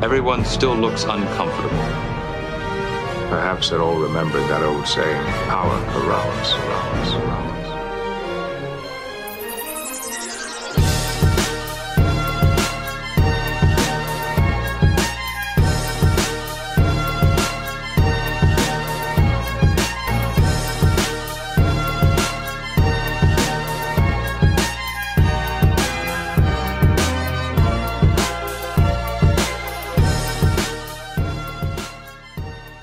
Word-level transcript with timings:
Everyone 0.00 0.44
still 0.44 0.76
looks 0.76 1.02
uncomfortable. 1.02 1.76
Perhaps 3.30 3.70
they're 3.70 3.82
all 3.82 3.98
remembered 3.98 4.42
that 4.42 4.62
old 4.62 4.86
saying, 4.86 5.24
power 5.48 5.76
corrupts, 5.90 6.52
corrupts, 6.52 7.10
corrupts. 7.10 7.57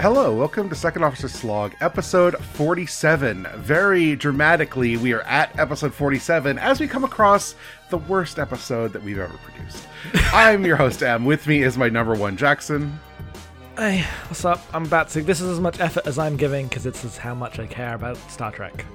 Hello, 0.05 0.35
welcome 0.35 0.69
to 0.69 0.75
Second 0.75 1.03
Officer 1.03 1.27
Slog, 1.27 1.73
episode 1.81 2.37
47. 2.37 3.47
Very 3.55 4.15
dramatically, 4.15 4.97
we 4.97 5.13
are 5.13 5.23
at 5.23 5.57
episode 5.57 5.95
47 5.95 6.59
as 6.59 6.79
we 6.79 6.87
come 6.87 7.03
across 7.03 7.55
the 7.89 7.97
worst 7.97 8.37
episode 8.37 8.93
that 8.93 9.01
we've 9.01 9.17
ever 9.17 9.35
produced. 9.37 9.87
I'm 10.31 10.63
your 10.63 10.75
host, 10.75 11.01
Em. 11.01 11.25
With 11.25 11.47
me 11.47 11.63
is 11.63 11.75
my 11.75 11.89
number 11.89 12.13
one, 12.13 12.37
Jackson. 12.37 12.99
Hey, 13.77 14.05
what's 14.27 14.45
up? 14.45 14.61
I'm 14.75 14.85
Batsig. 14.85 15.25
This 15.25 15.41
is 15.41 15.49
as 15.49 15.59
much 15.59 15.79
effort 15.79 16.05
as 16.05 16.19
I'm 16.19 16.37
giving 16.37 16.67
because 16.67 16.85
it's 16.85 17.03
is 17.03 17.17
how 17.17 17.33
much 17.33 17.57
I 17.57 17.65
care 17.65 17.95
about 17.95 18.17
Star 18.29 18.51
Trek. 18.51 18.85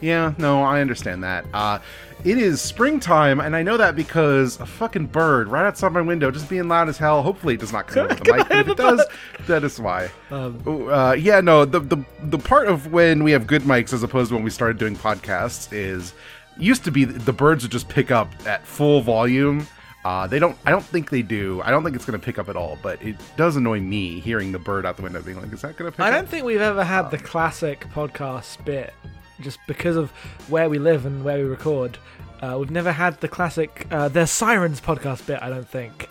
Yeah, 0.00 0.34
no, 0.38 0.62
I 0.62 0.80
understand 0.80 1.22
that. 1.24 1.44
Uh, 1.52 1.78
it 2.24 2.36
is 2.38 2.60
springtime, 2.60 3.40
and 3.40 3.56
I 3.56 3.62
know 3.62 3.76
that 3.76 3.96
because 3.96 4.60
a 4.60 4.66
fucking 4.66 5.06
bird 5.06 5.48
right 5.48 5.64
outside 5.64 5.92
my 5.92 6.00
window 6.02 6.30
just 6.30 6.48
being 6.50 6.68
loud 6.68 6.88
as 6.88 6.98
hell. 6.98 7.22
Hopefully, 7.22 7.54
it 7.54 7.60
does 7.60 7.72
not 7.72 7.86
come 7.86 8.04
over 8.10 8.14
the 8.14 8.32
mic, 8.32 8.48
but 8.48 8.58
if 8.58 8.68
it 8.68 8.76
does, 8.76 9.04
that 9.46 9.64
is 9.64 9.80
why. 9.80 10.10
Um, 10.30 10.60
uh, 10.90 11.12
yeah, 11.12 11.40
no, 11.40 11.64
the, 11.64 11.80
the 11.80 12.04
the 12.24 12.38
part 12.38 12.68
of 12.68 12.92
when 12.92 13.24
we 13.24 13.32
have 13.32 13.46
good 13.46 13.62
mics 13.62 13.92
as 13.92 14.02
opposed 14.02 14.28
to 14.30 14.34
when 14.34 14.44
we 14.44 14.50
started 14.50 14.78
doing 14.78 14.96
podcasts 14.96 15.72
is 15.72 16.12
used 16.58 16.84
to 16.84 16.90
be 16.90 17.04
the 17.04 17.32
birds 17.32 17.64
would 17.64 17.72
just 17.72 17.88
pick 17.88 18.10
up 18.10 18.28
at 18.46 18.66
full 18.66 19.00
volume. 19.00 19.66
Uh, 20.04 20.26
they 20.26 20.38
don't. 20.38 20.56
I 20.64 20.70
don't 20.70 20.84
think 20.84 21.10
they 21.10 21.22
do. 21.22 21.60
I 21.62 21.70
don't 21.70 21.84
think 21.84 21.94
it's 21.94 22.06
going 22.06 22.18
to 22.18 22.24
pick 22.24 22.38
up 22.38 22.48
at 22.48 22.56
all. 22.56 22.78
But 22.82 23.02
it 23.02 23.16
does 23.36 23.56
annoy 23.56 23.80
me 23.80 24.20
hearing 24.20 24.50
the 24.50 24.58
bird 24.58 24.86
out 24.86 24.96
the 24.96 25.02
window 25.02 25.20
being 25.20 25.40
like, 25.40 25.52
"Is 25.52 25.60
that 25.60 25.76
going 25.76 25.90
to 25.90 25.96
pick 25.96 26.04
I 26.04 26.10
don't 26.10 26.26
think 26.28 26.44
we've 26.44 26.60
ever 26.60 26.84
had 26.84 27.10
the 27.10 27.18
classic 27.18 27.86
podcast 27.92 28.64
bit, 28.64 28.94
just 29.40 29.58
because 29.66 29.96
of 29.96 30.10
where 30.48 30.68
we 30.68 30.78
live 30.78 31.06
and 31.06 31.24
where 31.24 31.36
we 31.38 31.44
record. 31.44 31.98
Uh, 32.40 32.56
we've 32.58 32.70
never 32.70 32.92
had 32.92 33.20
the 33.20 33.28
classic 33.28 33.86
uh, 33.90 34.08
"There's 34.08 34.30
Sirens" 34.30 34.80
podcast 34.80 35.26
bit. 35.26 35.42
I 35.42 35.50
don't 35.50 35.68
think. 35.68 36.08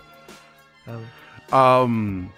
Um, 0.88 1.06
Um, 1.52 2.34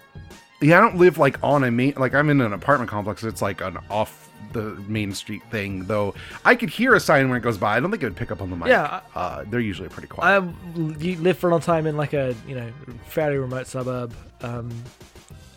yeah, 0.62 0.78
I 0.78 0.82
don't 0.82 0.98
live 0.98 1.18
like 1.18 1.38
on 1.44 1.64
a 1.64 1.72
main. 1.72 1.94
Like 1.98 2.14
I'm 2.14 2.30
in 2.30 2.40
an 2.42 2.54
apartment 2.54 2.90
complex. 2.90 3.24
It's 3.24 3.42
like 3.42 3.62
an 3.62 3.78
off 3.90 4.30
the 4.54 4.76
main 4.88 5.14
street 5.14 5.42
thing. 5.52 5.86
Though 5.86 6.14
I 6.46 6.56
could 6.56 6.70
hear 6.70 6.94
a 6.94 7.00
sign 7.00 7.30
when 7.30 7.38
it 7.38 7.42
goes 7.42 7.58
by. 7.58 7.76
I 7.76 7.80
don't 7.80 7.92
think 7.92 8.04
it 8.04 8.06
would 8.06 8.16
pick 8.16 8.32
up 8.32 8.42
on 8.42 8.50
the 8.50 8.56
mic. 8.56 8.68
Yeah, 8.70 9.02
uh, 9.16 9.44
they're 9.50 9.60
usually 9.60 9.90
pretty 9.90 10.08
quiet. 10.08 10.44
I 10.44 10.80
you 11.00 11.18
live 11.18 11.38
for 11.38 11.48
a 11.50 11.52
long 11.52 11.62
time 11.62 11.88
in 11.88 11.98
like 11.98 12.14
a 12.14 12.36
you 12.48 12.56
know 12.56 12.72
fairly 13.08 13.38
remote 13.38 13.68
suburb, 13.68 14.14
um, 14.42 14.72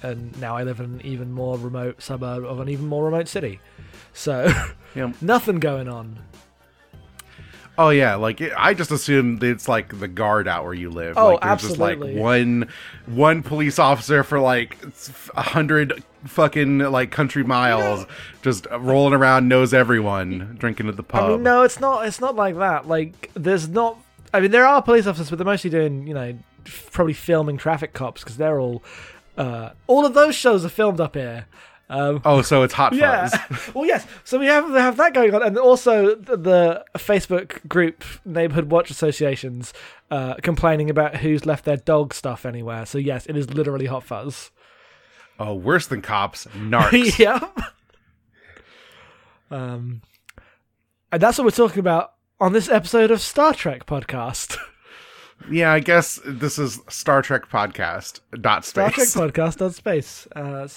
and 0.02 0.36
now 0.40 0.56
I 0.56 0.64
live 0.64 0.80
in 0.80 0.86
an 0.86 1.00
even 1.04 1.32
more 1.32 1.58
remote 1.58 2.02
suburb 2.02 2.44
of 2.44 2.58
an 2.60 2.68
even 2.68 2.86
more 2.86 3.04
remote 3.04 3.28
city. 3.28 3.60
So 4.14 4.50
yeah. 4.94 5.12
nothing 5.20 5.60
going 5.60 5.88
on. 5.88 6.18
Oh 7.76 7.90
yeah, 7.90 8.14
like 8.14 8.40
it, 8.40 8.52
I 8.56 8.72
just 8.72 8.92
assumed 8.92 9.42
it's 9.42 9.68
like 9.68 9.98
the 9.98 10.06
guard 10.06 10.46
out 10.46 10.64
where 10.64 10.74
you 10.74 10.90
live. 10.90 11.18
Oh, 11.18 11.32
like, 11.32 11.40
there's 11.40 11.62
Just 11.62 11.72
absolutely. 11.72 12.14
like 12.14 12.22
one 12.22 12.68
one 13.06 13.42
police 13.42 13.80
officer 13.80 14.22
for 14.22 14.38
like 14.38 14.78
a 15.34 15.42
hundred 15.42 16.04
fucking 16.24 16.78
like 16.78 17.10
country 17.10 17.42
miles, 17.42 18.06
just 18.42 18.68
rolling 18.70 19.12
around, 19.12 19.48
knows 19.48 19.74
everyone, 19.74 20.54
drinking 20.58 20.88
at 20.88 20.96
the 20.96 21.02
pub. 21.02 21.24
I 21.24 21.28
mean, 21.30 21.42
no, 21.42 21.62
it's 21.62 21.80
not. 21.80 22.06
It's 22.06 22.20
not 22.20 22.36
like 22.36 22.56
that. 22.58 22.86
Like, 22.86 23.32
there's 23.34 23.68
not. 23.68 23.98
I 24.32 24.38
mean, 24.40 24.52
there 24.52 24.66
are 24.66 24.80
police 24.80 25.08
officers, 25.08 25.30
but 25.30 25.36
they're 25.36 25.44
mostly 25.44 25.70
doing, 25.70 26.06
you 26.06 26.14
know, 26.14 26.38
probably 26.92 27.12
filming 27.12 27.56
traffic 27.56 27.92
cops 27.92 28.22
because 28.22 28.36
they're 28.36 28.60
all. 28.60 28.84
Uh, 29.36 29.70
all 29.88 30.06
of 30.06 30.14
those 30.14 30.36
shows 30.36 30.64
are 30.64 30.68
filmed 30.68 31.00
up 31.00 31.16
here. 31.16 31.46
Um, 31.90 32.22
Oh, 32.24 32.40
so 32.42 32.62
it's 32.62 32.72
hot 32.72 32.94
yeah. 32.94 33.28
fuzz. 33.28 33.70
well, 33.74 33.84
yes. 33.84 34.06
So 34.24 34.38
we 34.38 34.46
have 34.46 34.68
have 34.70 34.96
that 34.96 35.12
going 35.14 35.34
on, 35.34 35.42
and 35.42 35.58
also 35.58 36.14
the, 36.14 36.36
the 36.36 36.84
Facebook 36.96 37.66
group 37.68 38.04
Neighborhood 38.24 38.70
Watch 38.70 38.90
Associations 38.90 39.72
uh, 40.10 40.34
complaining 40.42 40.88
about 40.88 41.16
who's 41.16 41.44
left 41.44 41.64
their 41.64 41.76
dog 41.76 42.14
stuff 42.14 42.46
anywhere. 42.46 42.86
So 42.86 42.98
yes, 42.98 43.26
it 43.26 43.36
is 43.36 43.50
literally 43.50 43.86
hot 43.86 44.04
fuzz. 44.04 44.50
Oh, 45.38 45.54
worse 45.54 45.86
than 45.86 46.00
cops, 46.00 46.46
narcs. 46.46 47.18
yeah. 47.18 47.40
Um, 49.50 50.02
and 51.12 51.20
that's 51.22 51.38
what 51.38 51.44
we're 51.44 51.50
talking 51.50 51.80
about 51.80 52.14
on 52.40 52.52
this 52.52 52.68
episode 52.68 53.10
of 53.10 53.20
Star 53.20 53.52
Trek 53.54 53.86
podcast. 53.86 54.56
Yeah, 55.50 55.72
I 55.72 55.80
guess 55.80 56.18
this 56.24 56.58
is 56.58 56.80
Star 56.88 57.20
Trek 57.22 57.48
podcast 57.50 58.20
dot 58.40 58.64
space. 58.64 59.10
Star 59.10 59.30
Trek 59.30 59.34
podcast 59.34 59.62
on 59.64 59.72
space. 59.72 60.26
Uh, 60.34 60.68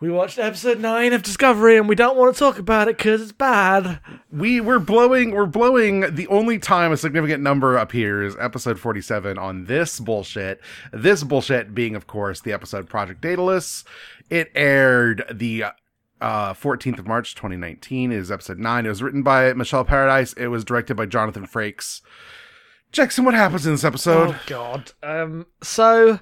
we 0.00 0.10
watched 0.10 0.38
episode 0.38 0.78
nine 0.80 1.12
of 1.12 1.22
Discovery, 1.22 1.76
and 1.76 1.88
we 1.88 1.94
don't 1.94 2.16
want 2.16 2.32
to 2.34 2.38
talk 2.38 2.58
about 2.58 2.88
it 2.88 2.96
because 2.96 3.20
it's 3.20 3.32
bad. 3.32 4.00
we 4.30 4.60
we're 4.60 4.78
blowing 4.78 5.32
we're 5.32 5.44
blowing 5.46 6.14
the 6.14 6.26
only 6.28 6.58
time 6.58 6.92
a 6.92 6.96
significant 6.96 7.42
number 7.42 7.76
appears 7.76 8.36
episode 8.38 8.78
47 8.78 9.38
on 9.38 9.64
this 9.64 9.98
bullshit 10.00 10.60
this 10.92 11.24
bullshit 11.24 11.74
being 11.74 11.94
of 11.96 12.06
course 12.06 12.40
the 12.42 12.52
episode 12.52 12.88
project 12.88 13.20
daedalus 13.22 13.84
it 14.30 14.50
aired 14.54 15.24
the 15.32 15.64
uh 16.20 16.52
14th 16.52 16.98
of 16.98 17.06
march 17.06 17.34
2019 17.34 18.12
it 18.12 18.16
is 18.16 18.30
episode 18.30 18.58
9 18.58 18.84
it 18.84 18.88
was 18.90 19.02
written 19.02 19.22
by 19.22 19.52
michelle 19.54 19.84
paradise 19.84 20.34
it 20.34 20.48
was 20.48 20.62
directed 20.64 20.94
by 20.94 21.06
jonathan 21.06 21.46
frakes 21.46 22.02
jackson 22.92 23.24
what 23.24 23.34
happens 23.34 23.66
in 23.66 23.72
this 23.72 23.84
episode 23.84 24.30
Oh 24.30 24.40
God. 24.46 24.92
Um. 25.02 25.46
So, 25.62 26.20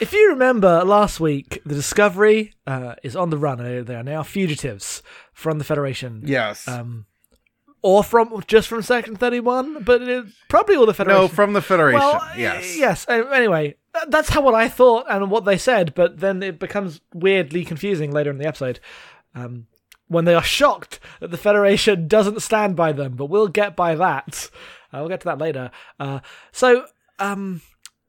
if 0.00 0.12
you 0.12 0.30
remember 0.30 0.82
last 0.84 1.20
week, 1.20 1.60
the 1.64 1.74
Discovery 1.74 2.54
uh, 2.66 2.94
is 3.02 3.14
on 3.16 3.30
the 3.30 3.38
run. 3.38 3.60
Uh, 3.60 3.82
They 3.84 3.94
are 3.94 4.02
now 4.02 4.22
fugitives 4.22 5.02
from 5.32 5.58
the 5.58 5.64
Federation. 5.64 6.22
yes 6.24 6.66
Um. 6.68 7.06
Or 7.84 8.04
from 8.04 8.42
just 8.46 8.68
from 8.68 8.82
Section 8.82 9.16
Thirty 9.16 9.40
One, 9.40 9.82
but 9.82 10.02
it, 10.02 10.26
probably 10.48 10.76
all 10.76 10.86
the 10.86 10.94
Federation. 10.94 11.22
no 11.22 11.28
from 11.28 11.52
the 11.52 11.60
federation 11.62 11.98
well, 12.00 12.22
yes 12.36 12.78
yes. 12.78 13.06
Uh, 13.08 13.26
Anyway, 13.32 13.74
that's 14.08 14.28
how 14.28 14.40
what 14.40 14.54
I 14.54 14.68
thought 14.68 15.06
and 15.10 15.30
what 15.32 15.44
they 15.44 15.58
said, 15.58 15.92
but 15.96 16.20
then 16.20 16.42
it 16.44 16.60
becomes 16.60 17.00
weirdly 17.12 17.64
confusing 17.64 18.12
later 18.12 18.30
in 18.30 18.38
the 18.38 18.46
episode. 18.46 18.78
Um, 19.34 19.66
when 20.06 20.26
they 20.26 20.34
are 20.34 20.42
shocked 20.44 21.00
that 21.20 21.30
the 21.32 21.36
Federation 21.38 22.06
doesn't 22.06 22.40
stand 22.42 22.76
by 22.76 22.92
them, 22.92 23.16
but 23.16 23.26
we'll 23.26 23.48
get 23.48 23.74
by 23.74 23.94
that. 23.96 24.48
Uh, 24.92 24.98
we'll 24.98 25.08
get 25.08 25.20
to 25.20 25.26
that 25.26 25.38
later. 25.38 25.70
Uh, 25.98 26.20
so, 26.52 26.86
um, 27.18 27.62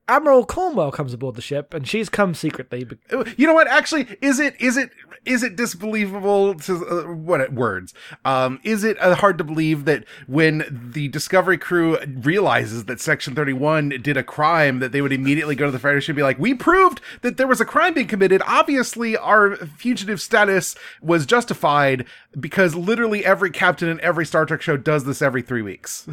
Admiral 0.06 0.46
Cornwell 0.46 0.92
comes 0.92 1.14
aboard 1.14 1.36
the 1.36 1.42
ship, 1.42 1.74
and 1.74 1.88
she's 1.88 2.10
come 2.10 2.34
secretly. 2.34 2.84
be- 2.84 2.98
you 3.38 3.48
know 3.48 3.54
what 3.54 3.68
actually 3.70 4.06
is 4.22 4.38
it 4.38 4.60
is 4.60 4.76
it 4.76 4.90
is 5.26 5.44
it 5.44 5.56
disbelievable 5.56 6.56
to 6.56 6.86
uh, 6.86 7.04
what 7.14 7.54
words 7.54 7.94
um 8.26 8.60
is 8.66 8.84
it 8.84 8.98
uh, 9.00 9.16
hard 9.16 9.38
to 9.38 9.46
believe 9.46 9.86
that 9.86 10.04
when 10.28 10.92
the 10.94 11.08
discovery 11.08 11.58
crew 11.58 11.98
realizes 12.06 12.84
that 12.86 13.00
section 13.00 13.34
31 13.34 13.90
did 14.02 14.18
a 14.18 14.24
crime 14.24 14.80
that 14.80 14.92
they 14.92 15.02
would 15.02 15.14
immediately 15.14 15.56
go 15.56 15.66
to 15.68 15.72
the 15.72 15.80
federation 15.80 16.12
and 16.12 16.18
be 16.18 16.24
like 16.24 16.38
we 16.38 16.54
proved 16.54 17.00
that 17.22 17.38
there 17.38 17.48
was 17.48 17.62
a 17.62 17.66
crime 17.66 17.94
being 17.94 18.08
committed 18.08 18.42
obviously 18.46 19.16
our 19.16 19.56
fugitive 19.56 20.20
status 20.20 20.76
was 21.02 21.26
justified 21.26 22.06
because 22.38 22.76
literally 22.76 23.24
every 23.26 23.50
captain 23.52 23.88
in 23.88 24.02
every 24.02 24.26
star 24.26 24.46
trek 24.46 24.62
show 24.62 24.76
does 24.76 25.06
this 25.06 25.22
every 25.22 25.42
three 25.42 25.62
weeks 25.62 26.06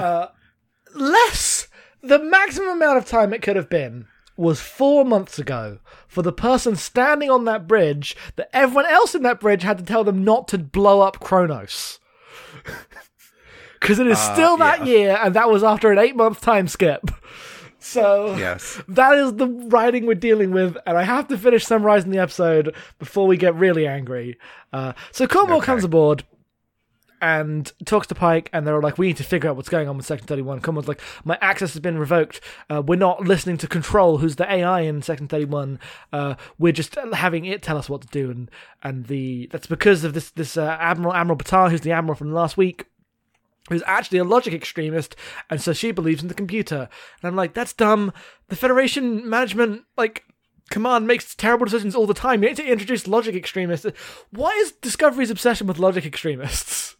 less 0.94 1.68
the 2.02 2.18
maximum 2.18 2.70
amount 2.70 2.98
of 2.98 3.04
time 3.06 3.32
it 3.32 3.42
could 3.42 3.56
have 3.56 3.68
been 3.68 4.06
was 4.36 4.60
four 4.60 5.04
months 5.04 5.38
ago 5.38 5.78
for 6.08 6.22
the 6.22 6.32
person 6.32 6.74
standing 6.74 7.30
on 7.30 7.44
that 7.44 7.66
bridge 7.68 8.16
that 8.36 8.48
everyone 8.54 8.86
else 8.86 9.14
in 9.14 9.22
that 9.22 9.38
bridge 9.40 9.62
had 9.62 9.76
to 9.78 9.84
tell 9.84 10.02
them 10.02 10.24
not 10.24 10.48
to 10.48 10.56
blow 10.58 11.00
up 11.00 11.20
Kronos. 11.20 11.98
Because 13.80 13.98
it 13.98 14.06
is 14.08 14.18
still 14.18 14.58
that 14.58 14.86
yeah. 14.86 14.92
year, 14.92 15.18
and 15.22 15.34
that 15.34 15.48
was 15.48 15.64
after 15.64 15.90
an 15.90 15.98
eight 15.98 16.14
month 16.14 16.40
time 16.40 16.68
skip. 16.68 17.10
So 17.82 18.36
yes 18.36 18.78
that 18.88 19.16
is 19.16 19.36
the 19.36 19.46
writing 19.46 20.04
we're 20.04 20.12
dealing 20.14 20.50
with, 20.50 20.76
and 20.86 20.98
I 20.98 21.02
have 21.02 21.28
to 21.28 21.38
finish 21.38 21.64
summarizing 21.64 22.10
the 22.10 22.18
episode 22.18 22.74
before 22.98 23.26
we 23.26 23.38
get 23.38 23.54
really 23.54 23.86
angry. 23.86 24.36
Uh, 24.70 24.92
so 25.12 25.26
Cornwell 25.26 25.56
Okay. 25.58 25.64
comes 25.66 25.84
aboard 25.84 26.22
and 27.20 27.72
talks 27.84 28.06
to 28.08 28.14
Pike, 28.14 28.50
and 28.52 28.66
they're 28.66 28.80
like, 28.80 28.98
"We 28.98 29.08
need 29.08 29.16
to 29.18 29.24
figure 29.24 29.50
out 29.50 29.56
what's 29.56 29.68
going 29.68 29.88
on 29.88 29.96
with 29.96 30.06
Section 30.06 30.26
Thirty-One." 30.26 30.60
Cornwell's 30.60 30.88
like, 30.88 31.00
"My 31.24 31.38
access 31.40 31.72
has 31.74 31.80
been 31.80 31.98
revoked. 31.98 32.40
Uh, 32.68 32.82
we're 32.84 32.96
not 32.96 33.22
listening 33.26 33.56
to 33.58 33.66
Control, 33.66 34.18
who's 34.18 34.36
the 34.36 34.50
AI 34.50 34.80
in 34.80 35.02
Section 35.02 35.28
Thirty-One. 35.28 35.78
Uh, 36.12 36.34
we're 36.58 36.72
just 36.72 36.94
having 36.94 37.44
it 37.44 37.62
tell 37.62 37.76
us 37.76 37.88
what 37.88 38.02
to 38.02 38.08
do." 38.08 38.30
And 38.30 38.50
and 38.82 39.06
the 39.06 39.48
that's 39.52 39.66
because 39.66 40.04
of 40.04 40.14
this 40.14 40.30
this 40.30 40.56
uh, 40.56 40.76
Admiral 40.80 41.14
Admiral 41.14 41.38
Patar, 41.38 41.70
who's 41.70 41.82
the 41.82 41.92
admiral 41.92 42.16
from 42.16 42.32
last 42.32 42.56
week. 42.56 42.86
who's 43.68 43.82
actually 43.86 44.18
a 44.18 44.24
logic 44.24 44.52
extremist, 44.52 45.14
and 45.48 45.60
so 45.60 45.72
she 45.72 45.92
believes 45.92 46.22
in 46.22 46.28
the 46.28 46.34
computer. 46.34 46.88
And 47.22 47.28
I'm 47.28 47.36
like, 47.36 47.54
that's 47.54 47.72
dumb. 47.72 48.12
The 48.48 48.56
Federation 48.56 49.28
management, 49.28 49.84
like, 49.96 50.24
command 50.70 51.06
makes 51.06 51.34
terrible 51.36 51.66
decisions 51.66 51.94
all 51.94 52.06
the 52.06 52.14
time. 52.14 52.42
You 52.42 52.48
need 52.48 52.56
to 52.56 52.64
introduce 52.66 53.06
logic 53.06 53.36
extremists. 53.36 53.86
Why 54.30 54.50
is 54.52 54.72
Discovery's 54.72 55.30
obsession 55.30 55.66
with 55.66 55.78
logic 55.78 56.04
extremists? 56.06 56.96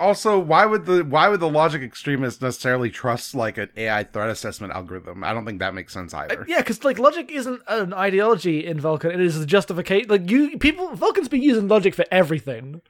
Also, 0.00 0.38
why 0.38 0.66
would 0.66 0.86
the 0.86 1.04
why 1.04 1.28
would 1.28 1.38
the 1.40 1.48
logic 1.48 1.80
extremists 1.82 2.40
necessarily 2.42 2.90
trust 2.90 3.34
like 3.34 3.56
an 3.58 3.68
AI 3.76 4.02
threat 4.04 4.30
assessment 4.30 4.72
algorithm? 4.72 5.22
I 5.22 5.32
don't 5.32 5.44
think 5.46 5.60
that 5.60 5.74
makes 5.74 5.92
sense 5.92 6.12
either. 6.12 6.44
Yeah, 6.48 6.58
because 6.58 6.82
like 6.82 6.98
logic 6.98 7.30
isn't 7.30 7.62
an 7.68 7.92
ideology 7.94 8.66
in 8.66 8.80
Vulcan; 8.80 9.12
it 9.12 9.20
is 9.20 9.40
a 9.40 9.46
justification. 9.46 10.08
Like 10.08 10.28
you, 10.30 10.58
people, 10.58 10.94
Vulcans 10.96 11.28
be 11.28 11.38
using 11.38 11.68
logic 11.68 11.94
for 11.94 12.04
everything. 12.10 12.80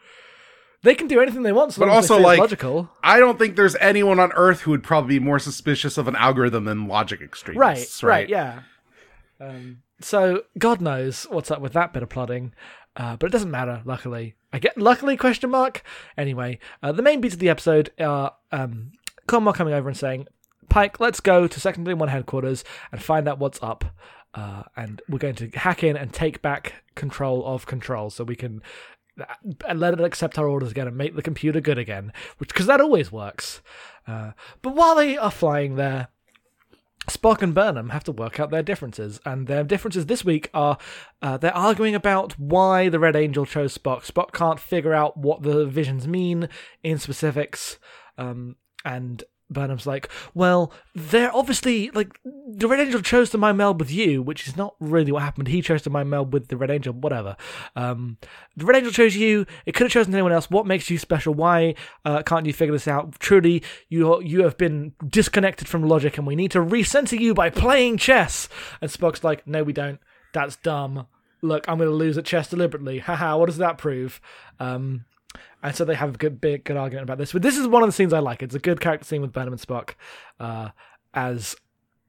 They 0.85 0.95
can 0.97 1.07
do 1.07 1.21
anything 1.21 1.43
they 1.43 1.53
want, 1.53 1.73
so 1.75 1.81
But 1.81 1.89
long 1.89 1.99
as 1.99 2.09
they 2.09 2.15
also, 2.15 2.25
like, 2.25 2.39
logical. 2.41 2.91
I 3.05 3.21
don't 3.21 3.39
think 3.39 3.55
there's 3.55 3.77
anyone 3.77 4.19
on 4.19 4.33
Earth 4.33 4.63
who 4.63 4.73
would 4.73 4.83
probably 4.83 5.19
be 5.19 5.25
more 5.25 5.39
suspicious 5.39 5.97
of 5.97 6.09
an 6.09 6.17
algorithm 6.17 6.65
than 6.65 6.89
logic 6.89 7.21
Right, 7.21 7.29
extremists. 7.29 8.03
right, 8.03 8.11
right. 8.23 8.29
yeah. 8.29 8.61
Um, 9.41 9.83
so 10.01 10.43
God 10.59 10.81
knows 10.81 11.25
what's 11.31 11.53
up 11.53 11.61
with 11.61 11.73
that 11.75 11.93
bit 11.93 12.03
of 12.03 12.09
plotting, 12.09 12.53
uh, 12.97 13.17
but 13.17 13.27
it 13.27 13.33
doesn't 13.33 13.51
matter. 13.51 13.83
Luckily, 13.85 14.35
I 14.53 14.59
get 14.59 14.79
luckily 14.79 15.17
question 15.17 15.51
mark. 15.51 15.83
Anyway, 16.17 16.59
uh, 16.83 16.93
the 16.93 17.03
main 17.03 17.21
beats 17.21 17.35
of 17.35 17.41
the 17.41 17.49
episode 17.49 17.91
are 17.99 18.35
um, 18.51 18.93
Conmar 19.27 19.55
coming 19.55 19.75
over 19.75 19.89
and 19.89 19.97
saying, 19.97 20.29
"Pike, 20.69 21.01
let's 21.01 21.21
go 21.21 21.47
to 21.47 21.61
Section 21.61 21.85
One 21.99 22.09
headquarters 22.09 22.65
and 22.91 23.03
find 23.03 23.29
out 23.29 23.39
what's 23.39 23.63
up." 23.63 23.85
Uh, 24.35 24.63
and 24.77 25.03
we're 25.09 25.19
going 25.19 25.35
to 25.35 25.49
hack 25.51 25.85
in 25.85 25.97
and 25.97 26.13
take 26.13 26.41
back 26.41 26.85
control 26.95 27.45
of 27.47 27.67
control, 27.67 28.11
so 28.11 28.25
we 28.25 28.37
can 28.37 28.63
and 29.69 29.79
let 29.79 29.93
it 29.93 30.01
accept 30.01 30.39
our 30.39 30.49
orders 30.49 30.71
again 30.71 30.89
and 30.89 30.97
make 30.97 31.15
the 31.15 31.23
computer 31.23 31.61
good 31.61 31.79
again, 31.79 32.13
which 32.39 32.49
because 32.49 32.67
that 32.67 32.81
always 32.81 33.13
works. 33.13 33.61
Uh, 34.07 34.33
but 34.63 34.75
while 34.75 34.95
they 34.95 35.17
are 35.17 35.31
flying 35.31 35.77
there, 35.77 36.09
Spock 37.09 37.43
and 37.43 37.55
Burnham 37.55 37.91
have 37.91 38.05
to 38.05 38.13
work 38.13 38.39
out 38.39 38.51
their 38.51 38.63
differences, 38.63 39.21
and 39.27 39.47
their 39.47 39.65
differences 39.65 40.07
this 40.07 40.25
week 40.25 40.51
are 40.55 40.79
uh, 41.21 41.37
they're 41.37 41.57
arguing 41.57 41.95
about 41.95 42.39
why 42.39 42.89
the 42.89 43.01
Red 43.01 43.17
Angel 43.17 43.45
chose 43.45 43.77
Spock. 43.77 44.07
Spock 44.07 44.33
can't 44.33 44.61
figure 44.61 44.95
out 44.95 45.17
what 45.17 45.43
the 45.43 45.67
visions 45.67 46.07
mean 46.07 46.49
in 46.83 46.99
specifics, 46.99 47.79
um, 48.19 48.57
and 48.85 49.25
Burnham's 49.53 49.87
like, 49.87 50.09
well, 50.35 50.73
they're 50.95 51.35
obviously 51.35 51.91
like 51.91 52.19
the 52.25 52.69
Red 52.69 52.81
Angel 52.81 53.03
chose 53.03 53.31
to 53.31 53.39
mind 53.39 53.59
meld 53.59 53.81
with 53.81 53.91
you, 53.91 54.23
which 54.23 54.47
is 54.47 54.57
not 54.57 54.75
really 54.81 55.13
what 55.13 55.23
happened. 55.23 55.49
He 55.49 55.63
chose 55.63 55.83
to 55.83 55.91
mind 55.91 56.11
meld 56.11 56.33
with 56.33 56.49
the 56.49 56.57
Red 56.57 56.71
Angel, 56.71 56.93
whatever. 56.93 57.37
Um, 57.77 58.19
the 58.57 58.65
Red 58.65 58.77
Angel 58.79 58.93
chose 58.93 59.17
you. 59.17 59.47
It 59.67 59.73
could 59.73 59.85
have 59.85 59.93
chosen 59.93 60.15
anyone 60.15 60.33
else. 60.33 60.51
What 60.51 60.67
makes 60.67 60.91
you 60.91 60.99
special? 60.99 61.35
Why 61.35 61.75
uh, 62.05 62.23
can't 62.23 62.47
you 62.47 62.53
figure 62.53 62.73
this 62.73 62.89
out? 62.89 63.19
Truly, 63.19 63.63
you 63.89 64.21
you 64.23 64.43
have 64.43 64.57
been 64.57 64.93
disconnected 65.07 65.69
from 65.69 65.83
logic, 65.89 66.19
and 66.19 66.27
we 66.27 66.37
need 66.37 66.51
to 66.53 66.59
recenter 66.59 67.19
you 67.19 67.35
by 67.35 67.51
playing 67.51 67.99
chess. 67.99 68.49
And 68.81 68.91
Spock's 68.91 69.25
like, 69.25 69.47
no, 69.47 69.63
we 69.63 69.73
don't. 69.73 70.01
That's 70.33 70.57
dumb. 70.57 71.07
Look, 71.43 71.69
I'm 71.69 71.79
going 71.79 71.91
to 71.91 71.95
lose 71.95 72.17
at 72.17 72.25
chess 72.25 72.49
deliberately. 72.49 73.01
Haha, 73.01 73.37
what 73.37 73.47
does 73.47 73.59
that 73.59 73.77
prove? 73.77 74.21
Um, 74.61 75.05
and 75.63 75.75
so 75.75 75.85
they 75.85 75.95
have 75.95 76.15
a 76.15 76.19
good 76.19 76.41
big 76.41 76.65
good 76.65 76.77
argument 76.77 77.05
about 77.05 77.19
this. 77.19 77.33
But 77.33 77.43
this 77.43 77.57
is 77.57 77.67
one 77.67 77.83
of 77.83 77.89
the 77.89 77.93
scenes 77.93 78.13
I 78.13 78.19
like. 78.19 78.43
It's 78.43 78.55
a 78.55 78.61
good 78.61 78.81
character 78.81 79.07
scene 79.07 79.23
with 79.23 79.33
Burnham 79.33 79.53
and 79.53 79.63
Spock, 79.63 79.95
uh, 80.41 80.71
as 81.15 81.57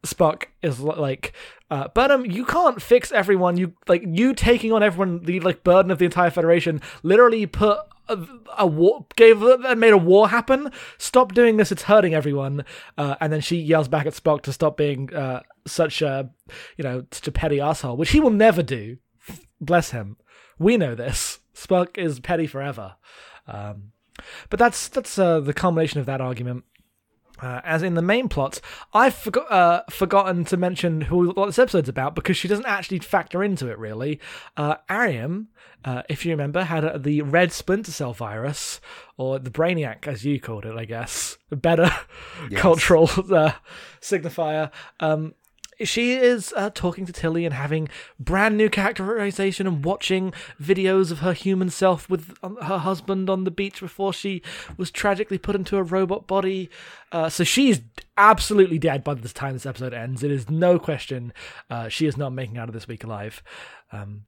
Spock 0.05 0.45
is 0.61 0.79
like, 0.79 1.33
uh, 1.71 1.87
Burnham, 1.89 2.25
you 2.25 2.45
can't 2.45 2.81
fix 2.81 3.11
everyone. 3.11 3.57
You 3.57 3.73
like 3.87 4.03
you 4.05 4.33
taking 4.33 4.73
on 4.73 4.83
everyone 4.83 5.23
the 5.23 5.39
like 5.39 5.63
burden 5.63 5.91
of 5.91 5.97
the 5.97 6.05
entire 6.05 6.29
Federation. 6.29 6.81
Literally 7.03 7.45
put 7.45 7.79
a, 8.09 8.19
a 8.57 8.67
war 8.67 9.05
gave 9.15 9.41
and 9.41 9.79
made 9.79 9.93
a 9.93 9.97
war 9.97 10.29
happen. 10.29 10.71
Stop 10.97 11.33
doing 11.33 11.57
this. 11.57 11.71
It's 11.71 11.83
hurting 11.83 12.13
everyone. 12.13 12.65
Uh, 12.97 13.15
and 13.21 13.31
then 13.31 13.41
she 13.41 13.57
yells 13.57 13.87
back 13.87 14.05
at 14.05 14.13
Spock 14.13 14.41
to 14.41 14.53
stop 14.53 14.75
being 14.77 15.13
uh, 15.13 15.41
such 15.65 16.01
a 16.01 16.29
you 16.77 16.83
know 16.83 17.05
such 17.11 17.27
a 17.27 17.31
petty 17.31 17.61
asshole, 17.61 17.97
which 17.97 18.11
he 18.11 18.19
will 18.19 18.29
never 18.29 18.61
do. 18.61 18.97
Bless 19.61 19.91
him. 19.91 20.17
We 20.59 20.75
know 20.75 20.95
this. 20.95 21.39
Spock 21.55 21.97
is 21.97 22.19
petty 22.19 22.47
forever. 22.47 22.95
Um, 23.47 23.91
but 24.49 24.59
that's 24.59 24.87
that's 24.87 25.17
uh, 25.17 25.39
the 25.39 25.53
culmination 25.53 25.99
of 25.99 26.05
that 26.05 26.21
argument. 26.21 26.65
Uh, 27.41 27.59
as 27.65 27.81
in 27.81 27.95
the 27.95 28.01
main 28.01 28.29
plot, 28.29 28.61
I've 28.93 29.15
forgot, 29.15 29.51
uh, 29.51 29.83
forgotten 29.89 30.45
to 30.45 30.55
mention 30.55 31.01
who 31.01 31.31
what 31.31 31.47
this 31.47 31.59
episode's 31.59 31.89
about 31.89 32.15
because 32.15 32.37
she 32.37 32.47
doesn't 32.47 32.65
actually 32.65 32.99
factor 32.99 33.43
into 33.43 33.69
it 33.69 33.77
really. 33.79 34.19
Uh, 34.55 34.75
Airiam, 34.89 35.47
uh, 35.83 36.03
if 36.07 36.25
you 36.25 36.31
remember, 36.31 36.63
had 36.63 36.85
uh, 36.85 36.97
the 36.97 37.21
red 37.23 37.51
splinter 37.51 37.91
cell 37.91 38.13
virus, 38.13 38.79
or 39.17 39.39
the 39.39 39.49
Brainiac 39.49 40.07
as 40.07 40.23
you 40.23 40.39
called 40.39 40.65
it, 40.65 40.75
I 40.77 40.85
guess, 40.85 41.37
a 41.51 41.55
better 41.55 41.91
cultural 42.55 43.09
uh, 43.31 43.53
signifier. 43.99 44.71
Um, 44.99 45.33
she 45.81 46.13
is 46.13 46.53
uh, 46.55 46.69
talking 46.73 47.05
to 47.05 47.13
Tilly 47.13 47.45
and 47.45 47.53
having 47.53 47.89
brand 48.19 48.57
new 48.57 48.69
characterization 48.69 49.67
and 49.67 49.83
watching 49.83 50.33
videos 50.61 51.11
of 51.11 51.19
her 51.19 51.33
human 51.33 51.69
self 51.69 52.09
with 52.09 52.33
um, 52.43 52.57
her 52.57 52.77
husband 52.77 53.29
on 53.29 53.43
the 53.43 53.51
beach 53.51 53.79
before 53.79 54.13
she 54.13 54.41
was 54.77 54.91
tragically 54.91 55.37
put 55.37 55.55
into 55.55 55.77
a 55.77 55.83
robot 55.83 56.27
body. 56.27 56.69
Uh, 57.11 57.29
so 57.29 57.43
she's 57.43 57.81
absolutely 58.17 58.79
dead 58.79 59.03
by 59.03 59.13
the 59.13 59.29
time 59.29 59.53
this 59.53 59.65
episode 59.65 59.93
ends. 59.93 60.23
It 60.23 60.31
is 60.31 60.49
no 60.49 60.79
question 60.79 61.33
uh, 61.69 61.89
she 61.89 62.05
is 62.05 62.17
not 62.17 62.31
making 62.31 62.57
out 62.57 62.69
of 62.69 62.73
this 62.73 62.87
week 62.87 63.03
alive. 63.03 63.43
Um, 63.91 64.25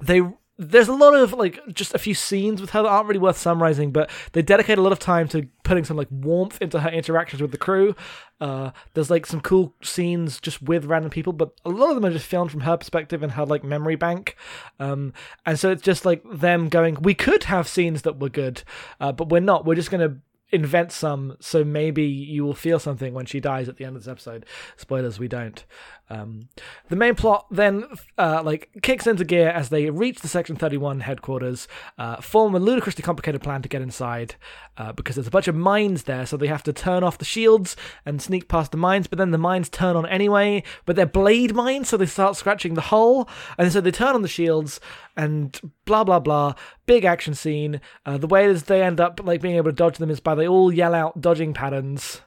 they 0.00 0.22
there's 0.58 0.88
a 0.88 0.94
lot 0.94 1.14
of 1.14 1.34
like 1.34 1.60
just 1.72 1.94
a 1.94 1.98
few 1.98 2.14
scenes 2.14 2.60
with 2.60 2.70
her 2.70 2.82
that 2.82 2.88
aren't 2.88 3.08
really 3.08 3.20
worth 3.20 3.36
summarizing, 3.36 3.92
but 3.92 4.10
they 4.32 4.40
dedicate 4.40 4.78
a 4.78 4.82
lot 4.82 4.92
of 4.92 4.98
time 4.98 5.28
to 5.28 5.46
putting 5.64 5.84
some 5.84 5.96
like 5.96 6.08
warmth 6.10 6.60
into 6.62 6.80
her 6.80 6.88
interactions 6.88 7.42
with 7.42 7.50
the 7.50 7.58
crew. 7.58 7.94
Uh, 8.40 8.70
there's 8.94 9.10
like 9.10 9.26
some 9.26 9.40
cool 9.40 9.74
scenes 9.82 10.40
just 10.40 10.62
with 10.62 10.86
random 10.86 11.10
people, 11.10 11.32
but 11.32 11.52
a 11.64 11.70
lot 11.70 11.90
of 11.90 11.94
them 11.94 12.06
are 12.06 12.12
just 12.12 12.26
filmed 12.26 12.50
from 12.50 12.60
her 12.60 12.76
perspective 12.76 13.22
and 13.22 13.32
her 13.32 13.44
like 13.44 13.64
memory 13.64 13.96
bank. 13.96 14.36
Um, 14.80 15.12
and 15.44 15.58
so 15.58 15.70
it's 15.70 15.82
just 15.82 16.06
like 16.06 16.22
them 16.30 16.68
going, 16.68 16.96
we 17.02 17.14
could 17.14 17.44
have 17.44 17.68
scenes 17.68 18.02
that 18.02 18.18
were 18.18 18.30
good, 18.30 18.62
uh, 18.98 19.12
but 19.12 19.28
we're 19.28 19.40
not. 19.40 19.66
We're 19.66 19.74
just 19.74 19.90
gonna 19.90 20.18
invent 20.52 20.92
some 20.92 21.36
so 21.40 21.64
maybe 21.64 22.04
you 22.04 22.44
will 22.44 22.54
feel 22.54 22.78
something 22.78 23.12
when 23.12 23.26
she 23.26 23.40
dies 23.40 23.68
at 23.68 23.76
the 23.76 23.84
end 23.84 23.96
of 23.96 24.04
this 24.04 24.10
episode 24.10 24.46
spoilers 24.76 25.18
we 25.18 25.26
don't 25.26 25.64
um, 26.08 26.48
the 26.88 26.96
main 26.96 27.14
plot 27.14 27.46
then 27.50 27.84
uh, 28.18 28.42
like 28.44 28.70
kicks 28.82 29.06
into 29.06 29.24
gear 29.24 29.48
as 29.48 29.68
they 29.68 29.90
reach 29.90 30.20
the 30.20 30.28
section 30.28 30.56
31 30.56 31.00
headquarters 31.00 31.66
uh, 31.98 32.16
form 32.20 32.54
a 32.54 32.58
ludicrously 32.58 33.02
complicated 33.02 33.42
plan 33.42 33.62
to 33.62 33.68
get 33.68 33.82
inside 33.82 34.36
uh, 34.76 34.92
because 34.92 35.16
there's 35.16 35.26
a 35.26 35.30
bunch 35.30 35.48
of 35.48 35.54
mines 35.54 36.04
there 36.04 36.26
so 36.26 36.36
they 36.36 36.46
have 36.46 36.62
to 36.62 36.72
turn 36.72 37.02
off 37.02 37.18
the 37.18 37.24
shields 37.24 37.76
and 38.04 38.22
sneak 38.22 38.48
past 38.48 38.70
the 38.70 38.76
mines 38.76 39.06
but 39.06 39.18
then 39.18 39.30
the 39.30 39.38
mines 39.38 39.68
turn 39.68 39.96
on 39.96 40.06
anyway 40.06 40.62
but 40.84 40.96
they're 40.96 41.06
blade 41.06 41.54
mines 41.54 41.88
so 41.88 41.96
they 41.96 42.06
start 42.06 42.36
scratching 42.36 42.74
the 42.74 42.80
hull 42.80 43.28
and 43.58 43.72
so 43.72 43.80
they 43.80 43.90
turn 43.90 44.14
on 44.14 44.22
the 44.22 44.28
shields 44.28 44.80
and 45.16 45.60
blah 45.84 46.04
blah 46.04 46.20
blah 46.20 46.54
big 46.86 47.04
action 47.04 47.34
scene. 47.34 47.80
Uh, 48.06 48.16
the 48.16 48.26
way 48.26 48.50
they 48.52 48.82
end 48.82 49.00
up 49.00 49.20
like 49.22 49.42
being 49.42 49.56
able 49.56 49.70
to 49.70 49.76
dodge 49.76 49.98
them 49.98 50.10
is 50.10 50.20
by 50.20 50.34
they 50.34 50.48
all 50.48 50.72
yell 50.72 50.94
out 50.94 51.20
dodging 51.20 51.52
patterns. 51.52 52.22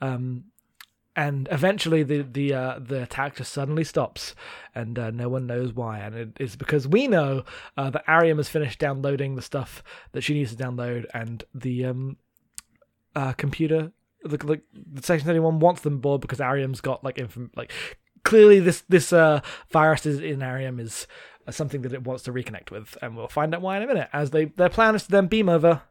Um, 0.00 0.44
and 1.18 1.48
eventually 1.50 2.04
the 2.04 2.22
the 2.22 2.54
uh, 2.54 2.78
the 2.78 3.02
attack 3.02 3.34
just 3.34 3.52
suddenly 3.52 3.82
stops, 3.82 4.36
and 4.72 4.96
uh, 4.96 5.10
no 5.10 5.28
one 5.28 5.48
knows 5.48 5.72
why. 5.72 5.98
And 5.98 6.14
it 6.14 6.28
is 6.38 6.54
because 6.54 6.86
we 6.86 7.08
know 7.08 7.42
uh, 7.76 7.90
that 7.90 8.06
Airiam 8.06 8.36
has 8.36 8.48
finished 8.48 8.78
downloading 8.78 9.34
the 9.34 9.42
stuff 9.42 9.82
that 10.12 10.22
she 10.22 10.32
needs 10.32 10.54
to 10.54 10.62
download, 10.62 11.06
and 11.12 11.42
the 11.52 11.86
um, 11.86 12.18
uh, 13.16 13.32
computer, 13.32 13.90
the, 14.22 14.36
the, 14.38 14.60
the 14.72 15.02
Section 15.02 15.26
Thirty 15.26 15.40
One 15.40 15.58
wants 15.58 15.80
them 15.80 15.98
bored 15.98 16.20
because 16.20 16.38
Airiam's 16.38 16.80
got 16.80 17.02
like 17.02 17.18
inform 17.18 17.50
like 17.56 17.72
clearly 18.22 18.60
this 18.60 18.82
this 18.88 19.12
uh, 19.12 19.40
virus 19.70 20.06
is 20.06 20.20
in 20.20 20.38
Airiam 20.38 20.78
is 20.78 21.08
uh, 21.48 21.50
something 21.50 21.82
that 21.82 21.92
it 21.92 22.04
wants 22.04 22.22
to 22.22 22.32
reconnect 22.32 22.70
with, 22.70 22.96
and 23.02 23.16
we'll 23.16 23.26
find 23.26 23.52
out 23.56 23.60
why 23.60 23.76
in 23.76 23.82
a 23.82 23.88
minute. 23.88 24.08
As 24.12 24.30
they 24.30 24.44
their 24.44 24.68
plan 24.68 24.94
is 24.94 25.02
to 25.06 25.10
then 25.10 25.26
beam 25.26 25.48
over. 25.48 25.82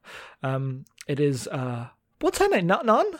Um, 0.41 0.85
it 1.05 1.19
is 1.19 1.49
uh, 1.49 1.87
what's 2.21 2.39
her 2.39 2.47
name? 2.47 2.65
Not 2.65 2.85
none. 2.85 3.11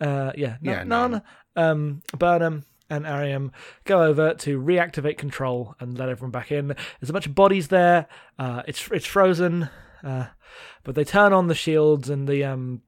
Uh, 0.00 0.32
yeah, 0.36 0.56
Yeah, 0.60 0.80
N- 0.80 0.88
Nhan, 0.88 1.22
um, 1.56 2.02
Burnham, 2.16 2.64
and 2.88 3.04
Airiam 3.04 3.50
go 3.84 4.02
over 4.02 4.34
to 4.34 4.60
reactivate 4.60 5.18
control 5.18 5.74
and 5.80 5.98
let 5.98 6.08
everyone 6.08 6.30
back 6.30 6.52
in. 6.52 6.68
There's 6.68 7.10
a 7.10 7.12
bunch 7.12 7.26
of 7.26 7.34
bodies 7.34 7.68
there. 7.68 8.06
Uh, 8.38 8.62
it's 8.68 8.88
it's 8.92 9.06
frozen, 9.06 9.68
uh, 10.04 10.26
but 10.84 10.94
they 10.94 11.04
turn 11.04 11.32
on 11.32 11.48
the 11.48 11.54
shields 11.54 12.08
and 12.08 12.28
the 12.28 12.44
um 12.44 12.82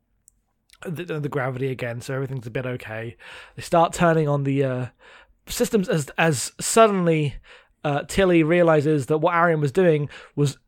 the, 0.86 1.04
the 1.18 1.28
gravity 1.28 1.70
again, 1.70 2.00
so 2.00 2.14
everything's 2.14 2.46
a 2.46 2.50
bit 2.52 2.66
okay. 2.66 3.16
They 3.56 3.62
start 3.62 3.92
turning 3.92 4.28
on 4.28 4.44
the 4.44 4.64
uh, 4.64 4.86
systems 5.46 5.88
as 5.88 6.10
as 6.16 6.52
suddenly 6.60 7.36
uh, 7.84 8.02
Tilly 8.02 8.42
realizes 8.42 9.06
that 9.06 9.18
what 9.18 9.34
Airiam 9.34 9.60
was 9.60 9.72
doing 9.72 10.08
was 10.36 10.58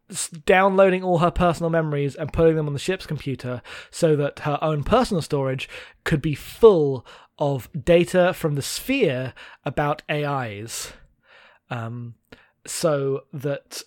downloading 0.44 1.02
all 1.02 1.18
her 1.18 1.30
personal 1.30 1.70
memories 1.70 2.14
and 2.14 2.32
putting 2.32 2.56
them 2.56 2.66
on 2.66 2.72
the 2.72 2.78
ship's 2.78 3.06
computer 3.06 3.62
so 3.90 4.16
that 4.16 4.40
her 4.40 4.58
own 4.62 4.82
personal 4.82 5.22
storage 5.22 5.68
could 6.04 6.22
be 6.22 6.34
full 6.34 7.06
of 7.38 7.68
data 7.84 8.32
from 8.34 8.54
the 8.54 8.62
sphere 8.62 9.32
about 9.64 10.02
AIs. 10.10 10.92
Um, 11.70 12.14
so 12.66 13.22
that 13.32 13.82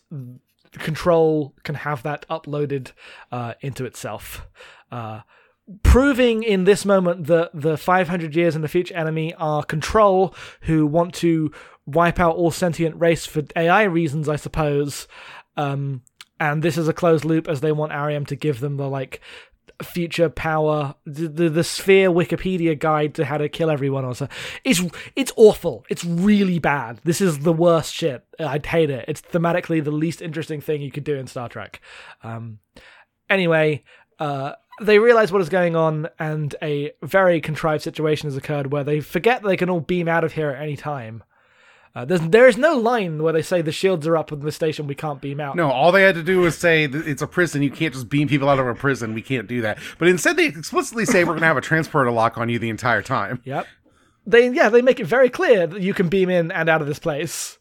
control 0.71 1.53
can 1.63 1.75
have 1.75 2.03
that 2.03 2.25
uploaded 2.29 2.91
uh, 3.31 3.53
into 3.61 3.85
itself. 3.85 4.47
Uh, 4.91 5.21
proving 5.81 6.43
in 6.43 6.65
this 6.65 6.85
moment 6.85 7.27
that 7.27 7.49
the 7.53 7.77
500 7.77 8.35
years 8.35 8.55
in 8.55 8.61
the 8.61 8.67
future 8.67 8.95
enemy 8.95 9.33
are 9.35 9.63
control 9.63 10.35
who 10.61 10.85
want 10.85 11.13
to 11.15 11.51
wipe 11.85 12.19
out 12.19 12.35
all 12.35 12.51
sentient 12.51 12.99
race 12.99 13.25
for 13.25 13.43
AI 13.55 13.83
reasons, 13.83 14.29
I 14.29 14.35
suppose. 14.35 15.07
Um, 15.57 16.01
and 16.39 16.63
this 16.63 16.77
is 16.77 16.87
a 16.87 16.93
closed 16.93 17.25
loop 17.25 17.47
as 17.47 17.61
they 17.61 17.71
want 17.71 17.91
Airiam 17.91 18.25
to 18.27 18.35
give 18.35 18.59
them 18.59 18.77
the 18.77 18.89
like 18.89 19.21
future 19.81 20.29
power 20.29 20.95
the, 21.05 21.27
the 21.27 21.49
the 21.49 21.63
sphere 21.63 22.09
wikipedia 22.09 22.77
guide 22.77 23.15
to 23.15 23.25
how 23.25 23.37
to 23.37 23.49
kill 23.49 23.69
everyone 23.69 24.05
or 24.05 24.15
so. 24.15 24.27
It's 24.63 24.81
it's 25.15 25.31
awful. 25.35 25.85
It's 25.89 26.05
really 26.05 26.59
bad. 26.59 26.99
This 27.03 27.21
is 27.21 27.39
the 27.39 27.53
worst 27.53 27.93
shit. 27.93 28.23
I'd 28.39 28.65
hate 28.65 28.89
it. 28.89 29.05
It's 29.07 29.21
thematically 29.21 29.83
the 29.83 29.91
least 29.91 30.21
interesting 30.21 30.61
thing 30.61 30.81
you 30.81 30.91
could 30.91 31.03
do 31.03 31.15
in 31.15 31.27
star 31.27 31.49
trek. 31.49 31.81
Um 32.23 32.59
anyway 33.29 33.83
uh 34.19 34.53
they 34.81 34.99
realize 34.99 35.31
what 35.31 35.41
is 35.41 35.49
going 35.49 35.75
on 35.75 36.09
and 36.19 36.55
a 36.61 36.91
very 37.03 37.39
contrived 37.39 37.83
situation 37.83 38.27
has 38.27 38.35
occurred 38.37 38.71
where 38.71 38.83
they 38.83 38.99
forget 38.99 39.43
they 39.43 39.57
can 39.57 39.69
all 39.69 39.79
beam 39.79 40.07
out 40.07 40.23
of 40.23 40.33
here 40.33 40.49
at 40.49 40.61
any 40.61 40.75
time 40.75 41.23
uh, 41.95 42.05
there's 42.05 42.21
there 42.21 42.47
is 42.47 42.57
no 42.57 42.75
line 42.75 43.21
where 43.21 43.33
they 43.33 43.41
say 43.43 43.61
the 43.61 43.71
shields 43.71 44.07
are 44.07 44.17
up 44.17 44.31
in 44.31 44.39
the 44.39 44.51
station 44.51 44.87
we 44.87 44.95
can't 44.95 45.21
beam 45.21 45.39
out. 45.39 45.55
No, 45.55 45.69
all 45.69 45.91
they 45.91 46.01
had 46.01 46.15
to 46.15 46.23
do 46.23 46.39
was 46.39 46.57
say 46.57 46.87
that 46.87 47.07
it's 47.07 47.21
a 47.21 47.27
prison. 47.27 47.61
You 47.61 47.69
can't 47.69 47.93
just 47.93 48.09
beam 48.09 48.27
people 48.27 48.49
out 48.49 48.57
of 48.59 48.65
a 48.65 48.73
prison. 48.73 49.13
We 49.13 49.21
can't 49.21 49.47
do 49.47 49.61
that. 49.61 49.77
But 49.99 50.07
instead, 50.07 50.35
they 50.35 50.47
explicitly 50.47 51.05
say 51.05 51.23
we're 51.23 51.33
going 51.33 51.41
to 51.41 51.47
have 51.47 51.57
a 51.57 51.61
transporter 51.61 52.09
lock 52.09 52.37
on 52.37 52.49
you 52.49 52.57
the 52.59 52.69
entire 52.69 53.01
time. 53.01 53.41
Yep. 53.53 53.67
They 54.25 54.49
yeah 54.49 54.69
they 54.69 54.81
make 54.81 55.01
it 55.01 55.05
very 55.05 55.29
clear 55.29 55.67
that 55.67 55.81
you 55.81 55.93
can 55.93 56.07
beam 56.07 56.29
in 56.29 56.49
and 56.51 56.69
out 56.69 56.81
of 56.81 56.87
this 56.87 56.97
place. 56.97 57.59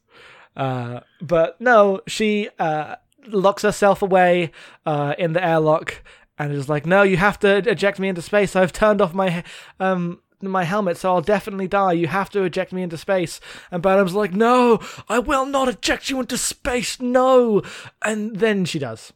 Uh, 0.56 1.00
but 1.20 1.60
no, 1.60 2.00
she 2.06 2.48
uh, 2.58 2.96
locks 3.26 3.62
herself 3.62 4.00
away 4.00 4.52
uh, 4.86 5.14
in 5.18 5.32
the 5.32 5.44
airlock 5.44 6.02
and 6.38 6.52
is 6.52 6.68
like, 6.68 6.86
"No, 6.86 7.02
you 7.02 7.16
have 7.16 7.38
to 7.40 7.68
eject 7.68 7.98
me 7.98 8.08
into 8.08 8.22
space. 8.22 8.54
I've 8.54 8.72
turned 8.72 9.00
off 9.00 9.12
my 9.12 9.42
um 9.80 10.20
my 10.50 10.64
helmet, 10.64 10.96
so 10.96 11.14
I'll 11.14 11.20
definitely 11.20 11.68
die. 11.68 11.92
You 11.92 12.06
have 12.08 12.30
to 12.30 12.42
eject 12.42 12.72
me 12.72 12.82
into 12.82 12.96
space. 12.99 13.40
And 13.70 13.82
Burnham's 13.82 14.14
like, 14.14 14.32
No, 14.32 14.80
I 15.08 15.18
will 15.18 15.46
not 15.46 15.68
eject 15.68 16.11
you 16.11 16.20
into 16.20 16.37
space. 16.38 17.00
No. 17.00 17.62
And 18.04 18.37
then 18.37 18.64
she 18.64 18.78
does. 18.78 19.12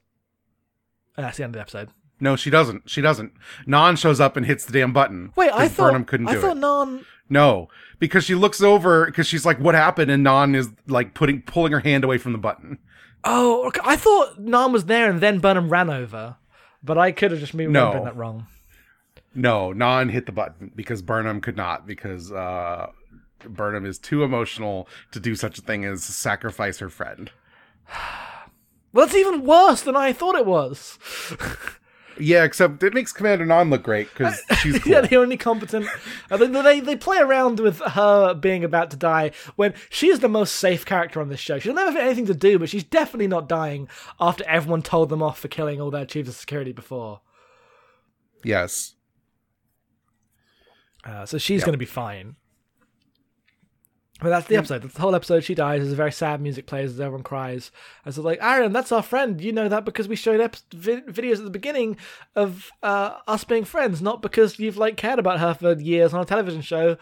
And 1.16 1.25
that's 1.25 1.38
the 1.38 1.45
end 1.45 1.50
of 1.50 1.54
the 1.54 1.61
episode. 1.62 1.88
No, 2.21 2.37
she 2.37 2.49
doesn't. 2.50 2.88
She 2.88 3.00
doesn't. 3.02 3.33
Nhan 3.66 3.99
shows 3.99 4.21
up 4.21 4.37
and 4.37 4.47
hits 4.47 4.64
the 4.64 4.73
damn 4.73 4.92
button. 4.92 5.33
Wait, 5.37 5.50
I 5.52 5.68
thought 5.68 5.88
Burnham 5.88 6.04
couldn't 6.04 6.28
I 6.28 6.35
do 6.35 6.40
thought 6.40 6.56
it. 6.56 6.61
Nhan. 6.61 7.04
No, 7.28 7.68
because 7.99 8.25
she 8.25 8.35
looks 8.35 8.62
over 8.62 9.04
because 9.06 9.26
she's 9.26 9.45
like, 9.45 9.59
"What 9.59 9.75
happened?" 9.75 10.11
And 10.11 10.25
Nhan 10.25 10.54
is 10.56 10.71
like 10.87 11.12
putting 11.12 11.42
pulling 11.42 11.73
her 11.73 11.80
hand 11.80 12.04
away 12.04 12.16
from 12.18 12.33
the 12.33 12.38
button. 12.38 12.78
Oh, 13.25 13.66
okay. 13.66 13.80
I 13.85 13.97
thought 13.97 14.40
Nhan 14.40 14.73
was 14.73 14.85
there 14.85 15.11
and 15.11 15.21
then 15.21 15.40
Burnham 15.40 15.68
ran 15.68 15.90
over, 15.90 16.37
but 16.83 16.97
I 16.97 17.11
could 17.12 17.33
have 17.33 17.40
just 17.40 17.56
been 17.56 17.73
No. 17.73 18.04
that 18.04 18.16
wrong. 18.16 18.47
No, 19.37 19.73
Nhan 19.75 20.11
hit 20.11 20.26
the 20.26 20.33
button 20.33 20.73
because 20.75 21.02
Burnham 21.02 21.40
could 21.40 21.57
not 21.57 21.87
because 21.87 22.33
uh, 22.33 22.88
Burnham 23.47 23.85
is 23.85 23.99
too 23.99 24.25
emotional 24.25 24.88
to 25.12 25.21
do 25.21 25.37
such 25.37 25.59
a 25.59 25.62
thing 25.62 25.85
as 25.85 26.02
sacrifice 26.02 26.78
her 26.78 26.90
friend. 26.90 27.31
Well, 28.93 29.05
that's 29.05 29.19
even 29.19 29.45
worse 29.45 29.83
than 29.83 29.95
I 29.95 30.14
thought 30.14 30.37
it 30.37 30.47
was. 30.47 30.99
Yeah, 32.19 32.45
except 32.45 32.83
it 32.83 32.95
makes 32.95 33.12
Commander 33.12 33.45
Nhan 33.45 33.69
look 33.69 33.83
great 33.83 34.09
because 34.09 34.40
she's 34.62 34.78
cool. 34.78 34.90
yeah, 34.90 35.02
the 35.02 35.16
only 35.16 35.37
competent. 35.37 35.87
Uh, 36.31 36.38
they, 36.38 36.47
they 36.47 36.81
they 36.81 36.97
play 36.97 37.19
around 37.19 37.61
with 37.61 37.81
her 37.81 38.33
being 38.33 38.64
about 38.64 38.90
to 38.93 38.97
die 38.97 39.33
when 39.57 39.75
she 39.90 40.09
is 40.09 40.21
the 40.21 40.28
most 40.28 40.57
safe 40.57 40.87
character 40.87 41.21
on 41.21 41.28
this 41.28 41.40
show. 41.40 41.59
She'll 41.59 41.75
never 41.75 41.90
have 41.90 42.00
anything 42.00 42.25
to 42.25 42.35
do, 42.35 42.59
but 42.59 42.71
she's 42.71 42.85
definitely 42.85 43.26
not 43.28 43.50
dying 43.50 43.87
after 44.19 44.45
everyone 44.49 44.81
told 44.81 45.11
them 45.11 45.23
off 45.23 45.38
for 45.40 45.49
killing 45.49 45.78
all 45.78 45.90
their 45.90 46.07
chiefs 46.07 46.31
of 46.31 46.37
security 46.37 46.73
before. 46.73 47.21
yes. 48.43 48.95
Uh, 51.06 51.25
so 51.25 51.38
she's 51.38 51.60
Yep. 51.60 51.66
going 51.66 51.72
to 51.75 51.78
be 51.78 51.84
fine. 51.86 52.36
But 54.20 54.30
that's 54.30 54.46
the 54.46 54.56
episode. 54.56 54.82
That's 54.82 54.94
the 54.94 55.02
whole 55.02 55.14
episode. 55.14 55.44
She 55.44 55.54
dies. 55.54 55.82
There's 55.82 55.92
a 55.92 55.96
very 55.96 56.10
sad 56.10 56.40
music 56.40 56.66
plays 56.66 56.90
as 56.90 57.00
everyone 57.00 57.22
cries. 57.22 57.70
As 58.06 58.16
it's 58.16 58.25
like, 58.25 58.38
Aaron, 58.40 58.72
that's 58.72 58.90
our 58.90 59.02
friend. 59.02 59.38
You 59.42 59.52
know 59.52 59.68
that 59.68 59.84
because 59.84 60.08
we 60.08 60.16
showed 60.16 60.40
ep- 60.40 60.56
vi- 60.72 61.02
videos 61.02 61.36
at 61.36 61.44
the 61.44 61.50
beginning 61.50 61.98
of 62.34 62.70
uh, 62.82 63.18
us 63.28 63.44
being 63.44 63.64
friends, 63.64 64.00
not 64.00 64.22
because 64.22 64.58
you've 64.58 64.78
like 64.78 64.96
cared 64.96 65.18
about 65.18 65.38
her 65.38 65.52
for 65.52 65.75
years 65.75 66.14
on 66.14 66.22
a 66.22 66.25
television 66.25 66.62
show. 66.62 66.96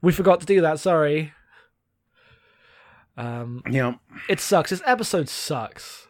We 0.00 0.10
forgot 0.10 0.40
to 0.40 0.46
do 0.46 0.62
that. 0.62 0.80
Sorry. 0.80 1.32
Um, 3.16 3.62
Yeah. 3.70 3.94
it 4.28 4.40
sucks. 4.40 4.70
This 4.70 4.82
episode 4.86 5.28
sucks. 5.28 6.08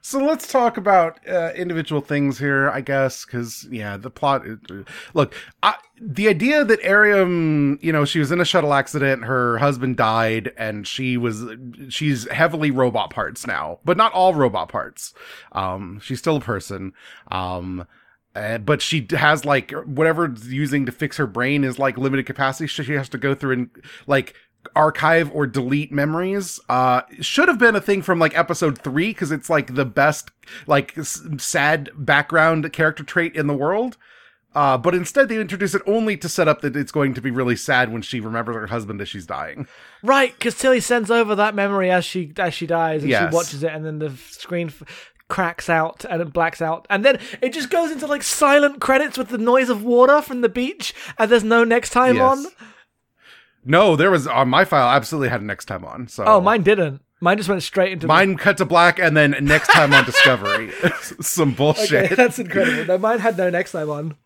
So 0.00 0.18
let's 0.18 0.46
talk 0.46 0.76
about 0.76 1.18
uh, 1.28 1.52
individual 1.54 2.00
things 2.00 2.38
here, 2.38 2.70
I 2.70 2.80
guess, 2.80 3.24
because 3.24 3.66
yeah, 3.70 3.96
the 3.96 4.10
plot. 4.10 4.42
Look, 5.14 5.34
I, 5.62 5.74
the 6.00 6.28
idea 6.28 6.64
that 6.64 6.80
Airiam, 6.82 7.78
you 7.82 7.92
know, 7.92 8.04
she 8.04 8.18
was 8.18 8.32
in 8.32 8.40
a 8.40 8.44
shuttle 8.44 8.74
accident, 8.74 9.24
her 9.24 9.58
husband 9.58 9.96
died, 9.96 10.52
and 10.56 10.86
she 10.86 11.16
was 11.16 11.44
she's 11.88 12.28
heavily 12.30 12.70
robot 12.70 13.10
parts 13.10 13.46
now, 13.46 13.78
but 13.84 13.96
not 13.96 14.12
all 14.12 14.34
robot 14.34 14.68
parts. 14.68 15.14
Um, 15.52 16.00
she's 16.02 16.18
still 16.18 16.36
a 16.36 16.40
person. 16.40 16.92
Um. 17.30 17.86
Uh, 18.34 18.56
but 18.56 18.80
she 18.80 19.06
has 19.10 19.44
like 19.44 19.72
whatever's 19.84 20.50
using 20.50 20.86
to 20.86 20.92
fix 20.92 21.18
her 21.18 21.26
brain 21.26 21.64
is 21.64 21.78
like 21.78 21.98
limited 21.98 22.24
capacity. 22.24 22.66
She 22.66 22.94
has 22.94 23.10
to 23.10 23.18
go 23.18 23.34
through 23.34 23.52
and 23.52 23.70
like 24.06 24.34
archive 24.76 25.30
or 25.34 25.46
delete 25.46 25.90
memories 25.92 26.58
uh 26.68 27.02
should 27.20 27.48
have 27.48 27.58
been 27.58 27.74
a 27.76 27.80
thing 27.80 28.00
from 28.00 28.18
like 28.18 28.36
episode 28.38 28.78
3 28.78 29.08
because 29.10 29.30
it's 29.32 29.50
like 29.50 29.74
the 29.74 29.84
best 29.84 30.30
like 30.66 30.96
s- 30.96 31.20
sad 31.38 31.90
background 31.96 32.72
character 32.72 33.02
trait 33.02 33.34
in 33.34 33.46
the 33.48 33.54
world 33.54 33.96
uh 34.54 34.78
but 34.78 34.94
instead 34.94 35.28
they 35.28 35.38
introduce 35.40 35.74
it 35.74 35.82
only 35.86 36.16
to 36.16 36.28
set 36.28 36.46
up 36.48 36.60
that 36.60 36.76
it's 36.76 36.92
going 36.92 37.12
to 37.12 37.20
be 37.20 37.30
really 37.30 37.56
sad 37.56 37.92
when 37.92 38.02
she 38.02 38.20
remembers 38.20 38.54
her 38.54 38.66
husband 38.68 39.00
as 39.00 39.08
she's 39.08 39.26
dying 39.26 39.66
Right, 40.02 40.32
because 40.36 40.56
Tilly 40.56 40.80
sends 40.80 41.10
over 41.10 41.34
that 41.36 41.54
memory 41.54 41.90
as 41.90 42.04
she 42.04 42.32
as 42.38 42.54
she 42.54 42.66
dies, 42.66 43.02
and 43.02 43.10
Yes. 43.10 43.30
she 43.30 43.34
watches 43.36 43.62
it, 43.62 43.72
and 43.72 43.84
then 43.86 43.98
the 44.00 44.10
screen 44.30 44.68
f- 44.68 44.82
cracks 45.28 45.70
out 45.70 46.04
and 46.10 46.20
it 46.20 46.32
blacks 46.32 46.60
out, 46.60 46.86
and 46.90 47.04
then 47.04 47.18
it 47.40 47.52
just 47.52 47.70
goes 47.70 47.90
into 47.92 48.06
like 48.06 48.22
silent 48.24 48.80
credits 48.80 49.16
with 49.16 49.28
the 49.28 49.38
noise 49.38 49.68
of 49.70 49.84
water 49.84 50.20
from 50.20 50.40
the 50.40 50.48
beach, 50.48 50.92
and 51.18 51.30
there's 51.30 51.44
no 51.44 51.62
next 51.64 51.90
time 51.90 52.16
Yes. 52.16 52.22
on. 52.38 52.46
No 53.64 53.96
there 53.96 54.10
was 54.10 54.26
on 54.26 54.48
my 54.48 54.64
file 54.64 54.88
absolutely 54.90 55.28
had 55.28 55.42
next 55.42 55.66
time 55.66 55.84
on 55.84 56.08
so 56.08 56.24
Oh, 56.26 56.40
mine 56.40 56.62
didn't. 56.62 57.00
Mine 57.20 57.36
just 57.36 57.48
went 57.48 57.62
straight 57.62 57.92
into. 57.92 58.06
mine 58.08 58.36
cut 58.36 58.56
to 58.56 58.64
black 58.64 58.98
and 58.98 59.16
then 59.16 59.36
next 59.42 59.68
time 59.68 59.92
on 59.94 60.04
discovery 60.04 60.72
some 61.20 61.50
The- 61.50 61.56
bullshit 61.56 62.04
okay, 62.06 62.14
that's 62.14 62.38
incredible. 62.38 62.84
No, 62.86 62.98
mine 62.98 63.20
had 63.20 63.38
no 63.38 63.48
next 63.50 63.72
time 63.72 63.88
on. 63.90 64.16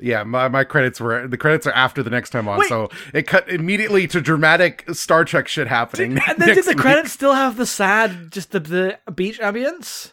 Yeah, 0.00 0.24
my, 0.24 0.48
my 0.48 0.64
credits 0.64 1.00
were 1.00 1.28
the 1.28 1.36
credits 1.38 1.68
are 1.68 1.72
after 1.72 2.02
the 2.02 2.10
next 2.10 2.30
time 2.30 2.48
on, 2.48 2.58
Wait. 2.58 2.68
so 2.68 2.90
it 3.14 3.28
cut 3.28 3.48
immediately 3.48 4.08
to 4.08 4.20
dramatic 4.20 4.84
Star 4.92 5.24
Trek 5.24 5.46
shit 5.46 5.68
happening. 5.68 6.18
And 6.26 6.36
then 6.38 6.48
did 6.54 6.64
the 6.64 6.70
week. 6.70 6.78
credits 6.78 7.12
still 7.12 7.32
have 7.34 7.56
the 7.56 7.64
sad, 7.64 8.32
just 8.32 8.50
the, 8.50 8.58
the 8.58 8.98
beach 9.12 9.38
ambience? 9.38 10.12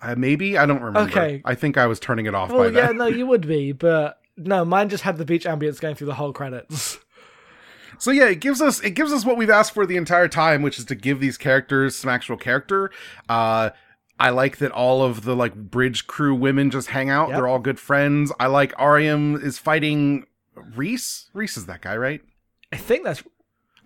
Uh, 0.00 0.14
maybe 0.16 0.56
I 0.56 0.64
don't 0.64 0.80
remember. 0.80 1.10
Okay. 1.10 1.42
I 1.44 1.54
think 1.54 1.76
I 1.76 1.86
was 1.86 2.00
turning 2.00 2.24
it 2.24 2.34
off 2.34 2.50
Well, 2.50 2.72
yeah, 2.72 2.86
then. 2.86 2.96
no, 2.96 3.06
you 3.06 3.26
would 3.26 3.46
be, 3.46 3.72
but 3.72 4.17
no, 4.38 4.64
mine 4.64 4.88
just 4.88 5.02
had 5.02 5.18
the 5.18 5.24
beach 5.24 5.44
ambience 5.44 5.80
going 5.80 5.94
through 5.94 6.06
the 6.06 6.14
whole 6.14 6.32
credits. 6.32 6.98
So 8.00 8.12
yeah, 8.12 8.26
it 8.26 8.40
gives 8.40 8.62
us 8.62 8.80
it 8.80 8.90
gives 8.92 9.12
us 9.12 9.24
what 9.24 9.36
we've 9.36 9.50
asked 9.50 9.74
for 9.74 9.84
the 9.84 9.96
entire 9.96 10.28
time, 10.28 10.62
which 10.62 10.78
is 10.78 10.84
to 10.84 10.94
give 10.94 11.18
these 11.18 11.36
characters 11.36 11.96
some 11.96 12.08
actual 12.08 12.36
character. 12.36 12.92
Uh 13.28 13.70
I 14.20 14.30
like 14.30 14.58
that 14.58 14.72
all 14.72 15.02
of 15.02 15.24
the 15.24 15.34
like 15.34 15.54
bridge 15.54 16.06
crew 16.06 16.34
women 16.34 16.70
just 16.70 16.88
hang 16.88 17.10
out. 17.10 17.28
Yep. 17.28 17.36
They're 17.36 17.48
all 17.48 17.58
good 17.58 17.78
friends. 17.78 18.32
I 18.38 18.46
like 18.46 18.72
Airiam 18.76 19.42
is 19.42 19.58
fighting 19.58 20.26
Reese. 20.54 21.30
Reese 21.34 21.56
is 21.56 21.66
that 21.66 21.82
guy, 21.82 21.96
right? 21.96 22.20
I 22.72 22.76
think 22.76 23.04
that's. 23.04 23.20
Is 23.20 23.26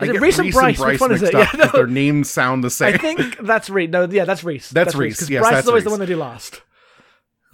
I 0.01 0.07
get 0.07 0.21
Reese 0.21 0.39
and 0.39 0.53
Bryce? 0.53 0.79
Which 0.79 1.01
one 1.01 1.13
is 1.13 1.23
it? 1.23 1.33
Yeah, 1.35 1.51
no. 1.57 1.67
their 1.67 1.87
names 1.87 2.31
sound 2.31 2.65
the 2.65 2.71
same. 2.71 2.95
I 2.95 2.99
think 2.99 3.39
that's 3.39 3.71
Reese. 3.71 3.91
No, 3.91 4.05
yeah, 4.05 4.25
that's 4.25 4.43
Reese. 4.43 4.71
That's 4.71 4.95
Reese, 4.95 5.17
Because 5.17 5.31
yes, 5.31 5.43
Bryce 5.43 5.53
that's 5.53 5.65
is 5.65 5.69
always 5.69 5.85
the 5.85 5.91
one 5.91 6.01
they 6.01 6.07
do 6.07 6.17
last. 6.17 6.63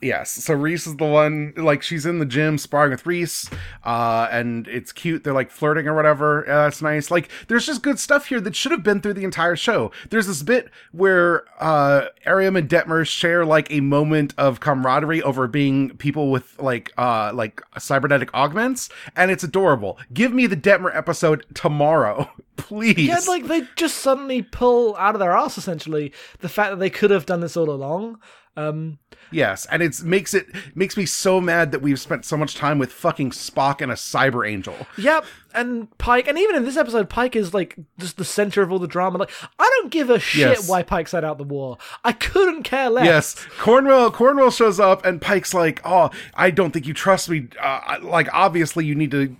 Yes. 0.00 0.30
So 0.30 0.54
Reese 0.54 0.86
is 0.86 0.96
the 0.96 1.06
one 1.06 1.52
like 1.56 1.82
she's 1.82 2.06
in 2.06 2.20
the 2.20 2.26
gym 2.26 2.56
sparring 2.56 2.92
with 2.92 3.04
Reese, 3.04 3.50
uh, 3.84 4.28
and 4.30 4.68
it's 4.68 4.92
cute. 4.92 5.24
They're 5.24 5.32
like 5.32 5.50
flirting 5.50 5.88
or 5.88 5.94
whatever. 5.94 6.44
Yeah, 6.46 6.64
that's 6.64 6.80
nice. 6.80 7.10
Like 7.10 7.30
there's 7.48 7.66
just 7.66 7.82
good 7.82 7.98
stuff 7.98 8.26
here 8.26 8.40
that 8.40 8.54
should 8.54 8.70
have 8.70 8.84
been 8.84 9.00
through 9.00 9.14
the 9.14 9.24
entire 9.24 9.56
show. 9.56 9.90
There's 10.10 10.28
this 10.28 10.42
bit 10.42 10.70
where 10.92 11.44
uh 11.60 12.06
Airiam 12.26 12.56
and 12.56 12.68
Detmer 12.68 13.06
share 13.06 13.44
like 13.44 13.70
a 13.72 13.80
moment 13.80 14.34
of 14.38 14.60
camaraderie 14.60 15.22
over 15.22 15.48
being 15.48 15.96
people 15.96 16.30
with 16.30 16.56
like 16.60 16.92
uh 16.96 17.32
like 17.34 17.60
cybernetic 17.78 18.32
augments, 18.34 18.88
and 19.16 19.32
it's 19.32 19.42
adorable. 19.42 19.98
Give 20.12 20.32
me 20.32 20.46
the 20.46 20.56
Detmer 20.56 20.94
episode 20.94 21.44
tomorrow, 21.54 22.30
please. 22.56 22.98
Yeah, 22.98 23.18
like 23.26 23.46
they 23.46 23.62
just 23.74 23.98
suddenly 23.98 24.42
pull 24.42 24.94
out 24.96 25.16
of 25.16 25.18
their 25.18 25.32
ass 25.36 25.58
essentially 25.58 26.12
the 26.38 26.48
fact 26.48 26.70
that 26.70 26.78
they 26.78 26.90
could 26.90 27.10
have 27.10 27.26
done 27.26 27.40
this 27.40 27.56
all 27.56 27.68
along. 27.68 28.20
Um, 28.56 28.98
Yes, 29.30 29.66
and 29.66 29.82
it 29.82 30.02
makes 30.02 30.34
it 30.34 30.46
makes 30.74 30.96
me 30.96 31.04
so 31.06 31.40
mad 31.40 31.72
that 31.72 31.82
we've 31.82 32.00
spent 32.00 32.24
so 32.24 32.36
much 32.36 32.54
time 32.54 32.78
with 32.78 32.92
fucking 32.92 33.30
Spock 33.30 33.80
and 33.80 33.90
a 33.92 33.94
cyber 33.94 34.48
angel. 34.48 34.74
Yep, 34.96 35.24
and 35.54 35.98
Pike, 35.98 36.26
and 36.28 36.38
even 36.38 36.56
in 36.56 36.64
this 36.64 36.76
episode, 36.76 37.08
Pike 37.08 37.36
is 37.36 37.52
like 37.52 37.76
just 37.98 38.16
the 38.16 38.24
center 38.24 38.62
of 38.62 38.72
all 38.72 38.78
the 38.78 38.86
drama. 38.88 39.18
Like, 39.18 39.30
I 39.58 39.70
don't 39.80 39.90
give 39.90 40.10
a 40.10 40.18
shit 40.18 40.40
Yes. 40.40 40.68
why 40.68 40.82
Pike 40.82 41.08
sat 41.08 41.24
out 41.24 41.38
the 41.38 41.44
war. 41.44 41.78
I 42.04 42.12
couldn't 42.12 42.62
care 42.62 42.88
less. 42.90 43.04
Yes, 43.04 43.34
Cornwell. 43.58 44.10
Cornwell 44.10 44.50
shows 44.50 44.80
up, 44.80 45.04
and 45.04 45.20
Pike's 45.20 45.52
like, 45.52 45.80
"Oh, 45.84 46.10
I 46.34 46.50
don't 46.50 46.70
think 46.72 46.86
you 46.86 46.94
trust 46.94 47.28
me. 47.28 47.48
Uh, 47.60 47.98
like, 48.02 48.28
obviously, 48.32 48.84
you 48.86 48.94
need 48.94 49.10
to 49.10 49.34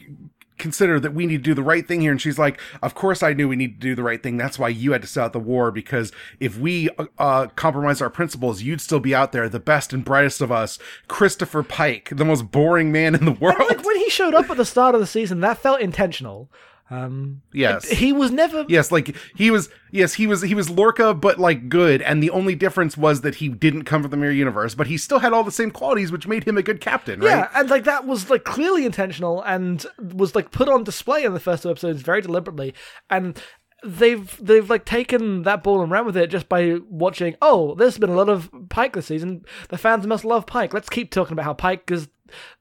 consider 0.59 1.01
that 1.01 1.15
we 1.15 1.27
need 1.27 1.39
to 1.39 1.51
do 1.51 1.55
the 1.55 1.63
right 1.63 1.87
thing 1.87 2.01
here." 2.01 2.11
And 2.11 2.21
she's 2.21 2.39
like, 2.39 2.61
"Of 2.83 2.95
course, 2.95 3.23
I 3.23 3.33
knew 3.33 3.49
we 3.49 3.57
need 3.57 3.81
to 3.81 3.89
do 3.89 3.95
the 3.95 4.03
right 4.03 4.23
thing. 4.23 4.37
That's 4.37 4.59
why 4.59 4.69
you 4.69 4.93
had 4.93 5.03
to 5.03 5.09
sell 5.09 5.27
out 5.27 5.33
the 5.33 5.39
war 5.39 5.71
because 5.71 6.13
if 6.41 6.59
we 6.59 6.89
uh, 7.19 7.47
compromise 7.57 8.03
our 8.03 8.11
principles, 8.11 8.63
you'd 8.63 8.81
still 8.81 9.01
be 9.01 9.15
out 9.15 9.33
there, 9.33 9.49
the 9.49 9.61
best 9.61 9.93
and 9.93 10.05
brightest 10.05 10.41
of 10.41 10.53
us, 10.53 10.79
Christopher 11.09 11.63
Pike, 11.63 12.11
the 12.13 12.25
most 12.25 12.51
boring 12.51 12.93
man 12.93 13.15
in 13.15 13.25
the 13.25 13.33
world." 13.33 13.59
Like 13.69 13.85
when 13.85 13.97
he 13.97 14.11
showed 14.11 14.35
up 14.35 14.51
at 14.51 14.57
the 14.57 14.65
start 14.65 14.95
of 14.95 15.01
the 15.01 15.07
season, 15.07 15.41
that 15.41 15.59
felt 15.59 15.81
intentional. 15.81 16.51
Um, 16.91 17.43
yes. 17.53 17.89
he 17.89 18.13
was 18.13 18.31
never. 18.31 18.65
Yes, 18.69 18.91
like 18.91 19.15
he 19.37 19.51
was. 19.51 19.69
Yes, 19.91 20.15
he 20.15 20.27
was. 20.27 20.43
He 20.43 20.55
was 20.55 20.71
Lorca, 20.71 21.13
but 21.13 21.39
like 21.39 21.69
good. 21.69 22.01
And 22.03 22.23
the 22.23 22.31
only 22.31 22.55
difference 22.55 22.97
was 22.97 23.21
that 23.21 23.37
he 23.37 23.49
didn't 23.49 23.85
come 23.85 24.03
from 24.03 24.11
the 24.11 24.17
mirror 24.17 24.33
universe, 24.33 24.75
but 24.75 24.87
he 24.87 24.97
still 24.97 25.19
had 25.19 25.33
all 25.33 25.45
the 25.45 25.53
same 25.53 25.71
qualities, 25.71 26.11
which 26.11 26.27
made 26.27 26.45
him 26.45 26.57
a 26.57 26.63
good 26.63 26.81
captain. 26.81 27.21
Right? 27.21 27.29
Yeah, 27.29 27.49
and 27.55 27.69
like 27.69 27.85
that 27.85 28.07
was 28.07 28.31
like 28.31 28.45
clearly 28.45 28.87
intentional 28.87 29.43
and 29.43 29.85
was 29.99 30.35
like 30.35 30.51
put 30.51 30.69
on 30.69 30.85
display 30.85 31.25
in 31.25 31.35
the 31.35 31.41
first 31.41 31.63
two 31.63 31.71
episodes 31.71 32.01
very 32.03 32.23
deliberately. 32.23 32.75
And 33.11 33.39
they've 33.85 34.37
they've 34.45 34.69
like 34.69 34.85
taken 34.85 35.43
that 35.43 35.63
ball 35.63 35.83
and 35.83 35.91
ran 35.91 36.07
with 36.07 36.17
it 36.17 36.29
just 36.29 36.49
by 36.49 36.79
watching. 36.89 37.37
Oh, 37.43 37.75
there's 37.75 37.99
been 37.99 38.11
a 38.11 38.17
lot 38.17 38.29
of 38.29 38.51
Pike 38.71 38.95
this 38.95 39.07
season. 39.07 39.45
The 39.69 39.79
fans 39.79 40.07
must 40.07 40.25
love 40.25 40.47
Pike. 40.47 40.73
Let's 40.73 40.89
keep 40.89 41.11
talking 41.11 41.33
about 41.35 41.45
how 41.45 41.55
Pike 41.55 41.91
is 41.91 42.09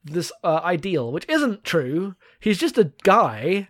this 0.04 0.32
uh, 0.44 0.60
ideal, 0.62 1.12
which 1.12 1.28
isn't 1.28 1.64
true. 1.64 2.14
He's 2.40 2.58
just 2.58 2.78
a 2.78 2.92
guy. 3.02 3.68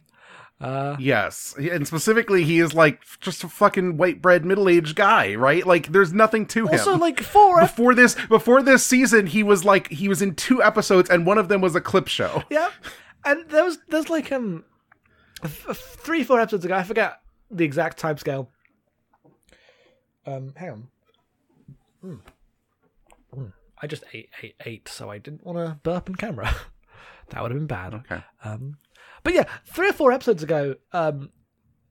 Yes, 0.61 1.55
and 1.57 1.87
specifically, 1.87 2.43
he 2.45 2.59
is 2.59 2.75
like 2.75 3.03
just 3.21 3.45
a 3.45 3.49
fucking 3.49 3.97
white 3.97 4.21
bread 4.21 4.45
middle 4.45 4.69
aged 4.69 4.97
guy, 4.97 5.35
right? 5.37 5.65
Like, 5.67 5.93
there's 5.93 6.12
nothing 6.12 6.47
to 6.47 6.67
him. 6.67 6.79
Also, 6.79 6.97
like 6.97 7.21
four. 7.21 7.61
before 7.61 7.95
this, 7.95 8.17
before 8.27 8.62
this 8.62 8.85
season, 8.85 9.27
he 9.27 9.43
was 9.43 9.65
like 9.65 9.88
he 9.88 10.09
was 10.09 10.21
in 10.21 10.35
two 10.35 10.62
episodes, 10.62 11.11
and 11.11 11.25
one 11.27 11.38
of 11.38 11.49
them 11.49 11.61
was 11.61 11.75
a 11.77 11.81
clip 11.81 12.09
show. 12.09 12.43
Yeah, 12.50 12.71
and 13.25 13.49
there 13.50 13.65
was 13.65 13.79
there's 13.88 14.11
like 14.11 14.33
um 14.33 14.65
th- 15.43 15.77
three 15.77 16.25
four 16.25 16.41
episodes 16.41 16.65
ago. 16.65 16.75
I 16.75 16.83
forget 16.83 17.21
the 17.50 17.65
exact 17.65 17.99
time 17.99 18.17
scale. 18.19 18.50
Um, 20.27 20.53
hang 20.57 20.71
on. 20.71 20.88
Hmm. 22.00 22.15
Hmm. 23.33 23.47
I 23.81 23.87
just 23.87 24.03
ate 24.12 24.31
ate 24.43 24.57
ate, 24.65 24.88
so 24.88 25.11
I 25.11 25.19
didn't 25.19 25.45
want 25.45 25.59
to 25.59 25.79
burp 25.83 26.09
in 26.09 26.17
camera. 26.17 26.53
that 27.30 27.42
would 27.42 27.50
have 27.50 27.61
been 27.61 27.66
bad. 27.66 27.94
Okay. 27.94 28.23
Um, 28.44 28.76
but 29.23 29.35
yeah, 29.35 29.44
three 29.66 29.90
or 29.90 29.92
four 29.92 30.12
episodes 30.12 30.42
ago, 30.42 30.76
um, 30.92 31.30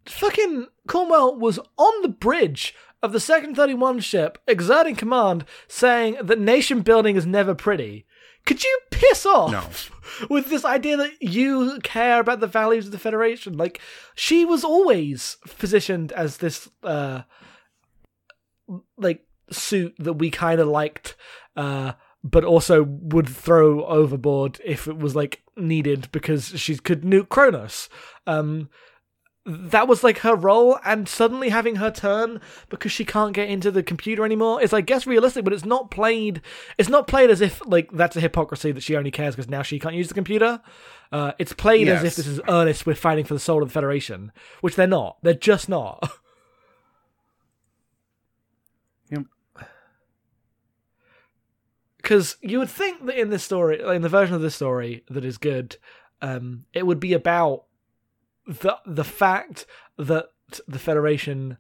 fucking 0.05 0.67
Cornwell 0.87 1.37
was 1.37 1.59
on 1.77 2.01
the 2.01 2.09
bridge 2.09 2.73
of 3.03 3.11
the 3.11 3.19
Section 3.19 3.53
Thirty 3.53 3.73
One 3.73 3.99
ship, 3.99 4.37
exerting 4.47 4.95
command, 4.95 5.45
saying 5.67 6.17
that 6.23 6.39
nation 6.39 6.81
building 6.81 7.15
is 7.15 7.25
never 7.25 7.53
pretty. 7.53 8.05
Could 8.45 8.63
you 8.63 8.79
piss 8.91 9.25
off 9.25 9.91
no. 10.21 10.27
with 10.29 10.49
this 10.49 10.63
idea 10.63 10.95
that 10.95 11.21
you 11.21 11.79
care 11.83 12.21
about 12.21 12.39
the 12.39 12.47
values 12.47 12.85
of 12.85 12.93
the 12.93 12.97
Federation? 12.97 13.57
Like, 13.57 13.81
she 14.15 14.45
was 14.45 14.63
always 14.63 15.37
positioned 15.59 16.13
as 16.13 16.37
this, 16.37 16.69
uh, 16.81 17.23
like, 18.97 19.25
suit 19.51 19.95
that 19.99 20.13
we 20.13 20.31
kind 20.31 20.61
of 20.61 20.67
liked, 20.69 21.17
uh, 21.57 21.91
but 22.23 22.43
also 22.43 22.83
would 22.83 23.27
throw 23.27 23.85
overboard 23.85 24.59
if 24.65 24.87
it 24.87 24.97
was, 24.97 25.15
like, 25.15 25.43
needed 25.55 26.11
because 26.11 26.59
she 26.59 26.77
could 26.77 27.01
nuke 27.01 27.29
Kronos. 27.29 27.89
Um, 28.25 28.69
that 29.47 29.87
was 29.87 30.03
like 30.03 30.19
her 30.19 30.35
role 30.35 30.77
and 30.83 31.07
suddenly 31.07 31.47
having 31.49 31.77
her 31.77 31.89
turn 31.89 32.41
because 32.67 32.91
she 32.91 33.05
can't 33.05 33.31
get 33.33 33.49
into 33.49 33.71
the 33.71 33.81
computer 33.81 34.25
anymore 34.25 34.61
is 34.61 34.73
i 34.73 34.81
guess 34.81 35.07
realistic 35.07 35.45
but 35.45 35.53
it's 35.53 35.63
not 35.63 35.89
played 35.89 36.41
it's 36.77 36.89
not 36.89 37.07
played 37.07 37.29
as 37.29 37.39
if 37.39 37.61
like 37.65 37.89
that's 37.93 38.17
a 38.17 38.19
hypocrisy 38.21 38.73
that 38.73 38.83
she 38.83 38.97
only 38.97 39.09
cares 39.09 39.37
because 39.37 39.49
now 39.49 39.61
she 39.61 39.79
can't 39.79 39.95
use 39.95 40.09
the 40.09 40.13
computer. 40.13 40.61
Uh, 41.09 41.31
it's 41.39 41.53
played 41.53 41.87
as 41.87 42.03
if 42.03 42.17
this 42.17 42.27
is 42.27 42.41
earnest 42.49 42.85
we're 42.85 42.93
fighting 42.93 43.23
for 43.23 43.33
the 43.33 43.39
soul 43.39 43.63
of 43.63 43.69
the 43.69 43.73
federation 43.73 44.33
which 44.59 44.75
they're 44.75 44.85
not. 44.85 45.15
They're 45.23 45.33
just 45.33 45.69
not 45.69 46.11
Yep. 49.11 49.23
Because 52.07 52.37
you 52.41 52.57
would 52.57 52.69
think 52.69 53.05
that 53.05 53.19
in 53.19 53.29
this 53.31 53.43
story 53.43 53.81
in 53.93 54.01
the 54.01 54.07
version 54.07 54.33
of 54.33 54.41
this 54.41 54.55
story 54.55 55.03
that 55.09 55.25
is 55.25 55.37
good 55.37 55.75
um, 56.21 56.63
it 56.71 56.85
would 56.85 57.01
be 57.01 57.11
about 57.11 57.65
the 58.47 58.77
the 58.85 59.03
fact 59.03 59.65
that 59.97 60.29
the 60.65 60.79
Federation 60.79 61.57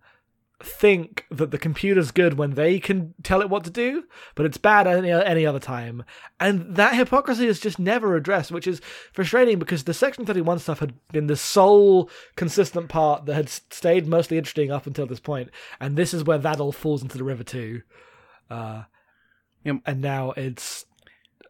think 0.63 1.25
that 1.29 1.51
the 1.51 1.57
computer's 1.57 2.11
good 2.11 2.35
when 2.35 2.51
they 2.51 2.79
can 2.79 3.13
tell 3.21 3.41
it 3.41 3.49
what 3.49 3.63
to 3.63 3.69
do, 3.69 4.05
but 4.33 4.45
it's 4.45 4.57
bad 4.57 4.87
any 4.87 5.11
any 5.11 5.45
other 5.45 5.59
time. 5.59 6.03
And 6.39 6.75
that 6.77 6.95
hypocrisy 6.95 7.45
is 7.45 7.59
just 7.59 7.77
never 7.77 8.15
addressed, 8.15 8.49
which 8.49 8.65
is 8.65 8.81
frustrating 9.11 9.59
because 9.59 9.83
the 9.83 9.93
Section 9.93 10.25
31 10.25 10.59
stuff 10.59 10.79
had 10.79 10.93
been 11.11 11.27
the 11.27 11.35
sole 11.35 12.09
consistent 12.37 12.87
part 12.87 13.25
that 13.25 13.35
had 13.35 13.49
stayed 13.49 14.07
mostly 14.07 14.37
interesting 14.37 14.71
up 14.71 14.87
until 14.87 15.05
this 15.05 15.19
point, 15.19 15.49
and 15.79 15.97
this 15.97 16.13
is 16.13 16.23
where 16.23 16.39
that 16.39 16.61
all 16.61 16.71
falls 16.71 17.03
into 17.03 17.17
the 17.17 17.23
river 17.25 17.43
too. 17.43 17.81
Uh, 18.49 18.83
Yep. 19.63 19.77
and 19.85 20.01
now 20.01 20.31
it's 20.31 20.85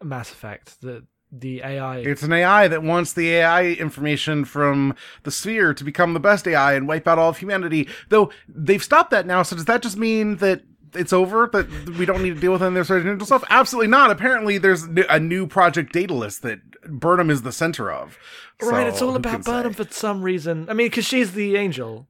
Mass 0.01 0.31
Effect. 0.31 0.81
The 0.81 1.05
the 1.31 1.61
AI 1.61 1.97
It's 1.97 2.23
an 2.23 2.31
AI 2.31 2.67
that 2.69 2.83
wants 2.83 3.13
the 3.13 3.29
AI 3.35 3.71
information 3.71 4.45
from 4.45 4.95
the 5.23 5.31
sphere 5.31 5.73
to 5.73 5.83
become 5.83 6.13
the 6.13 6.19
best 6.19 6.47
AI 6.47 6.73
and 6.73 6.87
wipe 6.87 7.07
out 7.07 7.19
all 7.19 7.29
of 7.29 7.37
humanity. 7.37 7.87
Though 8.09 8.31
they've 8.47 8.83
stopped 8.83 9.11
that 9.11 9.25
now, 9.25 9.43
so 9.43 9.55
does 9.55 9.65
that 9.65 9.81
just 9.81 9.97
mean 9.97 10.37
that 10.37 10.61
it's 10.93 11.11
over? 11.11 11.49
That 11.51 11.67
we 11.97 12.05
don't 12.05 12.23
need 12.23 12.35
to 12.35 12.39
deal 12.39 12.53
with 12.53 12.63
any 12.63 12.79
of 12.79 12.87
their 12.87 12.99
Angel 12.99 13.25
stuff? 13.25 13.43
Absolutely 13.49 13.89
not. 13.89 14.09
Apparently, 14.09 14.57
there's 14.57 14.83
a 14.83 15.19
new 15.19 15.47
Project 15.47 15.91
Daedalus 15.91 16.39
that 16.39 16.59
Burnham 16.83 17.29
is 17.29 17.41
the 17.41 17.51
center 17.51 17.91
of. 17.91 18.17
Right, 18.61 18.87
it's 18.87 19.01
all 19.01 19.15
about 19.15 19.43
Burnham 19.43 19.73
say? 19.73 19.83
for 19.83 19.93
some 19.93 20.21
reason. 20.21 20.69
I 20.69 20.73
mean, 20.73 20.87
because 20.87 21.05
she's 21.05 21.33
the 21.33 21.57
angel. 21.57 22.07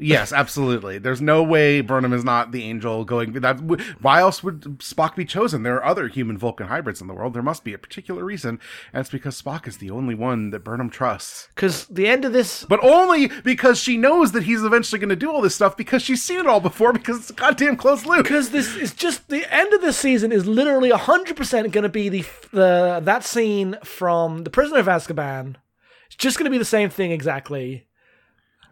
Yes, 0.00 0.32
absolutely. 0.32 0.98
There's 0.98 1.20
no 1.20 1.42
way 1.42 1.80
Burnham 1.80 2.12
is 2.12 2.24
not 2.24 2.52
the 2.52 2.64
angel 2.64 3.04
going. 3.04 3.32
That 3.32 3.60
why 4.00 4.20
else 4.20 4.42
would 4.42 4.62
Spock 4.80 5.14
be 5.16 5.24
chosen? 5.24 5.62
There 5.62 5.76
are 5.76 5.84
other 5.84 6.08
human 6.08 6.38
Vulcan 6.38 6.66
hybrids 6.68 7.00
in 7.00 7.06
the 7.06 7.14
world. 7.14 7.34
There 7.34 7.42
must 7.42 7.64
be 7.64 7.74
a 7.74 7.78
particular 7.78 8.24
reason, 8.24 8.58
and 8.92 9.00
it's 9.00 9.10
because 9.10 9.40
Spock 9.40 9.68
is 9.68 9.78
the 9.78 9.90
only 9.90 10.14
one 10.14 10.50
that 10.50 10.64
Burnham 10.64 10.90
trusts. 10.90 11.48
Because 11.54 11.86
the 11.86 12.08
end 12.08 12.24
of 12.24 12.32
this, 12.32 12.64
But 12.64 12.82
only 12.82 13.28
because 13.44 13.78
she 13.78 13.96
knows 13.96 14.32
that 14.32 14.44
he's 14.44 14.62
eventually 14.62 14.98
going 14.98 15.10
to 15.10 15.16
do 15.16 15.30
all 15.30 15.40
this 15.40 15.54
stuff 15.54 15.76
because 15.76 16.02
she's 16.02 16.22
seen 16.22 16.40
it 16.40 16.46
all 16.46 16.60
before 16.60 16.92
because 16.92 17.18
it's 17.18 17.30
a 17.30 17.34
goddamn 17.34 17.76
close 17.76 18.06
loop. 18.06 18.24
because 18.24 18.50
this 18.50 18.76
is 18.76 18.94
just 18.94 19.28
the 19.28 19.52
end 19.54 19.72
of 19.72 19.80
this 19.80 19.96
season 19.96 20.32
is 20.32 20.46
literally 20.46 20.90
hundred 20.90 21.36
percent 21.36 21.70
going 21.72 21.82
to 21.82 21.88
be 21.88 22.08
the 22.08 22.24
the 22.52 23.00
that 23.02 23.24
scene 23.24 23.76
from 23.84 24.44
the 24.44 24.50
Prisoner 24.50 24.78
of 24.80 24.86
Azkaban. 24.86 25.56
It's 26.06 26.16
just 26.16 26.38
going 26.38 26.44
to 26.44 26.50
be 26.50 26.58
the 26.58 26.64
same 26.64 26.90
thing 26.90 27.12
exactly. 27.12 27.86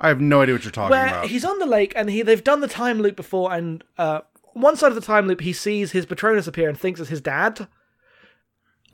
I 0.01 0.09
have 0.09 0.21
no 0.21 0.43
idea 0.43 0.55
what 0.55 0.65
you're 0.65 0.71
talking 0.71 0.91
Where 0.91 1.09
about. 1.09 1.27
he's 1.27 1.45
on 1.45 1.59
the 1.59 1.67
lake 1.67 1.93
and 1.97 2.09
he 2.11 2.23
they've 2.23 2.45
done 2.45 2.61
the 2.61 2.69
time 2.69 3.01
loop 3.01 3.17
before, 3.17 3.53
and 3.53 3.83
uh, 3.97 4.21
one 4.53 4.77
side 4.77 4.89
of 4.89 4.95
the 4.95 5.01
time 5.01 5.27
loop 5.27 5.41
he 5.41 5.53
sees 5.53 5.93
his 5.93 6.07
Patronus 6.07 6.47
appear 6.47 6.69
and 6.69 6.79
thinks 6.79 7.01
it's 7.01 7.11
his 7.11 7.21
dad. 7.21 7.67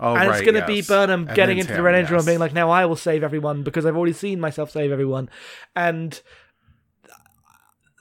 oh, 0.01 0.15
and 0.15 0.29
right, 0.29 0.41
it's 0.41 0.51
going 0.51 0.61
to 0.61 0.67
be. 0.67 0.83
Burnham 0.83 1.27
And 1.27 1.37
getting 1.37 1.59
into 1.59 1.73
the 1.73 1.77
Sam, 1.77 1.85
Red 1.85 1.95
Angel 1.95 2.15
yes. 2.15 2.23
and 2.23 2.27
being 2.27 2.39
like, 2.39 2.53
"Now 2.53 2.71
I 2.71 2.87
will 2.87 2.97
save 2.97 3.23
everyone 3.23 3.63
because 3.63 3.85
I've 3.85 3.97
already 3.97 4.13
seen 4.13 4.41
myself 4.41 4.71
save 4.71 4.91
everyone." 4.93 5.29
And 5.77 6.21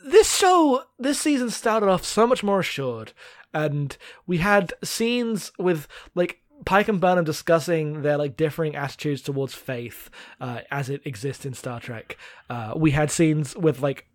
this 0.05 0.35
show, 0.35 0.83
this 0.99 1.19
season 1.19 1.49
started 1.49 1.89
off 1.89 2.03
so 2.03 2.27
much 2.27 2.43
more 2.43 2.59
assured, 2.59 3.13
and 3.53 3.97
we 4.27 4.37
had 4.37 4.73
scenes 4.83 5.51
with 5.57 5.87
like 6.15 6.39
Pike 6.65 6.88
and 6.88 6.99
Burnham 7.02 7.26
discussing 7.26 8.02
their 8.02 8.17
like 8.17 8.38
differing 8.38 8.76
attitudes 8.76 9.21
towards 9.21 9.54
faith 9.54 10.10
uh, 10.39 10.62
as 10.71 10.89
it 10.89 11.02
exists 11.06 11.45
in 11.45 11.54
Star 11.54 11.80
Trek. 11.80 12.17
Uh, 12.49 12.73
we 12.76 12.91
had 12.91 13.12
scenes 13.12 13.56
with 13.56 13.82
like 13.82 14.08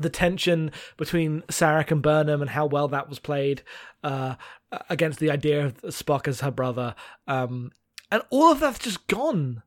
the 0.00 0.10
tension 0.10 0.70
between 0.96 1.42
Sarek 1.42 1.90
and 1.90 2.02
Burnham 2.02 2.40
and 2.40 2.50
how 2.50 2.66
well 2.66 2.88
that 2.88 3.08
was 3.08 3.18
played 3.18 3.62
uh, 4.04 4.36
against 4.88 5.18
the 5.18 5.30
idea 5.30 5.66
of 5.66 5.80
Spock 5.82 6.28
as 6.28 6.40
her 6.40 6.50
brother, 6.50 6.94
um, 7.26 7.72
and 8.10 8.22
all 8.30 8.52
of 8.52 8.60
that's 8.60 8.78
just 8.78 9.06
gone. 9.06 9.62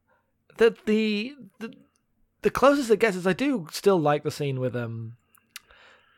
That 0.58 0.86
the, 0.86 1.34
the 1.60 1.74
the 2.42 2.50
closest 2.50 2.90
it 2.92 3.00
gets 3.00 3.16
is 3.16 3.26
I 3.28 3.34
do 3.34 3.68
still 3.72 4.00
like 4.00 4.24
the 4.24 4.32
scene 4.32 4.60
with 4.60 4.76
um 4.76 5.14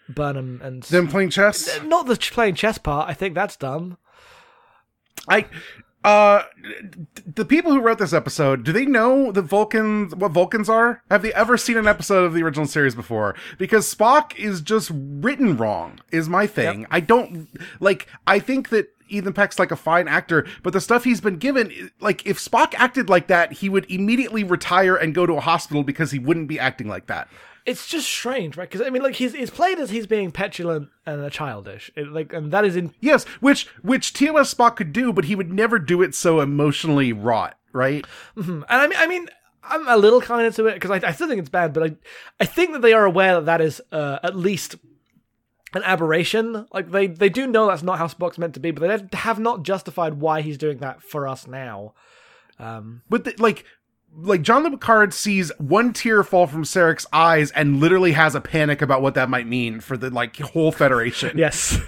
Burnham 0.09 0.59
and 0.63 0.83
Them 0.83 1.07
playing 1.07 1.29
chess. 1.29 1.81
not 1.83 2.07
the 2.07 2.17
playing 2.17 2.55
chess 2.55 2.77
part. 2.77 3.09
I 3.09 3.13
think 3.13 3.35
that's 3.35 3.55
dumb. 3.55 3.97
I 5.27 5.45
uh 6.03 6.43
the 7.25 7.45
people 7.45 7.71
who 7.71 7.79
wrote 7.79 7.97
this 7.97 8.13
episode, 8.13 8.63
do 8.63 8.73
they 8.73 8.85
know 8.85 9.31
the 9.31 9.41
Vulcans 9.41 10.15
what 10.15 10.31
Vulcans 10.31 10.69
are? 10.69 11.01
Have 11.09 11.21
they 11.21 11.33
ever 11.33 11.57
seen 11.57 11.77
an 11.77 11.87
episode 11.87 12.25
of 12.25 12.33
the 12.33 12.43
original 12.43 12.65
series 12.65 12.95
before? 12.95 13.35
Because 13.57 13.93
Spock 13.93 14.35
is 14.35 14.61
just 14.61 14.91
written 14.93 15.55
wrong, 15.57 15.99
is 16.11 16.27
my 16.27 16.45
thing. 16.47 16.85
I 16.91 16.99
don't 16.99 17.47
like 17.79 18.07
I 18.27 18.39
think 18.39 18.69
that 18.69 18.89
Ethan 19.09 19.33
Peck's 19.33 19.59
like 19.59 19.71
a 19.71 19.75
fine 19.75 20.07
actor, 20.07 20.45
but 20.63 20.73
the 20.73 20.81
stuff 20.81 21.03
he's 21.03 21.21
been 21.21 21.37
given, 21.37 21.91
like 21.99 22.25
if 22.25 22.37
Spock 22.39 22.73
acted 22.75 23.09
like 23.09 23.27
that, 23.27 23.53
he 23.53 23.69
would 23.69 23.89
immediately 23.89 24.43
retire 24.43 24.95
and 24.95 25.13
go 25.13 25.25
to 25.25 25.33
a 25.33 25.41
hospital 25.41 25.83
because 25.83 26.11
he 26.11 26.19
wouldn't 26.19 26.47
be 26.47 26.59
acting 26.59 26.87
like 26.87 27.07
that. 27.07 27.27
It's 27.65 27.87
just 27.87 28.07
strange, 28.07 28.57
right? 28.57 28.69
Because 28.69 28.85
I 28.85 28.89
mean, 28.89 29.01
like 29.01 29.15
he's 29.15 29.33
he's 29.33 29.49
played 29.49 29.79
as 29.79 29.89
he's 29.89 30.07
being 30.07 30.31
petulant 30.31 30.89
and 31.05 31.31
childish, 31.31 31.91
it, 31.95 32.07
like, 32.09 32.33
and 32.33 32.51
that 32.51 32.65
is 32.65 32.75
in 32.75 32.93
Yes, 32.99 33.23
which 33.39 33.67
which 33.81 34.13
TOS 34.13 34.53
Spock 34.53 34.75
could 34.75 34.91
do, 34.91 35.13
but 35.13 35.25
he 35.25 35.35
would 35.35 35.51
never 35.51 35.79
do 35.79 36.01
it 36.01 36.13
so 36.13 36.41
emotionally 36.41 37.13
wrought, 37.13 37.57
right? 37.71 38.05
And 38.35 38.65
I 38.67 38.87
mean, 38.87 38.97
I 38.97 39.07
mean, 39.07 39.29
I'm 39.63 39.87
a 39.87 39.97
little 39.97 40.21
kind 40.21 40.45
of 40.45 40.55
to 40.55 40.67
it 40.67 40.73
because 40.73 40.91
I, 40.91 41.07
I 41.07 41.11
still 41.13 41.27
think 41.27 41.39
it's 41.39 41.49
bad, 41.49 41.73
but 41.73 41.83
I, 41.83 41.95
I 42.39 42.45
think 42.45 42.73
that 42.73 42.81
they 42.81 42.93
are 42.93 43.05
aware 43.05 43.35
that 43.35 43.45
that 43.45 43.61
is 43.61 43.81
uh, 43.91 44.19
at 44.23 44.35
least 44.35 44.75
an 45.73 45.83
aberration. 45.83 46.67
Like 46.73 46.91
they, 46.91 47.07
they 47.07 47.29
do 47.29 47.47
know 47.47 47.67
that's 47.67 47.83
not 47.83 47.97
how 47.97 48.07
Spock's 48.07 48.37
meant 48.37 48.53
to 48.55 48.59
be, 48.59 48.71
but 48.71 48.81
they 49.11 49.17
have 49.17 49.39
not 49.39 49.63
justified 49.63 50.15
why 50.15 50.41
he's 50.41 50.57
doing 50.57 50.79
that 50.79 51.01
for 51.01 51.27
us 51.27 51.47
now. 51.47 51.93
Um, 52.59 53.03
But 53.09 53.23
the, 53.23 53.35
like 53.39 53.65
like 54.15 54.41
John 54.41 54.69
Picard 54.69 55.13
sees 55.13 55.51
one 55.57 55.93
tear 55.93 56.23
fall 56.23 56.47
from 56.47 56.63
Sarek's 56.63 57.05
eyes 57.11 57.51
and 57.51 57.79
literally 57.79 58.11
has 58.13 58.35
a 58.35 58.41
panic 58.41 58.81
about 58.81 59.01
what 59.01 59.15
that 59.15 59.29
might 59.29 59.47
mean 59.47 59.79
for 59.79 59.97
the 59.97 60.09
like 60.09 60.37
whole 60.37 60.71
Federation. 60.71 61.37
Yes, 61.37 61.79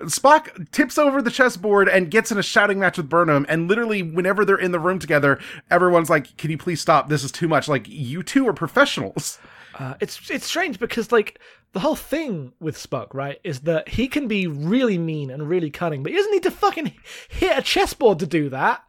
Spock 0.00 0.70
tips 0.70 0.96
over 0.98 1.20
the 1.20 1.30
chessboard 1.30 1.88
and 1.88 2.10
gets 2.10 2.32
in 2.32 2.38
a 2.38 2.42
shouting 2.42 2.78
match 2.78 2.96
with 2.96 3.08
Burnham, 3.08 3.44
and 3.48 3.68
literally, 3.68 4.02
whenever 4.02 4.44
they're 4.44 4.56
in 4.56 4.72
the 4.72 4.80
room 4.80 4.98
together, 4.98 5.38
everyone's 5.70 6.10
like, 6.10 6.36
"Can 6.36 6.50
you 6.50 6.58
please 6.58 6.80
stop? 6.80 7.08
This 7.08 7.22
is 7.24 7.30
too 7.30 7.48
much." 7.48 7.68
Like, 7.68 7.86
you 7.86 8.22
two 8.22 8.48
are 8.48 8.54
professionals. 8.54 9.38
uh, 9.78 9.94
it's 10.00 10.30
it's 10.30 10.46
strange 10.46 10.78
because 10.78 11.12
like 11.12 11.38
the 11.72 11.80
whole 11.80 11.96
thing 11.96 12.52
with 12.60 12.76
Spock, 12.76 13.12
right, 13.12 13.38
is 13.44 13.60
that 13.60 13.88
he 13.88 14.08
can 14.08 14.26
be 14.26 14.46
really 14.46 14.98
mean 14.98 15.30
and 15.30 15.48
really 15.48 15.70
cunning, 15.70 16.02
but 16.02 16.12
he 16.12 16.16
doesn't 16.16 16.32
need 16.32 16.42
to 16.44 16.50
fucking 16.50 16.92
hit 17.28 17.58
a 17.58 17.62
chessboard 17.62 18.18
to 18.20 18.26
do 18.26 18.48
that. 18.48 18.82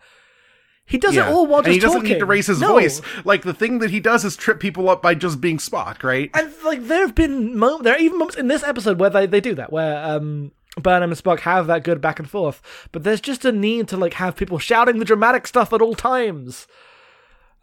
He 0.86 0.98
does 0.98 1.16
it 1.16 1.24
all 1.26 1.48
while 1.48 1.60
and 1.60 1.68
just 1.68 1.74
he 1.76 1.80
doesn't 1.80 2.00
talking. 2.02 2.14
need 2.14 2.20
to 2.20 2.26
raise 2.26 2.48
his 2.48 2.60
No. 2.60 2.74
voice. 2.74 3.02
Like 3.24 3.44
the 3.44 3.54
thing 3.54 3.80
that 3.80 3.92
he 3.92 4.00
does 4.02 4.26
is 4.26 4.36
trip 4.36 4.60
people 4.60 4.90
up 4.90 5.02
by 5.02 5.16
just 5.16 5.40
being 5.40 5.58
Spock, 5.58 6.04
right? 6.04 6.30
And 6.34 6.52
like 6.66 6.84
there 6.88 7.02
have 7.02 7.16
been 7.16 7.58
moments, 7.58 7.84
there 7.86 7.96
are 7.96 8.00
even 8.00 8.18
moments 8.18 8.36
in 8.38 8.48
this 8.48 8.64
episode 8.64 9.00
where 9.00 9.10
they, 9.10 9.26
they 9.26 9.40
do 9.40 9.56
that, 9.56 9.72
where 9.72 10.04
um 10.04 10.52
Burnham 10.78 11.12
and 11.12 11.22
Spock 11.22 11.42
have 11.42 11.68
that 11.68 11.84
good 11.86 12.02
back 12.02 12.20
and 12.20 12.30
forth. 12.30 12.62
But 12.92 13.04
there's 13.04 13.22
just 13.22 13.46
a 13.46 13.52
need 13.54 13.88
to 13.90 13.98
like 13.98 14.16
have 14.16 14.36
people 14.36 14.60
shouting 14.60 15.00
the 15.00 15.06
dramatic 15.06 15.48
stuff 15.48 15.72
at 15.72 15.82
all 15.82 15.96
times. 15.96 16.68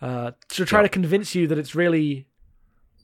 Uh 0.00 0.30
to 0.50 0.64
try 0.64 0.80
to 0.82 0.88
convince 0.88 1.34
you 1.34 1.46
that 1.48 1.58
it's 1.58 1.74
really 1.74 2.26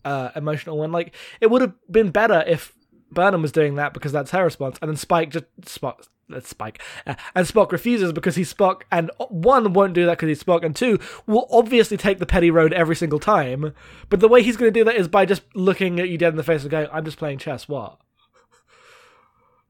uh 0.07 0.31
emotional 0.37 0.83
and 0.83 0.92
like 0.92 1.14
it 1.40 1.50
would 1.50 1.61
have 1.61 1.74
been 1.90 2.11
better 2.11 2.42
if 2.46 2.72
Burnham 3.11 3.42
was 3.42 3.53
doing 3.53 3.74
that 3.77 3.92
because 3.92 4.12
that's 4.12 4.31
her 4.31 4.44
response, 4.44 4.79
and 4.81 4.88
then 4.88 4.96
Spike 4.96 5.31
just 5.31 5.44
Spock 5.62 6.07
that's 6.29 6.49
Spike, 6.49 6.81
uh, 7.07 7.15
and 7.35 7.47
Spock 7.47 7.73
refuses 7.73 8.13
because 8.13 8.37
he's 8.37 8.53
Spock, 8.53 8.83
and 8.91 9.11
one 9.29 9.73
won't 9.73 9.95
do 9.95 10.07
that 10.07 10.19
because 10.19 10.29
he's 10.29 10.43
Spock, 10.43 10.65
and 10.65 10.75
two 10.75 10.99
will 11.27 11.47
obviously 11.51 11.97
take 11.97 12.19
the 12.19 12.27
petty 12.27 12.51
road 12.51 12.73
every 12.73 12.97
single 12.97 13.21
time. 13.21 13.75
But 14.09 14.21
the 14.21 14.29
way 14.29 14.43
he's 14.43 14.57
going 14.57 14.73
to 14.73 14.81
do 14.81 14.85
that 14.85 14.97
is 14.97 15.09
by 15.09 15.27
just 15.27 15.43
looking 15.55 16.01
at 16.01 16.09
you 16.09 16.19
dead 16.19 16.33
in 16.33 16.37
the 16.37 16.43
face 16.43 16.63
and 16.63 16.71
going, 16.71 16.89
"I'm 16.93 17.05
just 17.05 17.19
playing 17.19 17.39
chess." 17.39 17.69
What? 17.69 17.99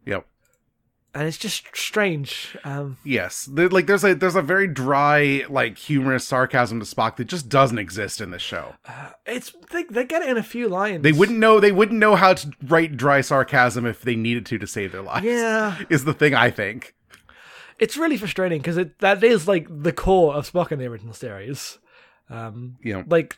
Yep. 0.07 0.27
And 1.15 1.29
it's 1.29 1.39
just 1.39 1.77
strange. 1.77 2.57
Um, 2.65 2.97
Yes. 3.05 3.49
Like 3.49 3.87
there's 3.87 4.03
a 4.03 4.15
there's 4.15 4.35
a 4.35 4.43
very 4.43 4.67
dry, 4.67 5.45
like 5.49 5.79
humorous 5.79 6.27
sarcasm 6.27 6.81
to 6.81 6.87
Spock 6.87 7.17
that 7.17 7.27
just 7.27 7.49
doesn't 7.49 7.79
exist 7.79 8.21
in 8.21 8.31
the 8.33 8.39
show. 8.41 8.75
it's 9.25 9.53
they, 9.71 9.85
they 9.85 10.05
get 10.05 10.23
it 10.23 10.29
in 10.29 10.37
a 10.37 10.43
few 10.43 10.69
lines. 10.69 11.03
They 11.03 11.13
wouldn't 11.13 11.39
know 11.39 11.61
they 11.61 11.71
wouldn't 11.73 11.99
know 12.01 12.17
how 12.17 12.35
to 12.35 12.51
write 12.67 12.97
dry 12.97 13.21
sarcasm 13.21 13.87
if 13.87 14.03
they 14.03 14.17
needed 14.17 14.45
to 14.47 14.59
to 14.59 14.67
save 14.67 14.91
their 14.93 15.03
lives. 15.03 15.25
Yeah. 15.25 15.79
Is 15.89 16.05
the 16.05 16.15
thing 16.15 16.35
I 16.35 16.51
think. 16.51 16.95
It's 17.79 17.97
really 17.97 18.17
frustrating 18.17 18.59
because 18.59 18.77
it 18.77 18.99
that 18.99 19.23
is 19.23 19.47
like 19.47 19.67
the 19.71 19.93
core 19.93 20.35
of 20.35 20.51
Spock 20.51 20.73
in 20.73 20.79
the 20.81 20.87
original 20.87 21.15
series. 21.15 21.79
Um, 22.29 22.77
You 22.83 22.95
know. 22.95 23.05
like 23.07 23.37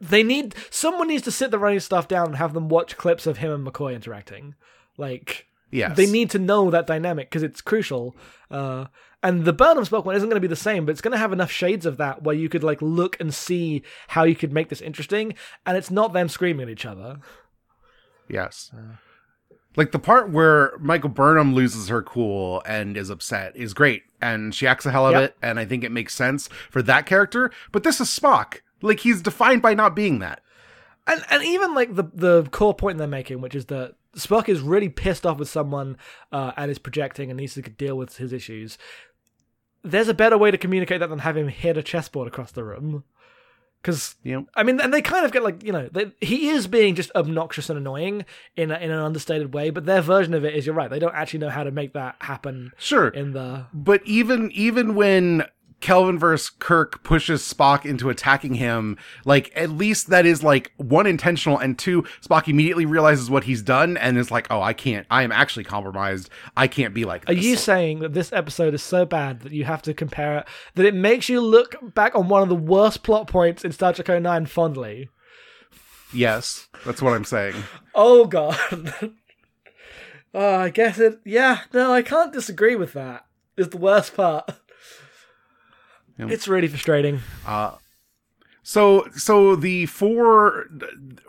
they 0.00 0.22
need 0.22 0.54
someone 0.70 1.08
needs 1.08 1.22
to 1.24 1.30
sit 1.30 1.50
the 1.50 1.58
running 1.58 1.80
stuff 1.80 2.08
down 2.08 2.26
and 2.28 2.36
have 2.36 2.54
them 2.54 2.68
watch 2.68 2.96
clips 2.96 3.26
of 3.26 3.38
him 3.38 3.52
and 3.52 3.66
McCoy 3.66 3.94
interacting. 3.94 4.54
Like 4.96 5.46
Yes. 5.74 5.96
they 5.96 6.06
need 6.06 6.30
to 6.30 6.38
know 6.38 6.70
that 6.70 6.86
dynamic 6.86 7.28
because 7.30 7.42
it's 7.42 7.60
crucial. 7.60 8.14
Uh, 8.50 8.86
and 9.22 9.44
the 9.44 9.52
Burnham 9.52 9.84
Spock 9.84 10.04
one 10.04 10.14
isn't 10.14 10.28
going 10.28 10.36
to 10.36 10.40
be 10.40 10.46
the 10.46 10.54
same, 10.56 10.84
but 10.86 10.92
it's 10.92 11.00
going 11.00 11.12
to 11.12 11.18
have 11.18 11.32
enough 11.32 11.50
shades 11.50 11.84
of 11.86 11.96
that 11.96 12.22
where 12.22 12.34
you 12.36 12.48
could 12.48 12.62
like 12.62 12.80
look 12.80 13.18
and 13.20 13.34
see 13.34 13.82
how 14.08 14.22
you 14.24 14.36
could 14.36 14.52
make 14.52 14.68
this 14.68 14.80
interesting, 14.80 15.34
and 15.66 15.76
it's 15.76 15.90
not 15.90 16.12
them 16.12 16.28
screaming 16.28 16.64
at 16.64 16.70
each 16.72 16.86
other. 16.86 17.18
Yes. 18.28 18.70
Like 19.76 19.90
the 19.92 19.98
part 19.98 20.30
where 20.30 20.78
Michael 20.78 21.08
Burnham 21.10 21.54
loses 21.54 21.88
her 21.88 22.02
cool 22.02 22.62
and 22.64 22.96
is 22.96 23.10
upset 23.10 23.56
is 23.56 23.74
great, 23.74 24.02
and 24.22 24.54
she 24.54 24.66
acts 24.66 24.86
a 24.86 24.92
hell 24.92 25.06
of 25.06 25.12
Yep. 25.14 25.22
it, 25.22 25.36
and 25.42 25.58
I 25.58 25.64
think 25.64 25.82
it 25.82 25.90
makes 25.90 26.14
sense 26.14 26.48
for 26.70 26.80
that 26.82 27.06
character. 27.06 27.50
But 27.72 27.82
this 27.82 28.00
is 28.00 28.08
Spock. 28.08 28.60
Like 28.82 29.00
he's 29.00 29.20
defined 29.22 29.62
by 29.62 29.74
not 29.74 29.96
being 29.96 30.20
that. 30.20 30.40
and 31.06 31.24
and 31.30 31.42
even 31.42 31.74
like 31.74 31.94
the 31.96 32.04
the 32.14 32.44
core 32.50 32.74
point 32.74 32.98
they're 32.98 33.06
making, 33.08 33.40
which 33.40 33.54
is 33.56 33.66
that 33.66 33.94
Spock 34.16 34.48
is 34.48 34.60
really 34.60 34.88
pissed 34.88 35.26
off 35.26 35.38
with 35.38 35.48
someone 35.48 35.96
uh, 36.32 36.52
and 36.56 36.70
is 36.70 36.78
projecting 36.78 37.30
and 37.30 37.38
needs 37.38 37.54
to 37.54 37.62
deal 37.62 37.96
with 37.96 38.16
his 38.16 38.32
issues. 38.32 38.78
There's 39.82 40.08
a 40.08 40.14
better 40.14 40.38
way 40.38 40.50
to 40.50 40.58
communicate 40.58 41.00
that 41.00 41.08
than 41.10 41.18
have 41.20 41.36
him 41.36 41.48
hit 41.48 41.76
a 41.76 41.82
chessboard 41.82 42.28
across 42.28 42.52
the 42.52 42.64
room. 42.64 43.04
Because 43.82 44.16
You 44.22 44.32
know? 44.32 44.46
I 44.54 44.62
mean, 44.62 44.80
and 44.80 44.94
they 44.94 45.02
kind 45.02 45.26
of 45.26 45.32
get 45.32 45.42
like 45.42 45.62
you 45.62 45.70
know, 45.70 45.90
they, 45.92 46.10
he 46.22 46.48
is 46.48 46.66
being 46.66 46.94
just 46.94 47.10
obnoxious 47.14 47.68
and 47.68 47.78
annoying 47.78 48.24
in 48.56 48.70
a, 48.70 48.76
in 48.78 48.90
an 48.90 48.98
understated 48.98 49.52
way. 49.52 49.68
But 49.68 49.84
their 49.84 50.00
version 50.00 50.32
of 50.32 50.42
it 50.42 50.54
is, 50.54 50.64
you're 50.64 50.74
right, 50.74 50.88
they 50.88 50.98
don't 50.98 51.14
actually 51.14 51.40
know 51.40 51.50
how 51.50 51.64
to 51.64 51.70
make 51.70 51.92
that 51.92 52.16
happen 52.20 52.72
Sure. 52.78 53.08
in 53.08 53.32
the 53.34 53.66
But 53.74 54.00
even 54.06 54.50
even 54.52 54.94
when 54.94 55.44
Kelvinverse 55.80 56.58
Kirk 56.58 57.02
pushes 57.04 57.42
Spock 57.42 57.84
into 57.84 58.08
attacking 58.08 58.54
him, 58.54 58.96
like 59.24 59.52
at 59.54 59.70
least 59.70 60.08
that 60.08 60.24
is 60.26 60.42
like 60.42 60.72
one 60.76 61.06
intentional, 61.06 61.58
and 61.58 61.78
two, 61.78 62.02
Spock 62.22 62.48
immediately 62.48 62.86
realizes 62.86 63.30
what 63.30 63.44
he's 63.44 63.62
done 63.62 63.96
and 63.96 64.16
is 64.16 64.30
like, 64.30 64.46
"Oh, 64.50 64.62
I 64.62 64.72
can't. 64.72 65.06
I 65.10 65.22
am 65.22 65.32
actually 65.32 65.64
compromised. 65.64 66.30
I 66.56 66.68
can't 66.68 66.94
be 66.94 67.04
like 67.04 67.28
Are 67.28 67.34
you 67.34 67.56
saying 67.56 67.98
that 68.00 68.14
this 68.14 68.32
episode 68.32 68.74
is 68.74 68.82
so 68.82 69.04
bad 69.04 69.40
that 69.40 69.52
you 69.52 69.64
have 69.64 69.82
to 69.82 69.94
compare 69.94 70.38
it, 70.38 70.46
that 70.74 70.86
it 70.86 70.94
makes 70.94 71.28
you 71.28 71.40
look 71.40 71.76
back 71.94 72.14
on 72.14 72.28
one 72.28 72.42
of 72.42 72.48
the 72.48 72.54
worst 72.54 73.02
plot 73.02 73.26
points 73.26 73.64
in 73.64 73.72
Star 73.72 73.92
Trek 73.92 74.22
09 74.22 74.46
fondly? 74.46 75.08
yes, 76.12 76.68
that's 76.84 77.02
what 77.02 77.12
I'm 77.12 77.24
saying. 77.24 77.56
Oh, 77.94 78.26
God. 78.26 78.58
oh, 80.34 80.54
I 80.56 80.70
guess 80.70 80.98
it. 80.98 81.20
Yeah, 81.24 81.60
no, 81.72 81.92
I 81.92 82.02
can't 82.02 82.32
disagree 82.32 82.76
with 82.76 82.92
that. 82.94 83.26
Is 83.56 83.68
the 83.68 83.78
worst 83.78 84.16
part. 84.16 84.50
It's 86.18 86.46
really 86.48 86.68
frustrating. 86.68 87.20
So, 88.62 89.06
so 89.14 89.56
the 89.56 89.86
four 89.86 90.66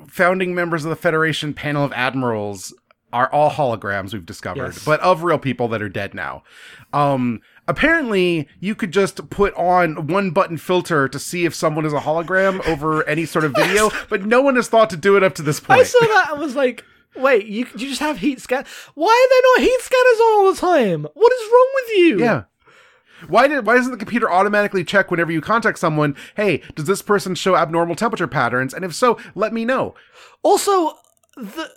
founding 0.08 0.56
members 0.56 0.86
of 0.86 0.90
the 0.90 0.96
Federation 0.96 1.54
panel 1.54 1.84
of 1.84 1.92
admirals 1.94 2.74
are 3.12 3.32
all 3.32 3.50
holograms 3.50 4.14
we've 4.14 4.26
discovered, 4.26 4.74
Yes. 4.74 4.86
but 4.86 5.00
of 5.02 5.24
real 5.24 5.38
people 5.38 5.68
that 5.70 5.82
are 5.82 5.90
dead 5.90 6.14
now. 6.14 6.44
Um, 6.94 7.42
apparently, 7.68 8.48
you 8.60 8.74
could 8.76 8.92
just 8.92 9.30
put 9.30 9.54
on 9.56 10.08
one 10.08 10.32
button 10.32 10.58
filter 10.58 11.08
to 11.10 11.20
see 11.20 11.46
if 11.46 11.54
someone 11.54 11.86
is 11.86 11.94
a 11.94 12.00
hologram 12.00 12.66
over 12.68 13.08
any 13.08 13.26
sort 13.26 13.44
of 13.46 13.54
video, 13.54 13.90
but 14.10 14.26
no 14.26 14.42
one 14.42 14.56
has 14.56 14.68
thought 14.70 14.90
to 14.92 14.98
do 14.98 15.16
it 15.18 15.24
up 15.24 15.36
to 15.36 15.42
this 15.42 15.60
point. 15.60 15.80
I 15.82 15.84
saw 15.84 16.00
that 16.00 16.30
and 16.32 16.42
was 16.42 16.56
like, 16.56 16.84
wait, 17.16 17.46
you, 17.48 17.66
you 17.78 17.88
just 17.90 18.02
have 18.02 18.18
heat 18.20 18.40
scan? 18.42 18.66
Why 18.96 19.08
are 19.08 19.30
there 19.30 19.64
not 19.66 19.72
heat 19.72 19.82
scanners 19.82 20.20
on 20.20 20.34
all 20.46 20.54
the 20.54 20.60
time? 20.60 21.08
What 21.14 21.34
is 21.34 21.52
wrong 21.52 21.72
with 21.76 21.98
you? 21.98 22.20
yeah. 22.20 22.44
Why 23.28 23.48
did 23.48 23.66
why 23.66 23.76
doesn't 23.76 23.92
the 23.92 23.98
computer 23.98 24.30
automatically 24.30 24.84
check 24.84 25.12
whenever 25.12 25.32
you 25.32 25.42
contact 25.42 25.80
someone, 25.80 26.16
hey, 26.36 26.62
does 26.76 26.86
this 26.86 27.02
person 27.02 27.36
show 27.36 27.56
abnormal 27.56 27.96
temperature 27.96 28.28
patterns? 28.28 28.74
And 28.74 28.84
if 28.86 28.94
so, 28.94 29.18
let 29.34 29.54
me 29.54 29.66
know. 29.66 29.96
Also, 30.44 30.98
the. 31.36 31.70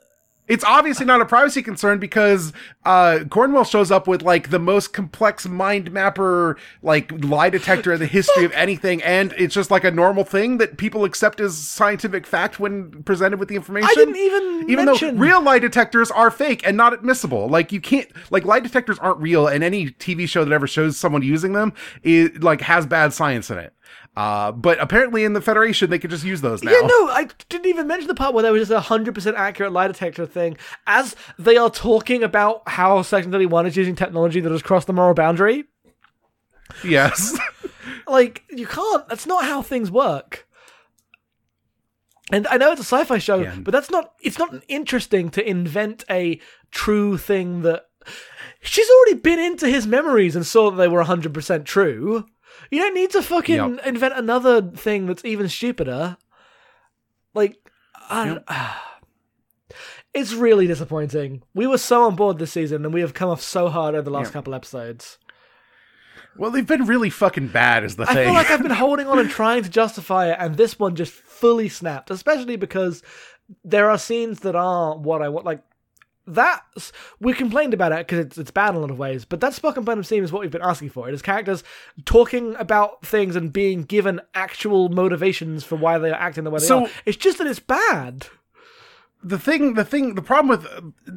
It's 0.49 0.65
obviously 0.65 1.07
not 1.07 1.21
a 1.21 1.27
privacy 1.27 1.63
concern 1.63 1.99
because 1.99 2.53
uh, 2.85 3.21
Cornwell 3.31 3.65
shows 3.65 3.91
up 3.91 4.09
with 4.09 4.23
like 4.23 4.51
the 4.51 4.59
most 4.59 4.93
complex 4.93 5.47
mind 5.47 5.93
mapper, 5.93 6.57
like 6.83 7.13
lie 7.25 7.51
detector 7.51 7.93
in 7.93 8.01
the 8.01 8.07
history 8.07 8.45
of 8.45 8.53
anything, 8.53 9.03
and 9.03 9.35
it's 9.37 9.55
just 9.55 9.71
like 9.71 9.85
a 9.85 9.91
normal 9.91 10.25
thing 10.25 10.59
that 10.59 10.79
people 10.79 11.05
accept 11.05 11.41
as 11.41 11.57
scientific 11.57 12.27
fact 12.27 12.59
when 12.59 13.03
presented 13.05 13.39
with 13.39 13.49
the 13.49 13.57
information. 13.57 13.89
I 13.91 13.95
didn't 13.95 14.17
even 14.17 14.71
even 14.71 14.85
mention- 14.87 15.17
though 15.17 15.21
real 15.21 15.43
lie 15.43 15.59
detectors 15.59 16.11
are 16.11 16.31
fake 16.31 16.67
and 16.67 16.77
not 16.77 16.93
admissible. 16.93 17.49
Like 17.49 17.71
you 17.71 17.81
can't 17.81 18.09
like 18.31 18.45
lie 18.45 18.61
detectors 18.61 18.99
aren't 18.99 19.19
real, 19.19 19.47
and 19.47 19.63
any 19.63 19.91
TV 19.91 20.29
show 20.29 20.45
that 20.45 20.53
ever 20.53 20.67
shows 20.67 20.97
someone 20.97 21.23
using 21.23 21.53
them 21.53 21.73
is 22.03 22.43
like 22.43 22.63
has 22.63 22.87
bad 22.87 23.13
science 23.13 23.51
in 23.51 23.59
it. 23.59 23.75
Uh, 24.17 24.51
but 24.53 24.81
apparently 24.81 25.25
in 25.25 25.33
the 25.33 25.41
Federation 25.41 25.91
they 25.91 25.99
could 25.99 26.11
just 26.11 26.25
use 26.25 26.41
those 26.41 26.63
now. 26.63 26.73
Yeah, 26.73 26.81
no, 26.81 27.09
I 27.11 27.29
didn't 27.49 27.67
even 27.67 27.87
mention 27.87 28.09
the 28.09 28.15
part 28.15 28.35
where 28.35 28.43
there 28.43 28.53
was 28.53 28.63
just 28.63 28.73
a 28.73 28.81
hundred 28.81 29.15
percent 29.15 29.37
accurate 29.37 29.73
lie 29.73 29.87
detector 29.87 30.27
thing. 30.27 30.57
As 30.87 31.15
they 31.39 31.57
are 31.57 31.71
talking 31.71 32.23
about 32.23 32.63
how 32.69 33.03
Section 33.03 33.31
Thirty 33.31 33.47
One 33.47 33.67
is 33.67 33.77
using 33.77 33.95
technology 33.95 34.41
that 34.41 34.51
has 34.53 34.63
crossed 34.63 34.87
the 34.89 34.93
moral 34.93 35.15
boundary, 35.15 35.65
Yes. 36.85 37.39
like 38.09 38.43
you 38.51 38.67
can't. 38.67 39.07
That's 39.09 39.27
not 39.27 39.45
how 39.45 39.63
things 39.63 39.91
work. 39.91 40.47
And 42.31 42.47
I 42.49 42.59
know 42.59 42.73
it's 42.73 42.81
a 42.81 42.85
sci-fi 42.85 43.19
show, 43.19 43.41
Yeah. 43.41 43.57
but 43.59 43.73
that's 43.73 43.91
not. 43.91 44.13
It's 44.21 44.39
not 44.39 44.63
interesting 44.69 45.31
to 45.31 45.49
invent 45.49 46.05
a 46.11 46.41
true 46.71 47.17
thing 47.17 47.63
that. 47.63 47.85
she's 48.61 48.89
already 48.91 49.21
been 49.21 49.39
into 49.39 49.69
his 49.69 49.87
memories 49.87 50.35
and 50.37 50.47
saw 50.47 50.71
that 50.71 50.77
they 50.77 50.89
were 50.89 51.05
100% 51.05 51.65
true. 51.65 52.27
You 52.71 52.81
don't 52.81 52.95
need 52.95 53.11
to 53.11 53.23
fucking 53.23 53.55
Yep. 53.77 53.87
invent 53.87 54.15
another 54.15 54.61
thing 54.63 55.07
that's 55.07 55.25
even 55.25 55.49
stupider. 55.49 56.17
Like, 57.35 57.57
I 58.11 58.25
don't, 58.27 58.45
it's 60.15 60.33
really 60.35 60.67
disappointing. 60.67 61.43
We 61.55 61.67
were 61.67 61.79
so 61.79 62.05
on 62.05 62.17
board 62.17 62.39
this 62.39 62.53
season, 62.53 62.85
and 62.85 62.93
we 62.95 63.01
have 63.01 63.15
come 63.15 63.29
off 63.31 63.43
so 63.43 63.69
hard 63.69 63.95
over 63.95 64.03
the 64.03 64.11
last 64.11 64.29
Yeah. 64.29 64.33
couple 64.33 64.55
episodes. 64.55 65.19
Well, 66.37 66.51
they've 66.51 66.67
been 66.67 66.87
really 66.87 67.11
fucking 67.11 67.49
bad, 67.49 67.85
is 67.85 67.97
the 67.97 68.07
thing. 68.07 68.19
I 68.19 68.25
feel 68.25 68.33
like 68.35 68.51
I've 68.51 68.63
been 68.63 68.71
holding 68.87 69.07
on 69.09 69.19
and 69.19 69.29
trying 69.31 69.63
to 69.65 69.69
justify 69.69 70.31
it, 70.31 70.37
and 70.39 70.57
this 70.57 70.79
one 70.79 70.95
just 70.95 71.13
fully 71.13 71.69
snapped. 71.69 72.11
Especially 72.11 72.57
because 72.57 73.03
there 73.65 73.91
are 73.91 73.99
scenes 73.99 74.41
that 74.41 74.55
are 74.55 74.97
what 74.97 75.21
I 75.23 75.29
want. 75.31 75.47
Like 75.47 75.63
that, 76.35 76.63
we 77.21 77.33
complained 77.33 77.75
about 77.75 77.93
it 77.93 77.99
because 78.07 78.19
it's 78.19 78.39
it's 78.39 78.51
bad 78.51 78.71
in 78.71 78.77
a 78.77 78.79
lot 78.81 78.91
of 78.91 78.99
ways. 78.99 79.25
But 79.25 79.41
that 79.41 79.53
Spock 79.53 79.77
and 79.77 79.85
Burnham 79.87 80.05
scene 80.05 80.23
is 80.25 80.33
what 80.33 80.41
we've 80.43 80.51
been 80.51 80.63
asking 80.63 80.91
for. 80.91 81.09
It 81.09 81.15
is 81.15 81.23
characters 81.23 81.65
talking 82.05 82.55
about 82.57 83.05
things 83.05 83.37
and 83.37 83.53
being 83.53 83.83
given 83.85 84.21
actual 84.35 84.89
motivations 84.89 85.65
for 85.65 85.77
why 85.77 85.99
they 85.99 86.11
are 86.11 86.15
acting 86.21 86.45
the 86.45 86.51
way 86.51 86.61
they 86.61 86.67
So- 86.67 86.85
are. 86.87 86.91
It's 87.07 87.17
just 87.17 87.39
that 87.39 87.47
it's 87.47 87.61
bad. 87.61 88.27
The 89.21 89.37
thing, 89.39 89.75
the 89.75 89.85
thing, 89.85 90.15
the 90.15 90.23
problem 90.23 90.49
with, 90.49 90.65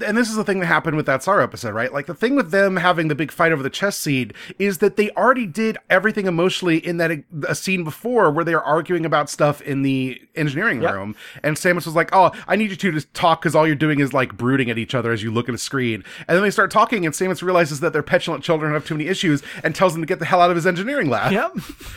and 0.03 0.17
this 0.17 0.27
is 0.27 0.35
the 0.35 0.43
thing 0.43 0.59
that 0.59 0.65
happened 0.65 0.97
with 0.97 1.05
that 1.05 1.21
SAR 1.21 1.39
episode, 1.39 1.75
right? 1.75 1.93
Like 1.93 2.07
the 2.07 2.15
thing 2.15 2.35
with 2.35 2.49
them 2.49 2.77
having 2.77 3.09
the 3.09 3.15
big 3.15 3.31
fight 3.31 3.51
over 3.51 3.61
the 3.61 3.69
chess 3.69 3.95
seed 3.95 4.33
is 4.57 4.79
that 4.79 4.95
they 4.95 5.11
already 5.11 5.45
did 5.45 5.77
everything 5.87 6.25
emotionally 6.25 6.77
in 6.79 6.97
that 6.97 7.11
a 7.47 7.53
scene 7.53 7.83
before 7.83 8.31
where 8.31 8.43
they 8.43 8.55
were 8.55 8.63
arguing 8.63 9.05
about 9.05 9.29
stuff 9.29 9.61
in 9.61 9.83
the 9.83 10.19
engineering 10.35 10.81
Yep. 10.81 10.93
room, 10.93 11.15
and 11.43 11.55
Stamets 11.57 11.85
was 11.85 11.93
like, 11.95 12.09
"Oh, 12.11 12.31
I 12.47 12.55
need 12.55 12.71
you 12.71 12.75
two 12.75 12.89
to 12.89 13.01
talk 13.13 13.41
because 13.41 13.55
all 13.55 13.67
you're 13.67 13.75
doing 13.75 13.99
is 13.99 14.13
like 14.13 14.35
brooding 14.35 14.71
at 14.71 14.79
each 14.79 14.95
other 14.95 15.11
as 15.11 15.21
you 15.21 15.31
look 15.31 15.47
at 15.47 15.53
a 15.53 15.59
screen." 15.59 16.03
And 16.27 16.35
then 16.35 16.41
they 16.41 16.49
start 16.51 16.71
talking, 16.71 17.05
and 17.05 17.13
Stamets 17.13 17.43
realizes 17.43 17.81
that 17.81 17.93
they're 17.93 18.01
petulant 18.01 18.43
children 18.43 18.73
have 18.73 18.83
too 18.85 18.95
many 18.95 19.09
issues, 19.09 19.43
and 19.63 19.75
tells 19.75 19.93
them 19.93 20.01
to 20.01 20.07
get 20.07 20.17
the 20.17 20.25
hell 20.25 20.41
out 20.41 20.49
of 20.49 20.55
his 20.55 20.65
engineering 20.65 21.07
lab. 21.07 21.31
Yep. 21.33 21.55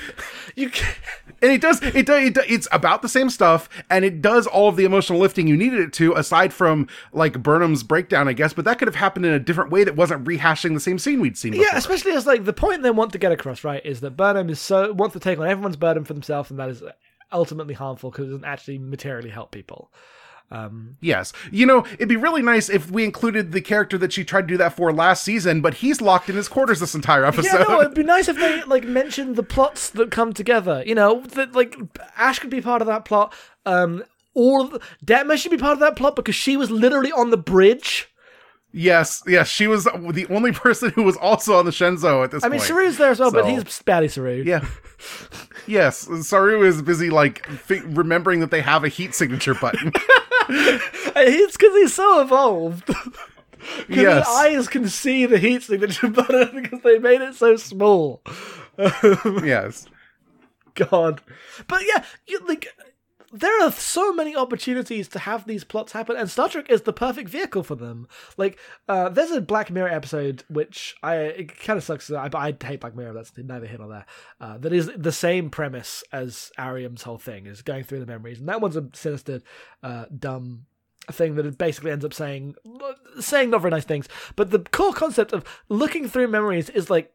you. 0.54 0.68
Can- 0.68 0.94
and 1.42 1.52
it 1.52 1.60
does 1.60 1.82
it, 1.82 2.06
does 2.06 2.22
it 2.28 2.38
it's 2.48 2.68
about 2.72 3.02
the 3.02 3.08
same 3.08 3.28
stuff 3.28 3.68
and 3.90 4.02
it 4.04 4.22
does 4.22 4.46
all 4.46 4.68
of 4.68 4.76
the 4.76 4.84
emotional 4.84 5.18
lifting 5.18 5.46
you 5.46 5.56
needed 5.56 5.80
it 5.80 5.92
to 5.94 6.12
aside 6.14 6.52
from 6.52 6.86
like 7.12 7.42
burnham's 7.42 7.82
breakdown 7.82 8.28
i 8.28 8.32
guess 8.32 8.52
but 8.52 8.64
that 8.64 8.78
could 8.78 8.88
have 8.88 8.94
happened 8.94 9.24
in 9.24 9.32
a 9.32 9.38
different 9.38 9.70
way 9.70 9.84
that 9.84 9.96
wasn't 9.96 10.24
rehashing 10.24 10.74
the 10.74 10.80
same 10.80 10.98
scene 10.98 11.20
we'd 11.20 11.36
seen 11.36 11.54
before. 11.54 11.66
Yeah, 11.72 11.78
especially 11.78 12.12
as 12.12 12.26
like 12.26 12.44
the 12.44 12.52
point 12.52 12.82
they 12.82 12.90
want 12.90 13.12
to 13.12 13.18
get 13.18 13.32
across, 13.32 13.64
right, 13.64 13.84
is 13.84 14.00
that 14.00 14.16
Burnham 14.16 14.50
is 14.50 14.60
so 14.60 14.92
wants 14.92 15.14
to 15.14 15.20
take 15.20 15.38
on 15.38 15.46
everyone's 15.46 15.76
burden 15.76 16.04
for 16.04 16.14
themselves, 16.14 16.50
and 16.50 16.58
that 16.58 16.68
is 16.68 16.82
ultimately 17.32 17.74
harmful 17.74 18.10
because 18.10 18.26
it 18.26 18.30
doesn't 18.30 18.44
actually 18.44 18.78
materially 18.78 19.30
help 19.30 19.50
people. 19.50 19.90
Um, 20.50 20.98
yes 21.00 21.32
you 21.50 21.64
know 21.64 21.86
it'd 21.94 22.06
be 22.06 22.16
really 22.16 22.42
nice 22.42 22.68
if 22.68 22.90
we 22.90 23.02
included 23.02 23.52
the 23.52 23.62
character 23.62 23.96
that 23.96 24.12
she 24.12 24.24
tried 24.24 24.42
to 24.42 24.46
do 24.46 24.56
that 24.58 24.76
for 24.76 24.92
last 24.92 25.24
season 25.24 25.62
but 25.62 25.74
he's 25.74 26.02
locked 26.02 26.28
in 26.28 26.36
his 26.36 26.48
quarters 26.48 26.80
this 26.80 26.94
entire 26.94 27.24
episode 27.24 27.60
yeah, 27.60 27.64
no, 27.66 27.80
it'd 27.80 27.94
be 27.94 28.02
nice 28.02 28.28
if 28.28 28.36
they 28.36 28.62
like 28.66 28.84
mentioned 28.84 29.36
the 29.36 29.42
plots 29.42 29.88
that 29.90 30.10
come 30.10 30.34
together. 30.34 30.82
You 30.86 30.94
know, 30.94 31.22
that 31.22 31.54
like 31.54 31.76
Ash 32.16 32.38
could 32.40 32.50
be 32.50 32.60
part 32.60 32.82
of 32.82 32.86
that 32.88 33.06
plot. 33.06 33.34
Um, 33.64 34.04
all 34.34 34.62
of 34.62 34.70
the, 34.72 34.80
Detmer 35.04 35.36
should 35.36 35.50
be 35.50 35.56
part 35.58 35.74
of 35.74 35.80
that 35.80 35.96
plot 35.96 36.16
because 36.16 36.34
she 36.34 36.56
was 36.56 36.70
literally 36.70 37.12
on 37.12 37.30
the 37.30 37.36
bridge. 37.36 38.08
yes 38.72 39.22
yes 39.26 39.48
she 39.48 39.66
was 39.66 39.84
the 39.84 40.26
only 40.30 40.50
person 40.52 40.90
who 40.90 41.02
was 41.04 41.16
also 41.18 41.56
on 41.58 41.64
the 41.64 41.70
shenzhou 41.70 42.24
at 42.24 42.30
this 42.32 42.42
point. 42.42 42.52
I 42.52 42.56
mean, 42.56 42.60
Saru's 42.66 42.98
there 42.98 43.10
as 43.12 43.20
well, 43.20 43.30
but 43.30 43.46
he's 43.46 43.82
batty 43.82 44.08
Saru. 44.08 44.42
yeah 44.42 44.64
yes 45.66 46.08
saru 46.26 46.62
is 46.64 46.82
busy 46.82 47.10
like 47.10 47.46
fi- 47.46 47.80
remembering 47.86 48.40
that 48.40 48.50
they 48.50 48.60
have 48.60 48.84
a 48.84 48.88
heat 48.88 49.14
signature 49.14 49.54
button 49.54 49.92
it's 50.48 51.56
because 51.56 51.74
he's 51.74 51.94
so 51.94 52.20
evolved. 52.20 52.90
Yes. 53.88 54.26
his 54.28 54.36
eyes 54.36 54.68
can 54.68 54.88
see 54.88 55.24
the 55.24 55.38
heat 55.38 55.62
signature 55.62 56.08
button 56.08 56.60
because 56.62 56.82
they 56.82 56.98
made 56.98 57.22
it 57.22 57.34
so 57.34 57.56
small. 57.56 58.20
yes 59.42 59.86
God. 60.74 61.22
But 61.66 61.82
yeah, 61.86 62.04
you, 62.26 62.40
like 62.46 62.68
there 63.34 63.62
are 63.62 63.72
so 63.72 64.12
many 64.12 64.36
opportunities 64.36 65.08
to 65.08 65.18
have 65.18 65.44
these 65.44 65.64
plots 65.64 65.90
happen, 65.90 66.16
and 66.16 66.30
Star 66.30 66.48
Trek 66.48 66.70
is 66.70 66.82
the 66.82 66.92
perfect 66.92 67.28
vehicle 67.28 67.64
for 67.64 67.74
them. 67.74 68.06
Like, 68.36 68.60
uh, 68.88 69.08
there's 69.08 69.32
a 69.32 69.40
Black 69.40 69.72
Mirror 69.72 69.88
episode 69.88 70.44
which 70.48 70.94
I 71.02 71.16
it 71.16 71.60
kind 71.60 71.76
of 71.76 71.82
sucks. 71.82 72.12
I, 72.12 72.30
I 72.32 72.54
hate 72.64 72.80
Black 72.80 72.94
Mirror. 72.94 73.12
That's 73.12 73.32
neither 73.36 73.66
here 73.66 73.78
nor 73.78 73.88
there. 73.88 74.06
Uh, 74.40 74.58
that 74.58 74.72
is 74.72 74.88
the 74.96 75.10
same 75.10 75.50
premise 75.50 76.04
as 76.12 76.52
Airiam's 76.58 77.02
whole 77.02 77.18
thing 77.18 77.46
is 77.46 77.60
going 77.60 77.82
through 77.82 78.00
the 78.00 78.06
memories, 78.06 78.38
and 78.38 78.48
that 78.48 78.60
one's 78.60 78.76
a 78.76 78.88
sinister, 78.94 79.40
uh, 79.82 80.04
dumb 80.16 80.66
thing 81.10 81.34
that 81.34 81.44
it 81.44 81.58
basically 81.58 81.90
ends 81.90 82.04
up 82.04 82.14
saying 82.14 82.54
saying 83.18 83.50
not 83.50 83.62
very 83.62 83.72
nice 83.72 83.84
things. 83.84 84.08
But 84.36 84.52
the 84.52 84.60
core 84.60 84.94
concept 84.94 85.32
of 85.32 85.44
looking 85.68 86.08
through 86.08 86.28
memories 86.28 86.70
is 86.70 86.88
like 86.88 87.12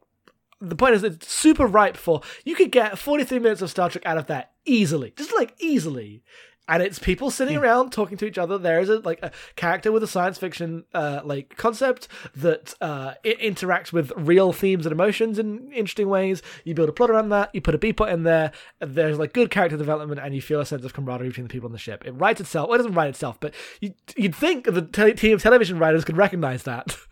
the 0.60 0.76
point 0.76 0.94
is 0.94 1.02
it's 1.02 1.32
super 1.32 1.66
ripe 1.66 1.96
for 1.96 2.20
you 2.44 2.54
could 2.54 2.70
get 2.70 2.98
43 2.98 3.38
minutes 3.38 3.62
of 3.62 3.70
Star 3.70 3.88
Trek 3.88 4.04
out 4.06 4.18
of 4.18 4.26
that 4.26 4.52
easily. 4.64 5.12
Just 5.16 5.34
like 5.34 5.54
easily. 5.58 6.22
And 6.68 6.84
it's 6.84 7.00
people 7.00 7.32
sitting 7.32 7.56
around 7.56 7.90
talking 7.90 8.16
to 8.18 8.26
each 8.26 8.38
other. 8.38 8.56
There 8.56 8.78
is 8.78 8.88
a 8.88 9.00
like 9.00 9.18
a 9.24 9.32
character 9.56 9.90
with 9.90 10.04
a 10.04 10.06
science 10.06 10.38
fiction 10.38 10.84
uh, 10.94 11.20
like 11.24 11.56
concept 11.56 12.06
that 12.36 12.74
uh, 12.80 13.14
it 13.24 13.40
interacts 13.40 13.92
with 13.92 14.12
real 14.14 14.52
themes 14.52 14.86
and 14.86 14.92
emotions 14.92 15.40
in 15.40 15.72
interesting 15.72 16.08
ways. 16.08 16.42
You 16.62 16.74
build 16.74 16.88
a 16.88 16.92
plot 16.92 17.10
around 17.10 17.30
that. 17.30 17.52
You 17.52 17.60
put 17.60 17.74
a 17.74 17.78
B 17.78 17.92
plot 17.92 18.10
in 18.10 18.22
there. 18.22 18.52
There's 18.78 19.18
like 19.18 19.32
good 19.32 19.50
character 19.50 19.76
development, 19.76 20.20
and 20.22 20.32
you 20.32 20.40
feel 20.40 20.60
a 20.60 20.66
sense 20.66 20.84
of 20.84 20.92
camaraderie 20.92 21.30
between 21.30 21.48
the 21.48 21.52
people 21.52 21.66
on 21.66 21.72
the 21.72 21.78
ship. 21.78 22.04
It 22.06 22.12
writes 22.12 22.40
itself. 22.40 22.68
Well, 22.68 22.76
it 22.76 22.78
doesn't 22.84 22.94
write 22.94 23.08
itself, 23.08 23.40
but 23.40 23.52
you, 23.80 23.94
you'd 24.16 24.36
think 24.36 24.66
the 24.66 24.82
te- 24.82 25.14
team 25.14 25.34
of 25.34 25.42
television 25.42 25.76
writers 25.76 26.04
could 26.04 26.16
recognize 26.16 26.62
that. 26.62 26.96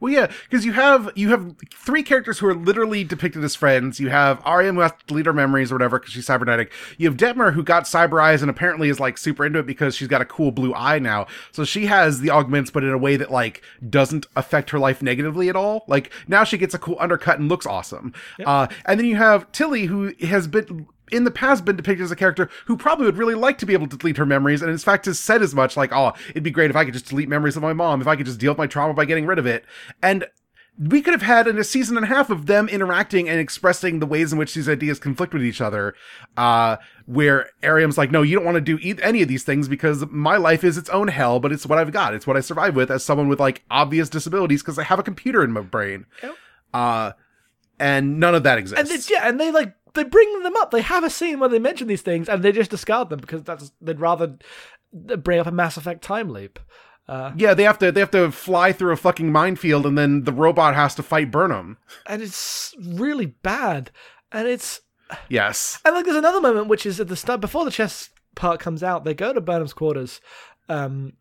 Well, 0.00 0.12
yeah, 0.12 0.30
because 0.48 0.64
you 0.64 0.72
have 0.72 1.10
you 1.16 1.30
have 1.30 1.54
three 1.74 2.02
characters 2.02 2.38
who 2.38 2.46
are 2.46 2.54
literally 2.54 3.02
depicted 3.04 3.42
as 3.42 3.56
friends. 3.56 3.98
You 3.98 4.10
have 4.10 4.40
Airiam 4.44 4.74
who 4.74 4.80
has 4.80 4.92
to 4.92 5.06
delete 5.06 5.26
her 5.26 5.32
memories 5.32 5.72
or 5.72 5.74
whatever 5.74 5.98
because 5.98 6.12
she's 6.12 6.26
cybernetic. 6.26 6.72
You 6.98 7.08
have 7.08 7.16
Detmer 7.16 7.52
who 7.52 7.62
got 7.62 7.84
cyber 7.84 8.22
eyes 8.22 8.42
and 8.42 8.50
apparently 8.50 8.88
is 8.88 9.00
like 9.00 9.18
super 9.18 9.44
into 9.44 9.58
it 9.58 9.66
because 9.66 9.96
she's 9.96 10.08
got 10.08 10.20
a 10.20 10.24
cool 10.24 10.52
blue 10.52 10.72
eye 10.74 10.98
now. 10.98 11.26
So 11.52 11.64
she 11.64 11.86
has 11.86 12.20
the 12.20 12.30
augments, 12.30 12.70
but 12.70 12.84
in 12.84 12.90
a 12.90 12.98
way 12.98 13.16
that 13.16 13.30
like 13.30 13.62
doesn't 13.88 14.26
affect 14.36 14.70
her 14.70 14.78
life 14.78 15.02
negatively 15.02 15.48
at 15.48 15.56
all. 15.56 15.84
Like 15.88 16.12
now 16.28 16.44
she 16.44 16.58
gets 16.58 16.74
a 16.74 16.78
cool 16.78 16.96
undercut 17.00 17.38
and 17.38 17.48
looks 17.48 17.66
awesome. 17.66 18.14
Uh, 18.44 18.68
and 18.86 19.00
then 19.00 19.06
you 19.06 19.16
have 19.16 19.50
Tilly 19.52 19.86
who 19.86 20.14
has 20.20 20.46
been 20.46 20.86
in 21.10 21.24
the 21.24 21.30
past 21.30 21.64
been 21.64 21.76
depicted 21.76 22.04
as 22.04 22.10
a 22.10 22.16
character 22.16 22.48
who 22.66 22.76
probably 22.76 23.06
would 23.06 23.16
really 23.16 23.34
like 23.34 23.58
to 23.58 23.66
be 23.66 23.72
able 23.72 23.86
to 23.88 23.96
delete 23.96 24.16
her 24.16 24.26
memories 24.26 24.62
and 24.62 24.70
in 24.70 24.78
fact 24.78 25.06
has 25.06 25.18
said 25.18 25.42
as 25.42 25.54
much 25.54 25.76
like 25.76 25.92
oh 25.92 26.12
it'd 26.30 26.42
be 26.42 26.50
great 26.50 26.70
if 26.70 26.76
i 26.76 26.84
could 26.84 26.94
just 26.94 27.06
delete 27.08 27.28
memories 27.28 27.56
of 27.56 27.62
my 27.62 27.72
mom 27.72 28.00
if 28.00 28.06
i 28.06 28.16
could 28.16 28.26
just 28.26 28.38
deal 28.40 28.52
with 28.52 28.58
my 28.58 28.66
trauma 28.66 28.94
by 28.94 29.04
getting 29.04 29.26
rid 29.26 29.38
of 29.38 29.46
it. 29.46 29.64
And 30.02 30.26
we 30.80 31.02
could 31.02 31.12
have 31.12 31.22
had 31.22 31.48
in 31.48 31.58
a 31.58 31.64
season 31.64 31.96
and 31.96 32.04
a 32.04 32.08
half 32.08 32.30
of 32.30 32.46
them 32.46 32.68
interacting 32.68 33.28
and 33.28 33.40
expressing 33.40 33.98
the 33.98 34.06
ways 34.06 34.32
in 34.32 34.38
which 34.38 34.54
these 34.54 34.68
ideas 34.68 35.00
conflict 35.00 35.32
with 35.32 35.42
each 35.42 35.60
other 35.60 35.92
uh 36.36 36.76
where 37.06 37.50
airiam's 37.64 37.98
like 37.98 38.12
no 38.12 38.22
you 38.22 38.36
don't 38.36 38.44
want 38.44 38.54
to 38.54 38.60
do 38.60 38.78
e- 38.80 38.94
any 39.02 39.20
of 39.20 39.26
these 39.28 39.42
things 39.42 39.66
because 39.66 40.06
my 40.10 40.36
life 40.36 40.62
is 40.62 40.78
its 40.78 40.88
own 40.90 41.08
hell 41.08 41.40
but 41.40 41.50
it's 41.50 41.66
what 41.66 41.78
i've 41.78 41.90
got. 41.90 42.14
It's 42.14 42.26
what 42.28 42.36
i 42.36 42.40
survive 42.40 42.76
with 42.76 42.92
as 42.92 43.04
someone 43.04 43.26
with 43.26 43.40
like 43.40 43.64
obvious 43.70 44.08
disabilities 44.08 44.62
because 44.62 44.78
i 44.78 44.84
have 44.84 45.00
a 45.00 45.02
computer 45.02 45.42
in 45.42 45.50
my 45.50 45.62
brain. 45.62 46.06
Uh 46.72 47.12
and 47.80 48.18
none 48.20 48.34
of 48.34 48.42
that 48.42 48.58
exists 48.58 48.78
And 48.78 48.88
they, 48.88 49.14
yeah, 49.14 49.28
and 49.28 49.38
they 49.40 49.50
like 49.50 49.74
they 49.94 50.04
bring 50.04 50.42
them 50.42 50.56
up. 50.56 50.70
They 50.70 50.82
have 50.82 51.04
a 51.04 51.10
scene 51.10 51.40
where 51.40 51.48
they 51.48 51.58
mention 51.58 51.88
these 51.88 52.02
things, 52.02 52.28
and 52.28 52.42
they 52.42 52.52
just 52.52 52.70
discard 52.70 53.10
them 53.10 53.20
because 53.20 53.42
that's 53.42 53.72
they'd 53.80 54.00
rather 54.00 54.36
bring 54.92 55.38
up 55.40 55.46
a 55.46 55.50
Mass 55.52 55.76
Effect 55.76 56.02
time 56.02 56.30
loop. 56.30 56.58
Uh, 57.06 57.32
Yeah, 57.36 57.54
they 57.54 57.62
have 57.64 57.78
to 57.78 57.90
they 57.92 58.00
have 58.00 58.10
to 58.10 58.30
fly 58.30 58.72
through 58.72 58.92
a 58.92 58.96
fucking 58.96 59.32
minefield 59.32 59.86
and 59.86 59.96
then 59.96 60.24
the 60.24 60.32
robot 60.32 60.74
has 60.74 60.94
to 60.96 61.02
fight 61.02 61.30
Burnham. 61.30 61.78
and 62.06 62.20
it's 62.22 62.74
really 62.82 63.26
bad. 63.26 63.90
And 64.30 64.46
it's 64.46 64.80
Yes. 65.30 65.80
and 65.86 65.94
like 65.94 66.04
there's 66.04 66.16
another 66.18 66.40
moment 66.42 66.68
which 66.68 66.84
is 66.84 67.00
at 67.00 67.08
the 67.08 67.16
start 67.16 67.40
before 67.40 67.64
the 67.64 67.70
chess 67.70 68.10
part 68.34 68.60
comes 68.60 68.82
out. 68.82 69.04
They 69.04 69.14
go 69.14 69.32
to 69.32 69.40
Burnham's 69.40 69.72
quarters, 69.72 70.20
um, 70.68 71.14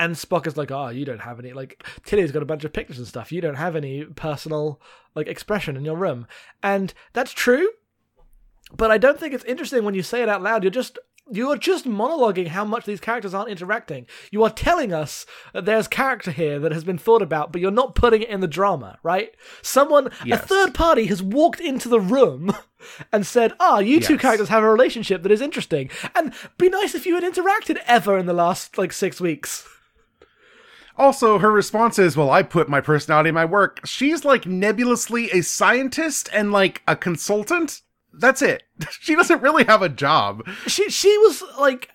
and 0.00 0.14
Spock 0.14 0.46
is 0.46 0.56
like, 0.56 0.70
"Oh, 0.70 0.88
you 0.88 1.04
don't 1.04 1.20
have 1.20 1.38
any 1.38 1.52
like 1.52 1.84
Tilly's 2.04 2.32
got 2.32 2.42
a 2.42 2.46
bunch 2.46 2.64
of 2.64 2.72
pictures 2.72 2.98
and 2.98 3.06
stuff. 3.06 3.30
You 3.30 3.42
don't 3.42 3.56
have 3.56 3.76
any 3.76 4.04
personal 4.04 4.80
like 5.14 5.28
expression 5.28 5.76
in 5.76 5.84
your 5.84 5.96
room." 5.96 6.26
And 6.62 6.94
that's 7.12 7.32
true, 7.32 7.68
but 8.74 8.90
I 8.90 8.96
don't 8.96 9.20
think 9.20 9.34
it's 9.34 9.44
interesting 9.44 9.84
when 9.84 9.94
you 9.94 10.02
say 10.02 10.22
it 10.22 10.28
out 10.28 10.42
loud. 10.42 10.64
You're 10.64 10.70
just 10.70 10.98
you 11.30 11.50
are 11.50 11.56
just 11.56 11.86
monologuing 11.86 12.48
how 12.48 12.64
much 12.64 12.86
these 12.86 12.98
characters 12.98 13.34
aren't 13.34 13.50
interacting. 13.50 14.06
You 14.32 14.42
are 14.42 14.50
telling 14.50 14.92
us 14.92 15.26
that 15.52 15.66
there's 15.66 15.86
character 15.86 16.30
here 16.30 16.58
that 16.58 16.72
has 16.72 16.82
been 16.82 16.98
thought 16.98 17.22
about, 17.22 17.52
but 17.52 17.60
you're 17.60 17.70
not 17.70 17.94
putting 17.94 18.22
it 18.22 18.30
in 18.30 18.40
the 18.40 18.48
drama, 18.48 18.98
right? 19.02 19.32
Someone, 19.62 20.08
a 20.28 20.38
third 20.38 20.74
party, 20.74 21.06
has 21.06 21.22
walked 21.22 21.60
into 21.60 21.90
the 21.90 22.00
room 22.00 22.56
and 23.12 23.26
said, 23.26 23.52
"Ah, 23.60 23.80
you 23.80 24.00
two 24.00 24.16
characters 24.16 24.48
have 24.48 24.62
a 24.62 24.70
relationship 24.70 25.22
that 25.22 25.32
is 25.32 25.42
interesting." 25.42 25.90
And 26.16 26.32
be 26.56 26.70
nice 26.70 26.94
if 26.94 27.04
you 27.04 27.16
had 27.16 27.22
interacted 27.22 27.78
ever 27.86 28.16
in 28.16 28.24
the 28.24 28.32
last 28.32 28.78
like 28.78 28.92
six 28.92 29.20
weeks. 29.20 29.68
Also, 31.00 31.38
her 31.38 31.50
response 31.50 31.98
is, 31.98 32.16
"Well, 32.16 32.30
I 32.30 32.42
put 32.42 32.68
my 32.68 32.80
personality 32.82 33.30
in 33.30 33.34
my 33.34 33.44
work." 33.46 33.80
She's 33.86 34.24
like 34.24 34.44
nebulously 34.46 35.30
a 35.30 35.42
scientist 35.42 36.28
and 36.32 36.52
like 36.52 36.82
a 36.86 36.94
consultant. 36.94 37.80
That's 38.12 38.42
it. 38.42 38.62
She 39.00 39.14
doesn't 39.14 39.40
really 39.42 39.64
have 39.64 39.82
a 39.82 39.88
job. 39.88 40.46
She 40.66 40.90
she 40.90 41.16
was 41.18 41.42
like 41.58 41.88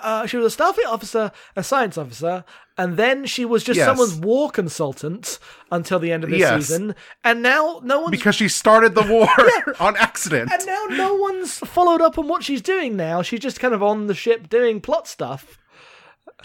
uh, 0.00 0.26
she 0.26 0.36
was 0.36 0.54
a 0.54 0.56
Starfleet 0.56 0.86
officer, 0.86 1.32
a 1.56 1.62
science 1.62 1.96
officer, 1.98 2.44
and 2.76 2.96
then 2.96 3.24
she 3.26 3.44
was 3.44 3.62
just 3.64 3.76
Yes. 3.78 3.86
someone's 3.86 4.14
war 4.14 4.50
consultant 4.50 5.38
until 5.70 5.98
the 6.00 6.10
end 6.12 6.24
of 6.24 6.30
this 6.30 6.40
Yes. 6.40 6.66
season. 6.66 6.94
And 7.24 7.42
now 7.42 7.80
no 7.84 8.00
one's 8.00 8.10
because 8.10 8.34
she 8.34 8.48
started 8.48 8.94
the 8.94 9.02
war 9.02 9.28
on 9.80 9.96
accident. 9.96 10.50
and 10.52 10.66
now 10.66 10.84
no 10.90 11.14
one's 11.14 11.58
followed 11.58 12.00
up 12.00 12.18
on 12.18 12.26
what 12.28 12.42
she's 12.44 12.62
doing. 12.62 12.96
Now 12.96 13.22
she's 13.22 13.40
just 13.40 13.60
kind 13.60 13.74
of 13.74 13.82
on 13.82 14.06
the 14.08 14.14
ship 14.14 14.48
doing 14.48 14.80
plot 14.80 15.06
stuff. 15.08 15.58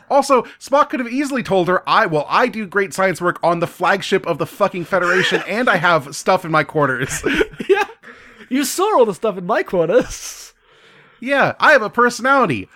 Also, 0.09 0.43
Spock 0.59 0.89
could 0.89 0.99
have 0.99 1.11
easily 1.11 1.43
told 1.43 1.67
her, 1.67 1.87
"I 1.87 2.05
well, 2.05 2.25
I 2.29 2.47
do 2.47 2.65
great 2.65 2.93
science 2.93 3.21
work 3.21 3.39
on 3.43 3.59
the 3.59 3.67
flagship 3.67 4.25
of 4.25 4.37
the 4.37 4.45
fucking 4.45 4.85
Federation, 4.85 5.43
and 5.47 5.69
I 5.69 5.77
have 5.77 6.15
stuff 6.15 6.45
in 6.45 6.51
my 6.51 6.63
quarters. 6.63 7.23
yeah, 7.69 7.85
you 8.49 8.63
saw 8.63 8.99
all 8.99 9.05
the 9.05 9.13
stuff 9.13 9.37
in 9.37 9.45
my 9.45 9.63
quarters. 9.63 10.53
yeah, 11.19 11.55
I 11.59 11.71
have 11.71 11.81
a 11.81 11.89
personality." 11.89 12.69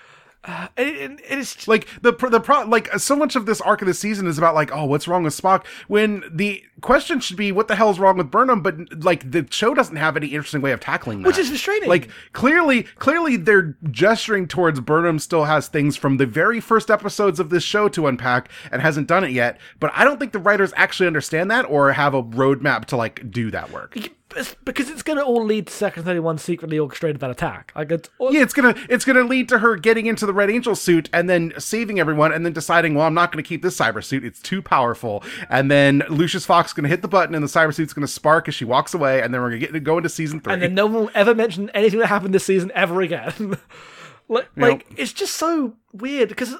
And 0.44 0.70
it, 0.78 1.02
and 1.02 1.20
it 1.20 1.38
is 1.40 1.68
Like 1.68 1.88
the 2.02 2.12
the 2.12 2.40
pro 2.40 2.64
like 2.64 2.94
uh, 2.94 2.98
so 2.98 3.16
much 3.16 3.36
of 3.36 3.46
this 3.46 3.62
arc 3.62 3.82
of 3.82 3.88
the 3.88 3.94
season 3.94 4.28
is 4.28 4.38
about 4.38 4.56
like, 4.56 4.72
oh, 4.74 4.86
what's 4.86 5.08
wrong 5.08 5.24
with 5.24 5.40
Spock? 5.40 5.66
When 5.88 6.24
the 6.32 6.64
question 6.82 7.20
should 7.20 7.38
be, 7.38 7.52
what 7.52 7.68
the 7.68 7.76
hell's 7.76 8.00
wrong 8.00 8.18
with 8.18 8.32
Burnham? 8.32 8.62
But 8.62 9.04
like 9.04 9.32
the 9.32 9.46
show 9.50 9.74
doesn't 9.74 9.96
have 9.96 10.18
any 10.18 10.28
interesting 10.28 10.62
way 10.62 10.72
of 10.72 10.80
tackling 10.80 11.22
that, 11.22 11.28
Which 11.28 11.38
is 11.38 11.50
frustrating. 11.50 11.90
Like 11.90 12.10
clearly, 12.34 12.84
clearly 12.84 13.38
they're 13.38 13.78
gesturing 13.92 14.48
towards 14.48 14.80
Burnham 14.80 15.20
still 15.20 15.46
has 15.46 15.68
things 15.68 15.96
from 15.96 16.18
the 16.18 16.26
very 16.26 16.60
first 16.60 16.90
episodes 16.90 17.40
of 17.40 17.50
this 17.50 17.64
show 17.64 17.88
to 17.90 18.08
unpack 18.08 18.50
and 18.72 18.82
hasn't 18.82 19.08
done 19.08 19.24
it 19.24 19.32
yet. 19.32 19.60
But 19.80 19.92
I 19.94 20.04
don't 20.04 20.20
think 20.20 20.32
the 20.32 20.40
writers 20.40 20.74
actually 20.76 21.08
understand 21.08 21.52
that 21.52 21.66
or 21.66 21.92
have 21.94 22.14
a 22.14 22.24
roadmap 22.24 22.86
to 22.86 22.98
like 22.98 23.30
do 23.30 23.52
that 23.52 23.72
work. 23.72 23.96
It's 24.36 24.56
because 24.64 24.90
it's 24.90 25.04
going 25.04 25.18
to 25.18 25.24
all 25.26 25.44
lead 25.44 25.68
to 25.68 25.74
Section 25.74 26.04
Thirty 26.04 26.20
One 26.20 26.38
secretly 26.38 26.80
orchestrated 26.80 27.20
that 27.22 27.32
attack. 27.32 27.72
Like 27.76 27.92
it's 27.92 28.10
all, 28.18 28.34
Yeah, 28.34 28.42
it's 28.42 28.54
gonna 28.54 28.76
it's 28.90 29.04
gonna 29.06 29.24
lead 29.24 29.50
to 29.50 29.60
her 29.60 29.76
getting 29.76 30.06
into 30.06 30.26
the 30.26 30.34
Red 30.34 30.50
Angel 30.50 30.76
suit 30.76 31.10
and 31.12 31.30
then 31.30 31.54
saving 31.58 32.00
everyone 32.00 32.32
and 32.32 32.46
then 32.46 32.54
deciding, 32.54 32.96
well, 32.96 33.06
I'm 33.08 33.14
not 33.14 33.32
gonna 33.32 33.44
keep 33.44 33.62
this 33.62 33.78
cyber 33.78 34.04
suit; 34.04 34.24
it's 34.24 34.42
too 34.42 34.62
powerful. 34.62 35.24
And 35.50 35.70
then 35.70 36.04
Lucius 36.10 36.46
Fox 36.46 36.70
is 36.70 36.74
gonna 36.74 36.88
hit 36.88 37.02
the 37.02 37.08
button 37.08 37.36
and 37.36 37.44
the 37.44 37.48
cyber 37.48 37.74
suit's 37.74 37.94
gonna 37.94 38.08
spark 38.08 38.48
as 38.48 38.56
she 38.56 38.66
walks 38.66 38.94
away, 38.94 39.22
and 39.22 39.34
then 39.34 39.42
we're 39.42 39.50
gonna 39.50 39.60
get 39.60 39.74
to 39.74 39.80
go 39.80 39.98
into 39.98 40.10
season 40.10 40.40
three. 40.40 40.54
and 40.54 40.62
then 40.62 40.74
no 40.76 40.86
one 40.86 40.96
will 40.96 41.12
ever 41.14 41.36
mention 41.36 41.70
anything 41.72 42.00
that 42.00 42.08
happened 42.08 42.34
this 42.34 42.46
season 42.46 42.72
ever 42.74 43.02
again. 43.02 43.58
like, 44.28 44.50
like 44.56 44.86
it's 44.98 45.14
just 45.14 45.36
so 45.36 45.76
weird 45.94 46.30
because 46.30 46.56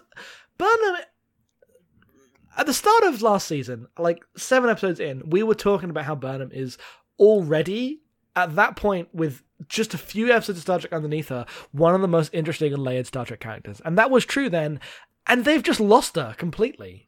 Burnham. 0.58 0.98
At 2.58 2.66
the 2.66 2.74
start 2.74 3.04
of 3.04 3.22
last 3.22 3.48
season, 3.48 3.88
like 3.98 4.26
seven 4.36 4.70
episodes 4.70 5.00
in, 5.00 5.24
we 5.30 5.42
were 5.42 5.56
talking 5.56 5.90
about 5.90 6.04
how 6.04 6.16
Burnham 6.16 6.52
is 6.52 6.78
already 7.22 8.02
at 8.36 8.56
that 8.56 8.76
point 8.76 9.08
with 9.14 9.44
just 9.68 9.94
a 9.94 9.98
few 9.98 10.32
episodes 10.32 10.58
of 10.60 10.64
Star 10.64 10.80
Trek 10.80 10.92
underneath 10.92 11.30
her, 11.30 11.46
one 11.72 11.96
of 11.96 12.02
the 12.02 12.08
most 12.08 12.34
interesting 12.34 12.74
and 12.74 12.84
layered 12.84 13.08
Star 13.08 13.26
Trek 13.26 13.40
characters, 13.40 13.82
and 13.86 13.98
that 13.98 14.12
was 14.12 14.26
true 14.26 14.50
then. 14.50 14.80
And 15.28 15.46
they've 15.46 15.62
just 15.62 15.80
lost 15.80 16.16
her 16.16 16.34
completely. 16.38 17.08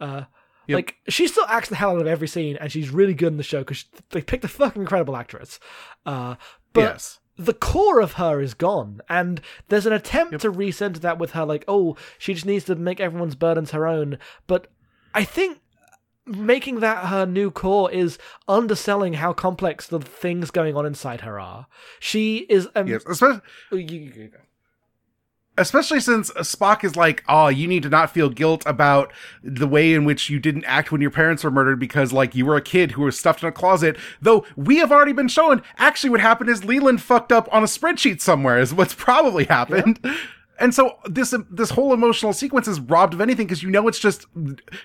Uh, 0.00 0.24
Yep. 0.68 0.76
Like 0.76 0.96
she 1.08 1.26
still 1.26 1.44
acts 1.48 1.68
the 1.68 1.76
hell 1.76 1.96
out 1.96 2.00
of 2.00 2.06
every 2.06 2.28
scene, 2.28 2.56
and 2.56 2.70
she's 2.70 2.90
really 2.90 3.14
good 3.14 3.32
in 3.32 3.36
the 3.36 3.42
show 3.42 3.60
because 3.60 3.84
they 4.10 4.22
picked 4.22 4.44
a 4.44 4.48
fucking 4.48 4.82
incredible 4.82 5.16
actress. 5.16 5.58
Uh, 6.06 6.36
but 6.72 6.80
yes. 6.82 7.20
the 7.36 7.52
core 7.52 8.00
of 8.00 8.12
her 8.12 8.40
is 8.40 8.54
gone, 8.54 9.00
and 9.08 9.40
there's 9.68 9.86
an 9.86 9.92
attempt 9.92 10.40
to 10.40 10.52
recenter 10.52 11.00
that 11.00 11.18
with 11.18 11.32
her, 11.32 11.44
like, 11.44 11.64
oh, 11.66 11.96
she 12.18 12.34
just 12.34 12.46
needs 12.46 12.64
to 12.66 12.76
make 12.76 13.00
everyone's 13.00 13.34
burdens 13.34 13.72
her 13.72 13.86
own. 13.86 14.18
But 14.46 14.68
I 15.14 15.24
think 15.24 15.58
making 16.26 16.80
that 16.80 17.06
her 17.06 17.26
new 17.26 17.50
core 17.50 17.90
is 17.90 18.18
underselling 18.46 19.14
how 19.14 19.32
complex 19.32 19.86
the 19.86 20.00
things 20.00 20.50
going 20.50 20.76
on 20.76 20.86
inside 20.86 21.22
her 21.22 21.40
are. 21.40 21.66
She 21.98 22.46
is. 22.48 22.68
Um, 22.74 22.86
Yes, 22.86 23.02
especially 23.06 23.40
oh, 23.72 23.76
especially 25.58 26.00
since 26.00 26.30
Spock 26.30 26.82
is 26.84 26.96
like, 26.96 27.22
oh, 27.28 27.48
you 27.48 27.66
need 27.66 27.82
to 27.82 27.88
not 27.88 28.10
feel 28.10 28.30
guilt 28.30 28.62
about 28.66 29.12
the 29.42 29.66
way 29.66 29.92
in 29.92 30.04
which 30.04 30.30
you 30.30 30.38
didn't 30.38 30.64
act 30.64 30.90
when 30.90 31.00
your 31.00 31.10
parents 31.10 31.44
were 31.44 31.50
murdered 31.50 31.78
because, 31.78 32.12
like, 32.12 32.34
you 32.34 32.46
were 32.46 32.56
a 32.56 32.62
kid 32.62 32.92
who 32.92 33.02
was 33.02 33.18
stuffed 33.18 33.42
in 33.42 33.48
a 33.48 33.52
closet. 33.52 33.96
Though 34.20 34.46
we 34.56 34.78
have 34.78 34.90
already 34.90 35.12
been 35.12 35.28
shown, 35.28 35.62
actually, 35.76 36.10
what 36.10 36.20
happened 36.20 36.50
is 36.50 36.64
Leland 36.64 37.02
fucked 37.02 37.32
up 37.32 37.48
on 37.52 37.62
a 37.62 37.66
spreadsheet 37.66 38.20
somewhere, 38.20 38.58
is 38.58 38.72
what's 38.72 38.94
probably 38.94 39.44
happened. 39.44 39.98
And 40.60 40.74
so 40.74 40.98
this 41.06 41.34
this 41.50 41.70
whole 41.70 41.92
emotional 41.92 42.32
sequence 42.32 42.68
is 42.68 42.78
robbed 42.78 43.14
of 43.14 43.20
anything 43.20 43.46
because 43.46 43.62
you 43.62 43.70
know 43.70 43.88
it's 43.88 43.98
just 43.98 44.26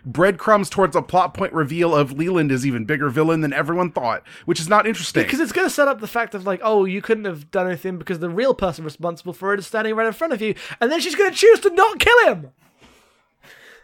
breadcrumbs 0.05 0.69
towards 0.69 0.95
a 0.95 1.01
plot 1.01 1.33
point 1.33 1.53
reveal 1.53 1.93
of 1.93 2.13
Leland 2.13 2.51
is 2.51 2.65
even 2.65 2.85
bigger 2.85 3.09
villain 3.09 3.41
than 3.41 3.53
everyone 3.53 3.91
thought, 3.91 4.23
which 4.45 4.59
is 4.59 4.69
not 4.69 4.87
interesting. 4.87 5.23
Because 5.23 5.39
it's 5.39 5.51
going 5.51 5.67
to 5.67 5.73
set 5.73 5.87
up 5.87 5.99
the 5.99 6.07
fact 6.07 6.33
of 6.33 6.45
like, 6.47 6.61
oh, 6.63 6.85
you 6.85 7.01
couldn't 7.01 7.25
have 7.25 7.51
done 7.51 7.67
anything 7.67 7.97
because 7.97 8.19
the 8.19 8.29
real 8.29 8.53
person 8.55 8.85
responsible 8.85 9.33
for 9.33 9.53
it 9.53 9.59
is 9.59 9.67
standing 9.67 9.93
right 9.93 10.07
in 10.07 10.13
front 10.13 10.33
of 10.33 10.41
you, 10.41 10.55
and 10.81 10.91
then 10.91 10.99
she's 10.99 11.15
going 11.15 11.29
to 11.29 11.35
choose 11.35 11.59
to 11.59 11.69
not 11.69 11.99
kill 11.99 12.27
him 12.27 12.51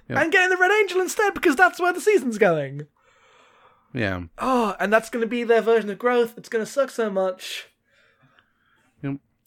Yeah. 0.09 0.21
and 0.21 0.31
get 0.31 0.43
in 0.45 0.49
the 0.49 0.57
Red 0.57 0.71
Angel 0.71 1.01
instead 1.01 1.33
because 1.35 1.55
that's 1.55 1.79
where 1.79 1.93
the 1.93 2.01
season's 2.01 2.37
going. 2.39 2.87
yeah. 3.93 4.23
Oh, 4.39 4.75
and 4.79 4.91
that's 4.91 5.09
going 5.11 5.21
to 5.21 5.27
be 5.29 5.43
their 5.43 5.61
version 5.61 5.89
of 5.91 5.99
growth. 5.99 6.35
It's 6.37 6.49
going 6.49 6.65
to 6.65 6.71
suck 6.71 6.89
so 6.89 7.09
much. 7.11 7.67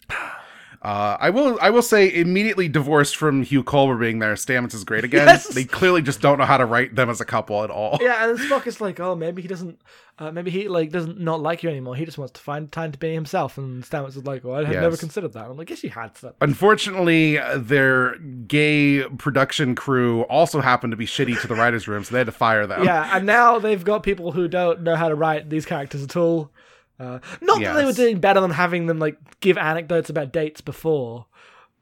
Uh, 0.87 1.17
I 1.19 1.31
will. 1.31 1.59
I 1.61 1.71
will 1.71 1.83
say, 1.83 2.15
immediately 2.15 2.69
divorced 2.69 3.17
from 3.17 3.43
Hugh 3.43 3.65
Culber 3.65 3.99
being 3.99 4.21
there, 4.21 4.35
Stamets 4.35 4.73
is 4.73 4.85
great 4.85 5.03
again. 5.03 5.27
Yes! 5.27 5.49
They 5.49 5.65
clearly 5.65 6.01
just 6.01 6.21
don't 6.21 6.39
know 6.39 6.45
how 6.45 6.59
to 6.59 6.65
write 6.65 6.95
them 6.95 7.11
as 7.11 7.21
a 7.21 7.25
couple 7.25 7.65
at 7.65 7.71
all. 7.71 7.99
Yeah, 8.01 8.29
and 8.31 8.39
Spock 8.39 8.67
is 8.69 8.81
like, 8.81 9.01
oh, 9.01 9.17
maybe 9.17 9.43
he 9.43 9.49
doesn't, 9.49 9.81
uh, 10.21 10.31
maybe 10.31 10.53
he 10.53 10.69
like 10.69 10.93
doesn't 10.93 11.19
not 11.19 11.41
like 11.41 11.65
you 11.65 11.71
anymore. 11.71 11.97
He 11.97 12.05
just 12.05 12.19
wants 12.19 12.35
to 12.35 12.41
find 12.41 12.71
time 12.71 12.93
to 12.93 12.99
be 13.01 13.13
himself. 13.13 13.59
And 13.59 13.83
Stamets 13.83 14.11
is 14.17 14.25
like, 14.27 14.45
well, 14.45 14.55
I 14.61 14.65
had 14.65 14.75
Yes. 14.75 14.83
never 14.83 14.97
considered 14.97 15.33
that. 15.33 15.47
I'm 15.47 15.57
like, 15.57 15.71
yes, 15.71 15.83
you 15.83 15.91
had. 15.91 16.15
To. 16.17 16.33
Unfortunately, 16.41 17.39
their 17.57 18.17
gay 18.47 19.03
production 19.19 19.75
crew 19.75 20.23
also 20.27 20.61
happened 20.61 20.93
to 20.93 20.97
be 20.97 21.07
shitty 21.07 21.41
to 21.41 21.49
the 21.49 21.57
writers' 21.57 21.89
room, 21.89 22.05
so 22.05 22.13
they 22.13 22.19
had 22.19 22.27
to 22.27 22.33
fire 22.33 22.65
them. 22.65 22.85
Yeah, 22.85 23.11
and 23.13 23.27
now 23.27 23.59
they've 23.59 23.83
got 23.85 24.05
people 24.05 24.31
who 24.31 24.47
don't 24.47 24.83
know 24.83 24.95
how 24.95 25.09
to 25.09 25.17
write 25.17 25.51
these 25.51 25.67
characters 25.67 26.05
at 26.05 26.17
all. 26.17 26.53
Uh, 26.99 27.19
not 27.43 27.61
that 27.61 27.75
they 27.75 27.85
were 27.85 27.93
doing 27.93 28.19
better 28.21 28.41
than 28.41 28.51
having 28.53 28.87
them 28.87 28.99
like 28.99 29.19
give 29.41 29.59
anecdotes 29.59 30.09
about 30.11 30.33
dates 30.33 30.61
before. 30.61 31.27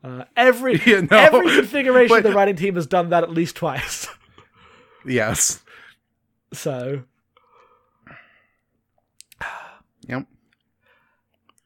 Uh, 0.03 0.24
every 0.37 0.81
Yeah, 0.87 1.00
no, 1.03 1.16
every 1.16 1.50
configuration 1.57 2.09
but- 2.09 2.18
of 2.18 2.24
the 2.24 2.33
writing 2.33 2.57
team 2.57 2.74
has 2.74 2.87
done 2.87 3.11
that 3.11 3.22
at 3.22 3.31
least 3.31 3.57
twice. 3.57 4.09
Yes. 5.07 5.62
so 6.53 7.03
Yep. 10.09 10.27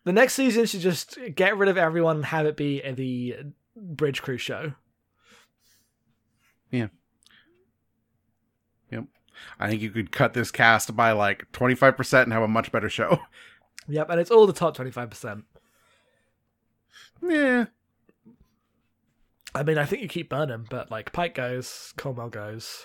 the 0.05 0.13
next 0.13 0.35
season 0.35 0.67
should 0.67 0.81
just 0.81 1.17
get 1.35 1.57
rid 1.57 1.69
of 1.69 1.79
everyone 1.79 2.17
and 2.17 2.25
have 2.25 2.47
it 2.47 2.57
be 2.57 2.81
the 2.91 3.37
bridge 3.77 4.23
crew 4.23 4.39
show. 4.39 4.73
Yeah. 6.73 6.89
Yep. 8.91 9.05
I 9.59 9.69
think 9.69 9.83
you 9.83 9.91
could 9.91 10.13
cut 10.13 10.35
this 10.35 10.51
cast 10.51 10.95
by 10.97 11.13
like 11.13 11.51
twenty 11.53 11.75
five 11.75 11.97
percent 11.97 12.25
and 12.27 12.33
have 12.33 12.43
a 12.43 12.49
much 12.49 12.73
better 12.73 12.89
show. 12.89 13.21
Yep, 13.91 14.11
and 14.11 14.21
it's 14.21 14.31
all 14.31 14.47
the 14.47 14.53
top 14.53 14.75
twenty 14.77 14.91
five 14.91 15.09
percent. 15.09 15.45
yeah. 17.23 17.65
I 19.55 19.63
mean, 19.63 19.79
I 19.79 19.87
think 19.87 20.03
you 20.03 20.09
keep 20.09 20.29
Burnham, 20.29 20.67
but 20.69 20.91
like 20.91 21.11
Pike 21.13 21.35
goes, 21.35 21.95
Colmel 21.97 22.29
goes, 22.29 22.85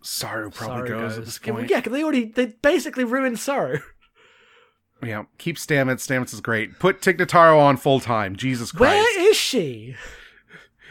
Saru 0.00 0.50
probably 0.50 0.88
Saru 0.88 1.00
goes, 1.00 1.18
at 1.18 1.24
this 1.26 1.38
Yeah, 1.44 1.52
point. 1.52 1.68
Yeah, 1.70 1.76
because 1.76 1.92
they 1.92 2.02
already 2.02 2.24
they 2.24 2.46
basically 2.46 3.04
ruined 3.04 3.38
Saru. 3.38 3.80
Yeah. 5.02 5.24
Keep 5.36 5.56
Stamets. 5.58 6.06
Stamets 6.08 6.32
is 6.32 6.40
great. 6.40 6.78
Put 6.78 7.02
Tig 7.02 7.18
Notaro 7.18 7.58
on 7.60 7.76
full 7.76 8.00
time. 8.00 8.34
Jesus 8.34 8.72
Christ. 8.72 8.90
Where 8.92 9.30
is 9.30 9.36
she? 9.36 9.94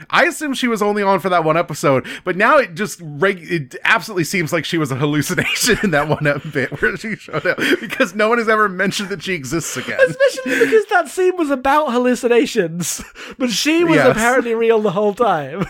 I 0.10 0.26
assume 0.26 0.54
she 0.54 0.68
was 0.68 0.82
only 0.82 1.02
on 1.04 1.20
for 1.20 1.30
that 1.30 1.44
one 1.44 1.58
episode, 1.58 2.06
but 2.24 2.36
now 2.36 2.58
it 2.58 2.76
just 2.76 3.00
reg- 3.04 3.52
it 3.52 3.76
absolutely 3.84 4.24
seems 4.26 4.54
like 4.54 4.64
she 4.66 4.78
was 4.78 4.92
a 4.92 4.96
hallucination 4.96 5.78
in 5.84 5.92
that 5.92 6.08
one 6.08 6.24
bit 6.54 6.82
where 6.82 6.96
she 6.98 7.16
showed 7.16 7.46
up 7.46 7.58
because 7.80 8.14
no 8.16 8.30
one 8.30 8.38
has 8.38 8.48
ever 8.50 8.70
mentioned 8.70 9.10
that 9.10 9.24
she 9.24 9.34
exists 9.34 9.76
again. 9.78 10.00
Especially 10.08 10.60
because 10.66 10.86
that 10.88 11.08
scene 11.10 11.36
was 11.38 11.50
about 11.50 11.92
hallucinations, 11.92 13.04
but 13.38 13.50
she 13.50 13.84
was 13.84 13.96
Yes. 13.96 14.12
apparently 14.16 14.54
real 14.54 14.80
the 14.82 14.92
whole 14.92 15.14
time. 15.14 15.66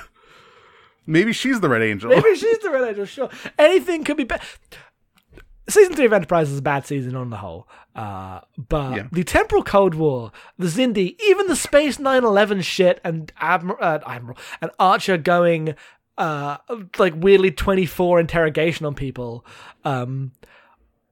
Maybe 1.05 1.31
she's 1.31 1.61
the 1.61 1.69
Red 1.69 1.81
Angel. 1.83 2.09
Maybe 2.09 2.35
she's 2.35 2.59
the 2.59 2.69
Red 2.69 2.89
Angel, 2.89 3.05
sure. 3.05 3.29
Anything 3.57 4.03
could 4.03 4.17
be 4.17 4.25
better. 4.25 4.43
Season 5.69 5.95
3 5.95 6.05
of 6.05 6.13
Enterprise 6.13 6.49
is 6.49 6.59
a 6.59 6.61
bad 6.61 6.85
season 6.85 7.15
on 7.15 7.29
the 7.29 7.37
whole. 7.37 7.67
Uh, 7.95 8.39
but 8.57 8.95
Yeah. 8.95 9.07
the 9.11 9.23
Temporal 9.23 9.63
Cold 9.63 9.95
War, 9.95 10.31
the 10.57 10.67
Xindi, 10.67 11.15
even 11.27 11.47
the 11.47 11.55
Space 11.55 11.99
911 11.99 12.61
shit, 12.61 13.01
and 13.03 13.31
Admiral, 13.39 13.77
uh, 13.81 13.99
Admiral 14.05 14.37
and 14.61 14.71
Archer 14.79 15.17
going 15.17 15.75
uh, 16.17 16.57
like 16.97 17.13
weirdly 17.15 17.51
24 17.51 18.19
interrogation 18.19 18.85
on 18.85 18.95
people, 18.95 19.45
um, 19.83 20.31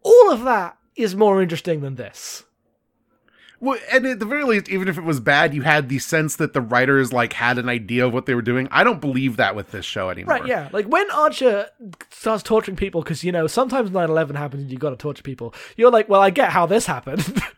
all 0.03 0.31
of 0.31 0.43
that 0.45 0.77
is 0.95 1.15
more 1.15 1.41
interesting 1.41 1.81
than 1.81 1.95
this. 1.95 2.43
Well, 3.59 3.79
and 3.91 4.05
at 4.05 4.19
the 4.19 4.25
very 4.25 4.43
least, 4.43 4.69
even 4.69 4.87
if 4.87 4.97
it 4.97 5.03
was 5.03 5.19
bad, 5.19 5.53
you 5.53 5.61
had 5.61 5.89
the 5.89 5.99
sense 5.99 6.35
that 6.35 6.53
the 6.53 6.61
writers 6.61 7.13
like 7.13 7.33
had 7.33 7.57
an 7.57 7.69
idea 7.69 8.05
of 8.05 8.13
what 8.13 8.25
they 8.25 8.35
were 8.35 8.41
doing. 8.41 8.67
I 8.71 8.83
don't 8.83 8.99
believe 9.01 9.37
that 9.37 9.55
with 9.55 9.71
this 9.71 9.85
show 9.85 10.09
anymore. 10.09 10.35
Right, 10.35 10.47
yeah. 10.47 10.69
Like 10.71 10.85
when 10.87 11.09
Archer 11.11 11.69
starts 12.11 12.43
torturing 12.43 12.75
people, 12.77 13.01
because, 13.01 13.23
you 13.23 13.31
know, 13.31 13.47
sometimes 13.47 13.91
9 13.91 14.09
11 14.09 14.35
happens 14.35 14.63
and 14.63 14.71
you 14.71 14.77
got 14.77 14.89
to 14.91 14.97
torture 14.97 15.23
people, 15.23 15.53
you're 15.77 15.91
like, 15.91 16.09
well, 16.09 16.21
I 16.21 16.29
get 16.29 16.51
how 16.51 16.65
this 16.65 16.85
happened. 16.85 17.41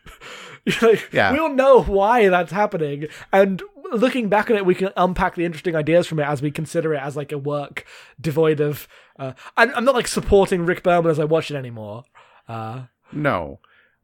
Like, 0.82 1.08
Yeah. 1.12 1.32
We 1.32 1.38
all 1.38 1.48
know 1.54 1.82
why 1.82 2.28
that's 2.28 2.52
happening. 2.52 3.06
And 3.32 3.62
looking 3.90 4.28
back 4.28 4.50
on 4.50 4.56
it, 4.56 4.66
we 4.66 4.74
can 4.74 4.90
unpack 4.98 5.34
the 5.34 5.44
interesting 5.46 5.74
ideas 5.74 6.06
from 6.06 6.18
it 6.18 6.24
as 6.24 6.42
we 6.42 6.50
consider 6.50 6.92
it 6.92 7.00
as 7.00 7.16
like 7.16 7.32
a 7.32 7.38
work 7.38 7.86
devoid 8.20 8.60
of. 8.60 8.86
Uh, 9.18 9.32
I'm, 9.56 9.74
I'm 9.74 9.84
not 9.84 9.94
like 9.94 10.06
supporting 10.08 10.66
Rick 10.66 10.82
Berman 10.82 11.10
as 11.10 11.18
I 11.18 11.24
watch 11.24 11.50
it 11.50 11.56
anymore. 11.56 12.04
Uh, 12.46 12.82
No. 13.12 13.60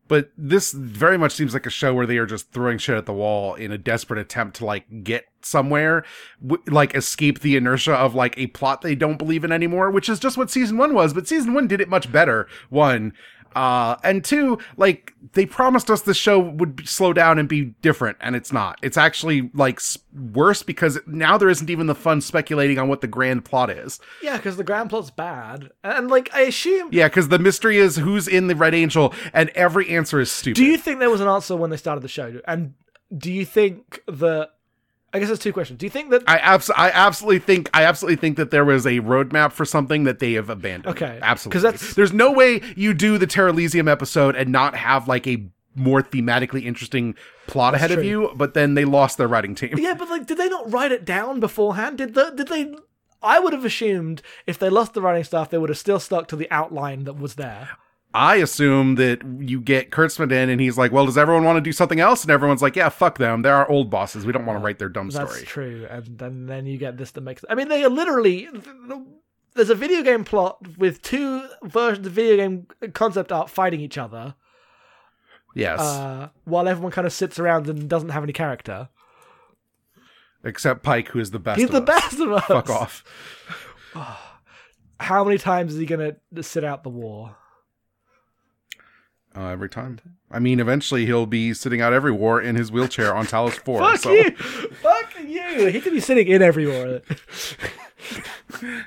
But 0.07 0.31
this 0.37 0.73
very 0.73 1.17
much 1.17 1.33
seems 1.33 1.55
like 1.55 1.67
a 1.67 1.71
show 1.71 1.95
where 1.95 2.07
they 2.07 2.19
are 2.19 2.27
just 2.27 2.53
throwing 2.53 2.79
shit 2.79 2.97
at 2.97 3.07
the 3.07 3.13
wall 3.13 3.55
in 3.55 3.73
a 3.73 3.79
desperate 3.79 4.19
attempt 4.19 4.57
to 4.57 4.67
like 4.67 5.03
get 5.03 5.27
somewhere, 5.41 6.05
w- 6.43 6.63
like 6.67 6.95
escape 6.95 7.41
the 7.41 7.57
inertia 7.57 7.95
of 7.95 8.15
like 8.15 8.37
a 8.37 8.49
plot 8.49 8.83
they 8.83 8.95
don't 8.95 9.19
believe 9.19 9.45
in 9.45 9.53
anymore, 9.53 9.91
which 9.91 10.09
is 10.09 10.19
just 10.19 10.37
what 10.37 10.51
season 10.51 10.77
one 10.77 10.95
was. 10.95 11.15
But 11.15 11.27
season 11.27 11.55
one 11.55 11.67
did 11.67 11.81
it 11.81 11.89
much 11.89 12.13
better. 12.13 12.47
One, 12.69 13.15
uh, 13.55 13.97
and 14.03 14.25
two, 14.25 14.59
like 14.77 15.13
they 15.33 15.47
promised 15.47 15.91
us 15.91 16.03
the 16.03 16.15
show 16.15 16.39
would 16.39 16.77
be, 16.77 16.87
slow 16.87 17.13
down 17.13 17.39
and 17.39 17.49
be 17.49 17.75
different, 17.83 18.19
and 18.21 18.35
it's 18.37 18.53
not. 18.53 18.79
It's 18.83 18.97
actually 18.97 19.51
like 19.55 19.81
worse 20.33 20.63
because 20.63 20.99
now 21.07 21.39
there 21.39 21.49
isn't 21.49 21.71
even 21.71 21.87
the 21.87 21.95
fun 21.95 22.21
speculating 22.21 22.79
on 22.79 22.89
what 22.89 23.01
the 23.01 23.07
grand 23.07 23.45
plot 23.45 23.71
is. 23.71 24.01
yeah, 24.23 24.37
because 24.37 24.57
the 24.57 24.65
grand 24.65 24.91
plot's 24.91 25.11
bad, 25.11 25.71
and 25.83 26.11
like 26.11 26.35
I 26.35 26.43
assume. 26.43 26.89
Yeah, 26.93 27.09
because 27.09 27.29
the 27.29 27.39
mystery 27.39 27.79
is 27.79 27.97
who's 27.97 28.29
in 28.29 28.47
the 28.47 28.57
Red 28.57 28.75
Angel, 28.75 29.13
and 29.33 29.51
every 29.51 29.89
answer 29.91 30.21
is 30.21 30.31
stupid. 30.31 30.57
Do 30.57 30.65
you 30.65 30.77
think 30.79 31.01
there 31.01 31.11
was 31.11 31.21
an 31.21 31.29
answer 31.29 31.57
when 31.57 31.71
they 31.71 31.77
started 31.77 32.03
the 32.03 32.09
show? 32.09 32.41
And 32.47 32.75
do 33.17 33.33
you 33.33 33.45
think 33.45 34.01
that? 34.09 34.51
I 35.15 35.21
guess 35.21 35.29
there's 35.29 35.39
two 35.39 35.53
questions. 35.53 35.79
Do 35.79 35.87
you 35.87 35.91
think 35.91 36.11
that? 36.11 36.23
I 36.27 36.39
abs- 36.39 36.71
I 36.77 36.91
absolutely 36.91 37.39
think 37.39 37.71
I 37.73 37.85
absolutely 37.85 38.17
think 38.17 38.37
that 38.37 38.51
there 38.51 38.65
was 38.65 38.85
a 38.85 38.99
roadmap 39.01 39.53
for 39.53 39.65
something 39.65 40.05
that 40.05 40.19
they 40.19 40.33
have 40.33 40.51
abandoned. 40.51 40.95
Okay, 40.97 41.19
absolutely. 41.23 41.51
Because 41.51 41.62
that's- 41.62 41.95
There's 41.95 42.12
no 42.12 42.33
way 42.33 42.61
you 42.77 42.93
do 42.95 43.17
the 43.17 43.27
Terralysium 43.27 43.89
episode 43.91 44.35
and 44.35 44.51
not 44.51 44.75
have 44.75 45.07
like 45.09 45.27
a 45.29 45.47
more 45.77 46.03
thematically 46.03 46.65
interesting 46.65 47.15
plot 47.47 47.75
ahead 47.75 47.91
of 47.93 48.05
you. 48.05 48.31
But 48.37 48.55
then 48.55 48.75
they 48.75 48.85
lost 48.85 49.17
their 49.19 49.29
writing 49.29 49.55
team. 49.55 49.75
yeah, 49.79 49.95
but 49.95 50.09
like, 50.11 50.27
did 50.27 50.37
they 50.39 50.49
not 50.49 50.71
write 50.73 50.93
it 50.93 51.05
down 51.05 51.39
beforehand? 51.41 51.99
Did 51.99 52.15
the 52.15 52.31
did 52.31 52.49
they? 52.49 52.75
I 53.23 53.39
would 53.41 53.53
have 53.55 53.65
assumed 53.65 54.21
if 54.47 54.59
they 54.59 54.69
lost 54.69 54.93
the 54.95 55.01
writing 55.01 55.25
staff, 55.25 55.49
they 55.49 55.57
would 55.59 55.71
have 55.71 55.79
still 55.79 55.99
stuck 56.01 56.29
to 56.29 56.37
the 56.37 56.51
outline 56.51 57.05
that 57.05 57.15
was 57.19 57.37
there. 57.37 57.71
I 58.15 58.37
assume 58.37 58.95
that 58.95 59.23
you 59.41 59.61
get 59.61 59.91
Kurtzman 59.91 60.31
in 60.31 60.49
and 60.49 60.61
he's 60.61 60.79
like, 60.79 60.93
"Well, 60.93 61.05
does 61.05 61.19
everyone 61.19 61.43
want 61.45 61.57
to 61.57 61.61
do 61.61 61.73
something 61.73 61.99
else?" 61.99 62.23
And 62.23 62.31
everyone's 62.31 62.62
like, 62.62 62.77
"Yeah, 62.77 62.89
fuck 62.89 63.19
them. 63.19 63.43
They're 63.43 63.55
our 63.55 63.69
old 63.69 63.91
bosses. 63.91 64.25
We 64.25 64.33
don't 64.33 64.47
want 64.47 64.59
to 64.59 64.65
write 64.65 64.79
their 64.79 64.89
dumb 64.89 65.09
That's 65.11 65.17
story." 65.17 65.41
That's 65.41 65.51
true, 65.51 65.87
and 65.91 66.19
then 66.19 66.47
then 66.47 66.67
you 66.67 66.79
get 66.79 66.97
this 66.97 67.11
that 67.11 67.23
makes. 67.23 67.45
I 67.51 67.55
mean, 67.57 67.69
they 67.69 67.83
are 67.85 67.91
literally. 67.91 68.49
There's 69.55 69.71
a 69.71 69.75
video 69.75 70.03
game 70.03 70.25
plot 70.25 70.59
with 70.79 71.03
two 71.03 71.47
versions 71.65 72.07
of 72.07 72.12
video 72.12 72.37
game 72.37 72.67
concept 72.93 73.31
art 73.33 73.51
fighting 73.51 73.81
each 73.81 73.99
other, 73.99 74.35
Yes, 75.55 75.81
uh, 75.81 76.29
while 76.45 76.67
everyone 76.69 76.93
kind 76.93 77.07
of 77.07 77.12
sits 77.12 77.39
around 77.39 77.69
and 77.69 77.89
doesn't 77.89 78.09
have 78.11 78.23
any 78.23 78.33
character. 78.33 78.89
except 80.45 80.83
Pike, 80.83 81.09
who 81.09 81.19
is 81.21 81.31
the 81.33 81.39
best. 81.39 81.61
He's 81.61 81.71
the 81.71 81.83
us. 81.83 81.87
best 81.87 82.21
of 82.21 82.33
us. 82.33 82.45
Fuck 82.47 82.71
off. 82.71 83.05
How 85.01 85.25
many 85.25 85.39
times 85.39 85.73
is 85.75 85.81
he 85.81 85.87
gonna 85.87 86.17
sit 86.43 86.62
out 86.65 86.83
the 86.85 86.91
war? 86.91 87.37
Uh, 89.37 89.49
every 89.49 89.68
time. 89.68 89.99
I 90.30 90.39
mean, 90.39 90.61
eventually 90.61 91.07
he'll 91.07 91.26
be 91.26 91.55
sitting 91.55 91.80
out 91.80 91.93
every 91.93 92.12
war 92.12 92.41
in 92.41 92.55
his 92.55 92.70
wheelchair 92.70 93.14
on 93.14 93.26
Talos 93.26 93.55
4. 93.55 93.80
Fuck 93.80 93.99
so. 93.99 94.12
you! 94.12 94.30
Fuck 94.30 95.14
you! 95.26 95.66
He 95.66 95.80
could 95.80 95.93
be 95.93 96.01
sitting 96.01 96.28
in 96.28 96.41
every 96.41 96.66
war. 96.66 97.01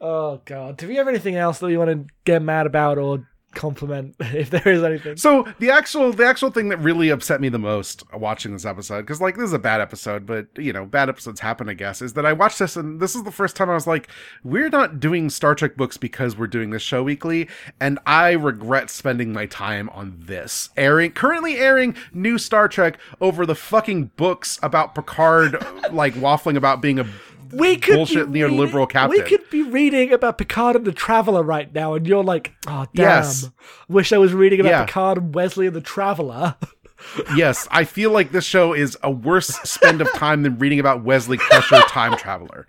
oh 0.00 0.42
god. 0.44 0.76
Do 0.76 0.88
we 0.88 0.96
have 0.96 1.08
anything 1.08 1.36
else 1.36 1.58
that 1.58 1.66
we 1.66 1.78
want 1.78 1.90
to 1.90 2.14
get 2.24 2.42
mad 2.42 2.66
about 2.66 2.98
or 2.98 3.29
compliment 3.52 4.14
if 4.20 4.50
there 4.50 4.66
is 4.66 4.82
anything? 4.82 5.16
So 5.16 5.46
the 5.58 5.70
actual 5.70 6.12
the 6.12 6.24
actual 6.24 6.50
thing 6.50 6.68
that 6.68 6.78
really 6.78 7.10
upset 7.10 7.40
me 7.40 7.48
the 7.48 7.58
most 7.58 8.04
watching 8.12 8.52
this 8.52 8.64
episode, 8.64 9.02
because 9.02 9.20
like 9.20 9.36
this 9.36 9.44
is 9.44 9.52
a 9.52 9.58
bad 9.58 9.80
episode, 9.80 10.26
but 10.26 10.46
you 10.56 10.72
know, 10.72 10.86
bad 10.86 11.08
episodes 11.08 11.40
happen, 11.40 11.68
I 11.68 11.74
guess, 11.74 12.02
is 12.02 12.14
that 12.14 12.26
I 12.26 12.32
watched 12.32 12.58
this 12.58 12.76
and 12.76 13.00
this 13.00 13.14
is 13.14 13.22
the 13.22 13.32
first 13.32 13.56
time 13.56 13.70
I 13.70 13.74
was 13.74 13.86
like, 13.86 14.08
we're 14.44 14.70
not 14.70 15.00
doing 15.00 15.30
Star 15.30 15.54
Trek 15.54 15.76
books 15.76 15.96
because 15.96 16.36
we're 16.36 16.46
doing 16.46 16.70
this 16.70 16.82
show 16.82 17.02
weekly, 17.02 17.48
and 17.80 17.98
I 18.06 18.32
regret 18.32 18.90
spending 18.90 19.32
my 19.32 19.46
time 19.46 19.88
on 19.90 20.16
this. 20.18 20.70
Airing 20.76 21.12
currently 21.12 21.56
airing 21.56 21.96
new 22.12 22.38
Star 22.38 22.68
Trek 22.68 22.98
over 23.20 23.46
the 23.46 23.54
fucking 23.54 24.12
books 24.16 24.58
about 24.62 24.94
Picard 24.94 25.52
like 25.92 26.14
waffling 26.14 26.56
about 26.56 26.80
being 26.80 26.98
a 26.98 27.06
we 27.52 27.76
could 27.76 27.94
bullshit 27.94 28.28
reading- 28.28 28.88
captain. 28.88 29.10
We 29.10 29.28
could 29.28 29.48
be 29.50 29.62
reading 29.62 30.12
about 30.12 30.38
Picard 30.38 30.76
and 30.76 30.84
the 30.84 30.92
Traveler 30.92 31.42
right 31.42 31.72
now, 31.74 31.94
and 31.94 32.06
you're 32.06 32.24
like, 32.24 32.52
oh 32.66 32.86
damn. 32.94 33.04
Yes. 33.06 33.50
Wish 33.88 34.12
I 34.12 34.18
was 34.18 34.32
reading 34.32 34.60
about 34.60 34.70
Yeah. 34.70 34.84
Picard 34.84 35.18
and 35.18 35.34
Wesley 35.34 35.66
and 35.66 35.76
the 35.76 35.80
Traveler. 35.80 36.56
yes, 37.36 37.66
I 37.70 37.84
feel 37.84 38.10
like 38.10 38.32
this 38.32 38.44
show 38.44 38.72
is 38.74 38.96
a 39.02 39.10
worse 39.10 39.48
spend 39.48 40.00
of 40.00 40.12
time 40.12 40.42
than 40.42 40.58
reading 40.58 40.80
about 40.80 41.02
Wesley 41.02 41.38
Crusher, 41.38 41.80
time 41.88 42.16
traveler. 42.16 42.66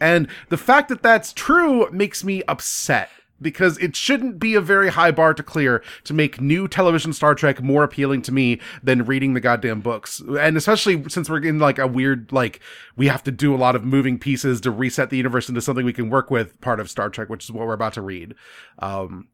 And 0.00 0.28
the 0.50 0.56
fact 0.58 0.88
that 0.90 1.02
that's 1.02 1.32
true 1.32 1.90
makes 1.90 2.22
me 2.24 2.42
upset 2.48 3.08
because 3.40 3.76
it 3.78 3.94
shouldn't 3.94 4.38
be 4.38 4.54
a 4.54 4.60
very 4.60 4.88
high 4.90 5.10
bar 5.10 5.34
to 5.34 5.42
clear 5.42 5.82
to 6.04 6.14
make 6.14 6.40
new 6.40 6.66
television 6.68 7.12
Star 7.12 7.34
Trek 7.34 7.62
more 7.62 7.84
appealing 7.84 8.22
to 8.22 8.32
me 8.32 8.60
than 8.82 9.04
reading 9.04 9.34
the 9.34 9.40
goddamn 9.40 9.80
books. 9.80 10.20
And 10.40 10.56
especially 10.56 11.04
since 11.08 11.28
we're 11.28 11.44
in 11.44 11.58
like 11.58 11.78
a 11.78 11.86
weird, 11.86 12.32
like, 12.32 12.60
we 12.96 13.08
have 13.08 13.22
to 13.24 13.30
do 13.30 13.54
a 13.54 13.58
lot 13.58 13.76
of 13.76 13.84
moving 13.84 14.18
pieces 14.18 14.60
to 14.62 14.70
reset 14.70 15.10
the 15.10 15.16
universe 15.16 15.48
into 15.48 15.60
something 15.60 15.84
we 15.84 15.92
can 15.92 16.10
work 16.10 16.30
with 16.30 16.60
part 16.60 16.80
of 16.80 16.88
Star 16.90 17.10
Trek, 17.10 17.28
which 17.28 17.44
is 17.44 17.52
what 17.52 17.66
we're 17.66 17.74
about 17.74 17.92
to 17.94 18.02
read. 18.02 18.34
Um, 18.78 19.28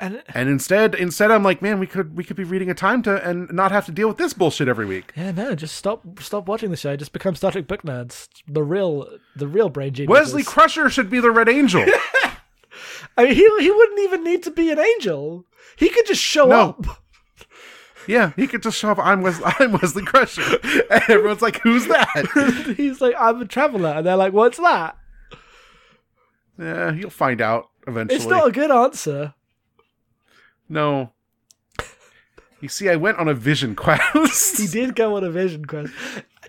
And 0.00 0.20
and 0.34 0.48
instead, 0.48 0.96
instead, 0.96 1.30
I'm 1.30 1.44
like, 1.44 1.62
man, 1.62 1.78
we 1.78 1.86
could 1.86 2.16
we 2.16 2.24
could 2.24 2.36
be 2.36 2.42
reading 2.42 2.68
a 2.68 2.74
time 2.74 3.02
to 3.02 3.28
and 3.28 3.48
not 3.52 3.70
have 3.70 3.86
to 3.86 3.92
deal 3.92 4.08
with 4.08 4.16
this 4.16 4.32
bullshit 4.32 4.66
every 4.66 4.84
week. 4.86 5.12
yeah, 5.14 5.30
no, 5.30 5.54
just 5.54 5.76
stop 5.76 6.02
stop 6.20 6.48
watching 6.48 6.70
the 6.70 6.76
show. 6.76 6.96
Just 6.96 7.12
become 7.12 7.36
Star 7.36 7.52
Trek 7.52 7.68
book 7.68 7.82
nerds. 7.82 8.28
The 8.48 8.64
real 8.64 9.06
the 9.36 9.46
real 9.46 9.68
brain 9.68 9.92
geniuses. 9.94 10.34
Wesley 10.34 10.42
Crusher 10.42 10.90
should 10.90 11.08
be 11.08 11.20
the 11.20 11.30
Red 11.30 11.48
Angel. 11.48 11.84
I 13.16 13.24
mean, 13.24 13.34
he 13.34 13.48
he 13.60 13.70
wouldn't 13.70 14.00
even 14.00 14.24
need 14.24 14.42
to 14.44 14.50
be 14.50 14.70
an 14.70 14.78
angel. 14.78 15.44
He 15.76 15.88
could 15.90 16.06
just 16.06 16.22
show 16.22 16.46
No. 16.46 16.60
up. 16.70 16.86
yeah, 18.06 18.32
he 18.36 18.46
could 18.46 18.62
just 18.62 18.78
show 18.78 18.90
up. 18.90 18.98
I'm 18.98 19.22
Wesley. 19.22 19.44
I'm 19.58 19.72
Wesley 19.72 20.04
Crusher, 20.04 20.58
and 20.90 21.02
everyone's 21.08 21.42
like, 21.42 21.60
"Who's 21.62 21.86
that?" 21.88 22.74
He's 22.76 23.00
like, 23.00 23.14
I'm 23.18 23.40
a 23.42 23.46
traveler, 23.46 23.90
and 23.90 24.06
they're 24.06 24.16
like, 24.16 24.32
what's 24.32 24.58
that? 24.58 24.96
yeah, 26.58 26.92
you'll 26.92 27.10
find 27.10 27.40
out 27.40 27.68
eventually. 27.86 28.16
It's 28.16 28.26
not 28.26 28.48
a 28.48 28.52
good 28.52 28.70
answer. 28.70 29.34
No. 30.68 31.12
You 32.60 32.68
see, 32.68 32.88
I 32.88 32.94
went 32.96 33.18
on 33.18 33.26
a 33.28 33.34
vision 33.34 33.74
quest. 33.74 34.56
He 34.58 34.68
did 34.68 34.94
go 34.94 35.16
on 35.16 35.24
a 35.24 35.30
vision 35.30 35.64
quest. 35.64 35.92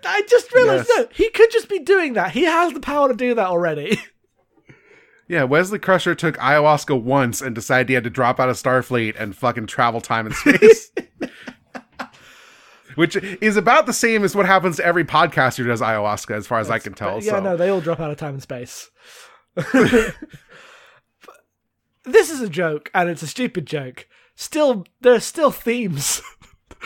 I 0.06 0.22
just 0.30 0.54
realized 0.54 0.88
Yes. 0.90 1.00
no, 1.00 1.08
he 1.14 1.30
could 1.30 1.50
just 1.52 1.68
be 1.70 1.80
doing 1.80 2.14
that. 2.14 2.32
He 2.32 2.44
has 2.44 2.72
the 2.74 2.80
power 2.80 3.08
to 3.08 3.16
do 3.16 3.34
that 3.36 3.48
already. 3.48 4.00
Yeah, 5.34 5.46
Wesley 5.46 5.80
Crusher 5.80 6.14
took 6.14 6.38
ayahuasca 6.38 7.02
once 7.02 7.42
and 7.42 7.56
decided 7.56 7.90
he 7.90 7.96
had 7.96 8.04
to 8.04 8.12
drop 8.12 8.40
out 8.40 8.50
of 8.50 8.56
Starfleet 8.56 9.20
and 9.20 9.36
fucking 9.36 9.66
travel 9.66 10.00
time 10.00 10.28
and 10.28 10.36
space. 10.36 10.92
Which 12.96 13.16
is 13.16 13.58
about 13.58 13.88
the 13.88 13.94
same 13.94 14.24
as 14.24 14.36
what 14.36 14.46
happens 14.46 14.78
to 14.78 14.86
every 14.86 15.04
podcaster 15.04 15.58
who 15.58 15.64
does 15.64 15.82
ayahuasca, 15.82 16.36
as 16.36 16.46
far 16.46 16.60
as 16.60 16.70
I 16.70 16.78
can 16.78 16.94
tell. 16.94 17.16
yeah, 17.16 17.32
so. 17.32 17.40
no, 17.40 17.58
they 17.58 17.70
all 17.70 17.82
drop 17.82 18.00
out 18.00 18.12
of 18.12 18.18
time 18.18 18.36
and 18.36 18.44
space. 18.44 18.92
This 22.06 22.30
is 22.30 22.42
a 22.42 22.50
joke, 22.50 22.92
and 22.94 23.10
it's 23.10 23.22
a 23.22 23.28
stupid 23.28 23.66
joke. 23.66 24.08
Still, 24.36 24.86
there's 25.02 25.24
still 25.24 25.52
themes. 25.52 26.22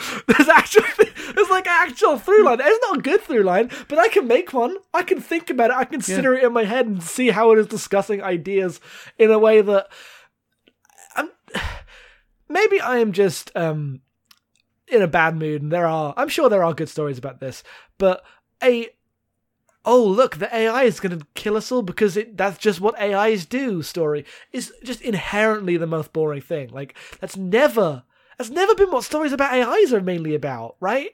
there's 0.26 0.48
actual, 0.48 0.82
there's 1.34 1.50
like 1.50 1.66
actual 1.66 2.18
through 2.18 2.44
line. 2.44 2.58
It's 2.60 2.86
not 2.88 2.98
a 2.98 3.02
good 3.02 3.20
through 3.22 3.42
line, 3.42 3.70
but 3.88 3.98
I 3.98 4.08
can 4.08 4.26
make 4.26 4.52
one. 4.52 4.76
I 4.94 5.02
can 5.02 5.20
think 5.20 5.50
about 5.50 5.70
it. 5.70 5.76
I 5.76 5.84
can 5.84 6.00
consider 6.00 6.34
it 6.34 6.44
in 6.44 6.52
my 6.52 6.64
head 6.64 6.86
and 6.86 7.02
see 7.02 7.28
how 7.28 7.52
it 7.52 7.58
is 7.58 7.66
discussing 7.66 8.22
ideas 8.22 8.80
in 9.18 9.30
a 9.30 9.38
way 9.38 9.60
that 9.60 9.88
I'm. 11.16 11.30
Maybe 12.48 12.80
I 12.80 12.98
am 12.98 13.12
just 13.12 13.50
um 13.54 14.00
in 14.86 15.02
a 15.02 15.08
bad 15.08 15.36
mood, 15.36 15.62
and 15.62 15.72
there 15.72 15.86
are. 15.86 16.14
I'm 16.16 16.28
sure 16.28 16.48
there 16.48 16.64
are 16.64 16.74
good 16.74 16.88
stories 16.88 17.18
about 17.18 17.40
this, 17.40 17.62
but 17.98 18.24
a 18.62 18.88
oh 19.84 20.04
look 20.04 20.36
the 20.36 20.54
ai 20.54 20.82
is 20.82 20.98
going 20.98 21.16
to 21.16 21.26
kill 21.34 21.56
us 21.56 21.70
all 21.70 21.82
because 21.82 22.16
it 22.16 22.36
that's 22.36 22.58
just 22.58 22.80
what 22.80 22.98
ais 23.00 23.46
do 23.46 23.80
story 23.80 24.24
is 24.52 24.72
just 24.82 25.00
inherently 25.00 25.76
the 25.76 25.86
most 25.86 26.12
boring 26.12 26.40
thing 26.40 26.68
like 26.70 26.96
that's 27.20 27.36
never 27.36 28.02
that's 28.38 28.50
never 28.50 28.74
been 28.74 28.90
what 28.90 29.04
stories 29.04 29.32
about 29.32 29.52
ais 29.52 29.92
are 29.92 30.00
mainly 30.00 30.34
about 30.34 30.76
right 30.80 31.10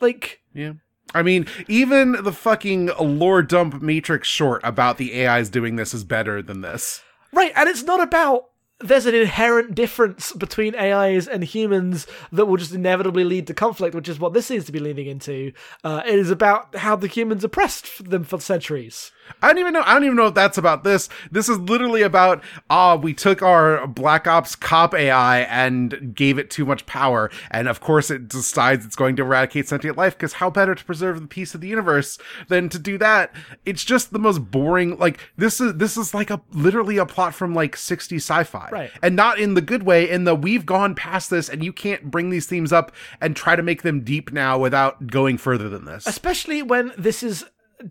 like 0.00 0.40
Yeah. 0.54 0.72
I 1.14 1.22
mean, 1.22 1.46
even 1.68 2.12
the 2.22 2.32
fucking 2.32 2.90
lore 3.00 3.42
dump 3.42 3.80
Matrix 3.80 4.28
short 4.28 4.60
about 4.62 4.98
the 4.98 5.26
AIs 5.26 5.48
doing 5.48 5.76
this 5.76 5.94
is 5.94 6.04
better 6.04 6.42
than 6.42 6.60
this. 6.60 7.02
right 7.32 7.52
and 7.56 7.68
it's 7.68 7.82
not 7.82 8.00
about 8.02 8.50
there's 8.80 9.06
an 9.06 9.14
inherent 9.14 9.74
difference 9.74 10.32
between 10.32 10.74
AIs 10.76 11.26
and 11.26 11.42
humans 11.42 12.06
that 12.30 12.46
will 12.46 12.56
just 12.56 12.72
inevitably 12.72 13.24
lead 13.24 13.48
to 13.48 13.54
conflict, 13.54 13.92
which 13.94 14.08
is 14.08 14.20
what 14.20 14.34
this 14.34 14.46
seems 14.46 14.66
to 14.66 14.72
be 14.72 14.78
leaning 14.78 15.08
into. 15.08 15.52
Uh, 15.82 16.02
it 16.06 16.16
is 16.16 16.30
about 16.30 16.76
how 16.76 16.94
the 16.94 17.08
humans 17.08 17.42
oppressed 17.42 18.08
them 18.08 18.22
for 18.22 18.40
centuries. 18.40 19.10
I 19.42 19.48
don't 19.48 19.58
even 19.58 19.72
know. 19.72 19.82
I 19.84 19.94
don't 19.94 20.04
even 20.04 20.16
know 20.16 20.26
if 20.26 20.34
that's 20.34 20.58
about 20.58 20.84
this. 20.84 21.08
This 21.30 21.48
is 21.48 21.58
literally 21.58 22.02
about 22.02 22.42
ah, 22.70 22.96
we 22.96 23.14
took 23.14 23.42
our 23.42 23.86
Black 23.86 24.26
Ops 24.26 24.56
cop 24.56 24.94
AI 24.94 25.40
and 25.40 26.14
gave 26.14 26.38
it 26.38 26.50
too 26.50 26.64
much 26.64 26.86
power, 26.86 27.30
and 27.50 27.68
of 27.68 27.80
course 27.80 28.10
it 28.10 28.28
decides 28.28 28.84
it's 28.84 28.96
going 28.96 29.16
to 29.16 29.22
eradicate 29.22 29.68
sentient 29.68 29.96
life. 29.96 30.16
Because 30.16 30.34
how 30.34 30.50
better 30.50 30.74
to 30.74 30.84
preserve 30.84 31.20
the 31.20 31.26
peace 31.26 31.54
of 31.54 31.60
the 31.60 31.68
universe 31.68 32.18
than 32.48 32.68
to 32.68 32.78
do 32.78 32.98
that? 32.98 33.32
It's 33.64 33.84
just 33.84 34.12
the 34.12 34.18
most 34.18 34.50
boring. 34.50 34.98
Like 34.98 35.18
this 35.36 35.60
is 35.60 35.74
this 35.74 35.96
is 35.96 36.14
like 36.14 36.30
a 36.30 36.40
literally 36.52 36.96
a 36.96 37.06
plot 37.06 37.34
from 37.34 37.54
like 37.54 37.76
60 37.76 38.16
sci-fi, 38.16 38.68
Right. 38.70 38.90
And 39.02 39.16
not 39.16 39.38
in 39.38 39.54
the 39.54 39.60
good 39.60 39.82
way. 39.82 40.08
In 40.08 40.24
the 40.24 40.34
we've 40.34 40.66
gone 40.66 40.94
past 40.94 41.30
this, 41.30 41.48
and 41.48 41.64
you 41.64 41.72
can't 41.72 42.10
bring 42.10 42.30
these 42.30 42.46
themes 42.46 42.72
up 42.72 42.92
and 43.20 43.36
try 43.36 43.56
to 43.56 43.62
make 43.62 43.82
them 43.82 44.00
deep 44.00 44.32
now 44.32 44.58
without 44.58 45.06
going 45.06 45.38
further 45.38 45.68
than 45.68 45.84
this. 45.84 46.06
Especially 46.06 46.62
when 46.62 46.92
this 46.96 47.22
is 47.22 47.44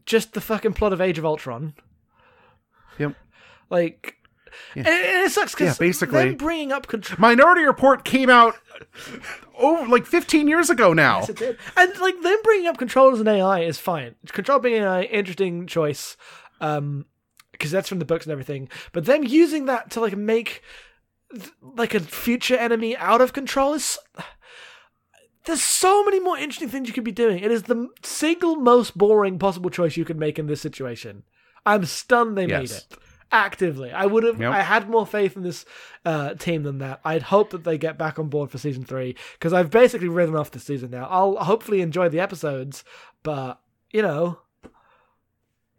just 0.06 0.34
the 0.34 0.42
fucking 0.42 0.74
plot 0.74 0.94
of 0.94 1.02
Age 1.02 1.18
of 1.18 1.26
Ultron. 1.26 1.74
Yep. 2.98 3.16
Like, 3.70 4.16
and, 4.76 4.88
and 4.88 5.26
it 5.26 5.32
sucks 5.32 5.54
because 5.54 5.80
Yeah, 5.80 5.86
basically. 5.88 6.20
them 6.26 6.36
bringing 6.36 6.72
up 6.72 6.88
control. 6.88 7.20
Minority 7.20 7.64
Report 7.64 8.04
came 8.04 8.30
out 8.30 8.56
oh 9.60 9.86
like 9.90 10.06
15 10.06 10.48
years 10.48 10.70
ago 10.70 10.94
now. 10.94 11.20
Yes, 11.20 11.30
it 11.30 11.36
did. 11.38 11.58
And 11.76 11.98
like 12.00 12.22
them 12.22 12.38
bringing 12.44 12.68
up 12.68 12.78
control 12.78 13.14
as 13.14 13.20
an 13.20 13.28
AI 13.28 13.60
is 13.62 13.78
fine. 13.78 14.16
Control 14.28 14.60
being 14.60 14.82
an 14.82 14.88
AI, 14.88 15.04
interesting 15.04 15.68
choice, 15.68 16.18
um, 16.62 17.06
because 17.52 17.72
that's 17.72 17.90
from 17.90 18.00
the 18.00 18.06
books 18.06 18.26
and 18.26 18.32
everything. 18.32 18.70
But 18.94 19.06
them 19.06 19.24
using 19.24 19.66
that 19.66 19.92
to 19.92 20.00
like 20.00 20.16
make 20.18 20.64
like 21.62 21.94
a 21.94 22.00
future 22.00 22.56
enemy 22.58 22.96
out 22.98 23.22
of 23.22 23.34
control 23.34 23.74
is. 23.74 23.98
There's 25.48 25.64
so 25.64 26.04
many 26.04 26.20
more 26.20 26.38
interesting 26.38 26.70
things 26.70 26.88
you 26.88 26.94
could 26.94 27.04
be 27.06 27.12
doing. 27.12 27.42
It 27.42 27.52
is 27.52 27.64
the 27.64 27.88
single 28.04 28.58
most 28.58 28.98
boring 28.98 29.40
possible 29.40 29.70
choice 29.70 29.96
you 29.96 30.06
could 30.06 30.20
make 30.20 30.38
in 30.38 30.48
this 30.48 30.62
situation. 30.62 31.24
I'm 31.66 31.86
stunned 31.86 32.38
they 32.38 32.48
made 32.48 32.70
it 32.70 32.86
actively. 33.32 33.92
I 33.92 34.06
would 34.06 34.24
have. 34.24 34.40
Yep. 34.40 34.52
I 34.52 34.62
had 34.62 34.90
more 34.90 35.06
faith 35.06 35.36
in 35.38 35.44
this 35.44 35.66
uh, 36.06 36.34
team 36.34 36.64
than 36.64 36.80
that. 36.80 37.00
I'd 37.04 37.24
hope 37.24 37.52
that 37.52 37.64
they 37.64 37.78
get 37.78 37.98
back 37.98 38.20
on 38.20 38.28
board 38.28 38.52
for 38.52 38.58
season 38.58 38.84
three 38.84 39.16
because 39.34 39.54
I've 39.54 39.72
basically 39.72 40.10
written 40.10 40.36
off 40.36 40.52
the 40.52 40.60
season 40.60 40.92
now. 40.92 41.08
I'll 41.10 41.38
hopefully 41.38 41.82
enjoy 41.82 42.10
the 42.10 42.20
episodes, 42.20 42.84
but 43.24 43.60
you 43.92 44.02
know, 44.02 44.40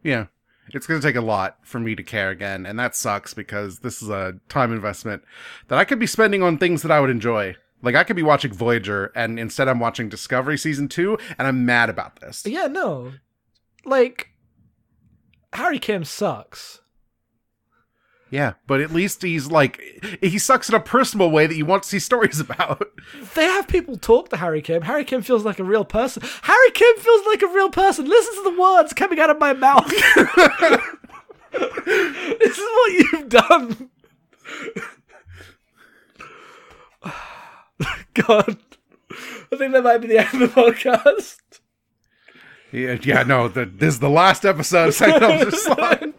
Yeah. 0.02 0.26
It's 0.74 0.86
going 0.86 1.00
to 1.00 1.06
take 1.06 1.16
a 1.16 1.22
lot 1.22 1.56
for 1.62 1.80
me 1.80 1.94
to 1.94 2.02
care 2.02 2.28
again, 2.28 2.66
and 2.66 2.78
that 2.78 2.94
sucks 2.94 3.32
because 3.32 3.78
this 3.78 4.02
is 4.02 4.10
a 4.10 4.34
time 4.50 4.70
investment 4.70 5.22
that 5.68 5.78
I 5.78 5.86
could 5.86 5.98
be 5.98 6.06
spending 6.06 6.42
on 6.42 6.58
things 6.58 6.82
that 6.82 6.90
I 6.90 7.00
would 7.00 7.08
enjoy. 7.08 7.56
Like 7.82 7.94
I 7.94 8.04
could 8.04 8.16
be 8.16 8.22
watching 8.22 8.52
Voyager 8.52 9.12
and 9.14 9.38
instead 9.38 9.68
I'm 9.68 9.78
watching 9.80 10.08
Discovery 10.08 10.58
season 10.58 10.88
2 10.88 11.16
and 11.38 11.46
I'm 11.46 11.64
mad 11.64 11.90
about 11.90 12.20
this. 12.20 12.44
yeah, 12.46 12.66
no, 12.66 13.12
like 13.84 14.30
Harry 15.52 15.78
Kim 15.78 16.04
sucks. 16.04 16.80
Yeah, 18.30 18.54
but 18.66 18.82
at 18.82 18.92
least 18.92 19.22
he's 19.22 19.46
like 19.46 19.80
he 20.20 20.38
sucks 20.38 20.68
in 20.68 20.74
a 20.74 20.80
personal 20.80 21.30
way 21.30 21.46
that 21.46 21.56
you 21.56 21.64
want 21.64 21.84
to 21.84 21.88
see 21.88 21.98
stories 21.98 22.38
about. 22.48 22.82
They 23.34 23.44
have 23.44 23.68
people 23.68 23.96
talk 23.96 24.28
to 24.30 24.36
Harry 24.36 24.60
Kim. 24.60 24.82
Harry 24.82 25.04
Kim 25.04 25.22
feels 25.22 25.44
like 25.46 25.58
a 25.58 25.64
real 25.64 25.84
person. 25.86 26.22
Harry 26.42 26.70
Kim 26.72 26.96
feels 26.98 27.26
like 27.26 27.40
a 27.42 27.46
real 27.46 27.70
person. 27.70 28.04
Listen 28.06 28.34
to 28.44 28.50
the 28.50 28.60
words 28.60 28.92
coming 28.92 29.18
out 29.18 29.30
of 29.30 29.38
my 29.38 29.54
mouth. 29.54 29.88
this 31.52 32.58
is 32.58 32.58
what 32.58 32.92
you've 32.92 33.28
done. 33.30 33.90
God. 38.14 38.56
I 39.52 39.56
think 39.56 39.72
that 39.72 39.82
might 39.84 39.98
be 39.98 40.08
the 40.08 40.18
end 40.18 40.42
of 40.42 40.54
the 40.54 40.60
podcast. 40.60 41.36
Yeah, 42.70 42.98
yeah, 43.02 43.22
no, 43.22 43.48
the, 43.48 43.64
this 43.64 43.94
is 43.94 44.00
the 44.00 44.10
last 44.10 44.44
episode 44.44 44.88
of 44.88 44.94
Psychological 44.94 45.58
Slide. 45.58 46.12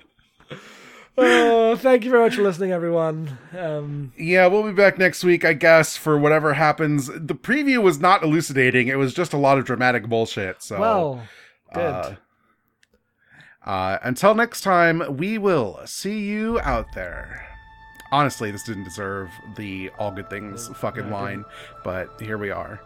Oh, 1.22 1.76
thank 1.76 2.05
you 2.05 2.12
very 2.12 2.24
much 2.24 2.36
for 2.36 2.41
listening, 2.43 2.72
everyone. 2.72 3.38
Um, 3.55 4.14
Yeah, 4.18 4.47
we'll 4.47 4.64
be 4.64 4.72
back 4.72 4.97
next 4.97 5.24
week, 5.24 5.43
I 5.43 5.53
guess, 5.53 5.97
for 5.97 6.18
whatever 6.18 6.53
happens. 6.53 7.07
The 7.07 7.36
preview 7.36 7.84
was 7.84 7.99
not 7.99 8.24
elucidating; 8.24 8.88
it 8.88 8.97
was 8.97 9.14
just 9.14 9.34
a 9.34 9.38
lot 9.38 9.57
of 9.60 9.66
dramatic 9.66 10.07
bullshit. 10.07 10.64
So, 10.64 10.80
well, 10.80 11.22
good. 11.74 11.82
uh, 11.82 12.16
uh, 13.66 13.97
until 14.01 14.34
next 14.34 14.62
time, 14.62 15.18
we 15.18 15.38
will 15.38 15.82
see 15.86 16.20
you 16.22 16.60
out 16.62 16.88
there. 16.95 17.49
Honestly, 18.12 18.49
this 18.51 18.64
didn't 18.64 18.86
deserve 18.86 19.30
the 19.55 19.89
all 19.99 20.12
good 20.12 20.30
things 20.30 20.68
fucking 20.76 21.12
line, 21.12 21.45
but 21.84 22.10
here 22.20 22.38
we 22.38 22.49
are. 22.49 22.82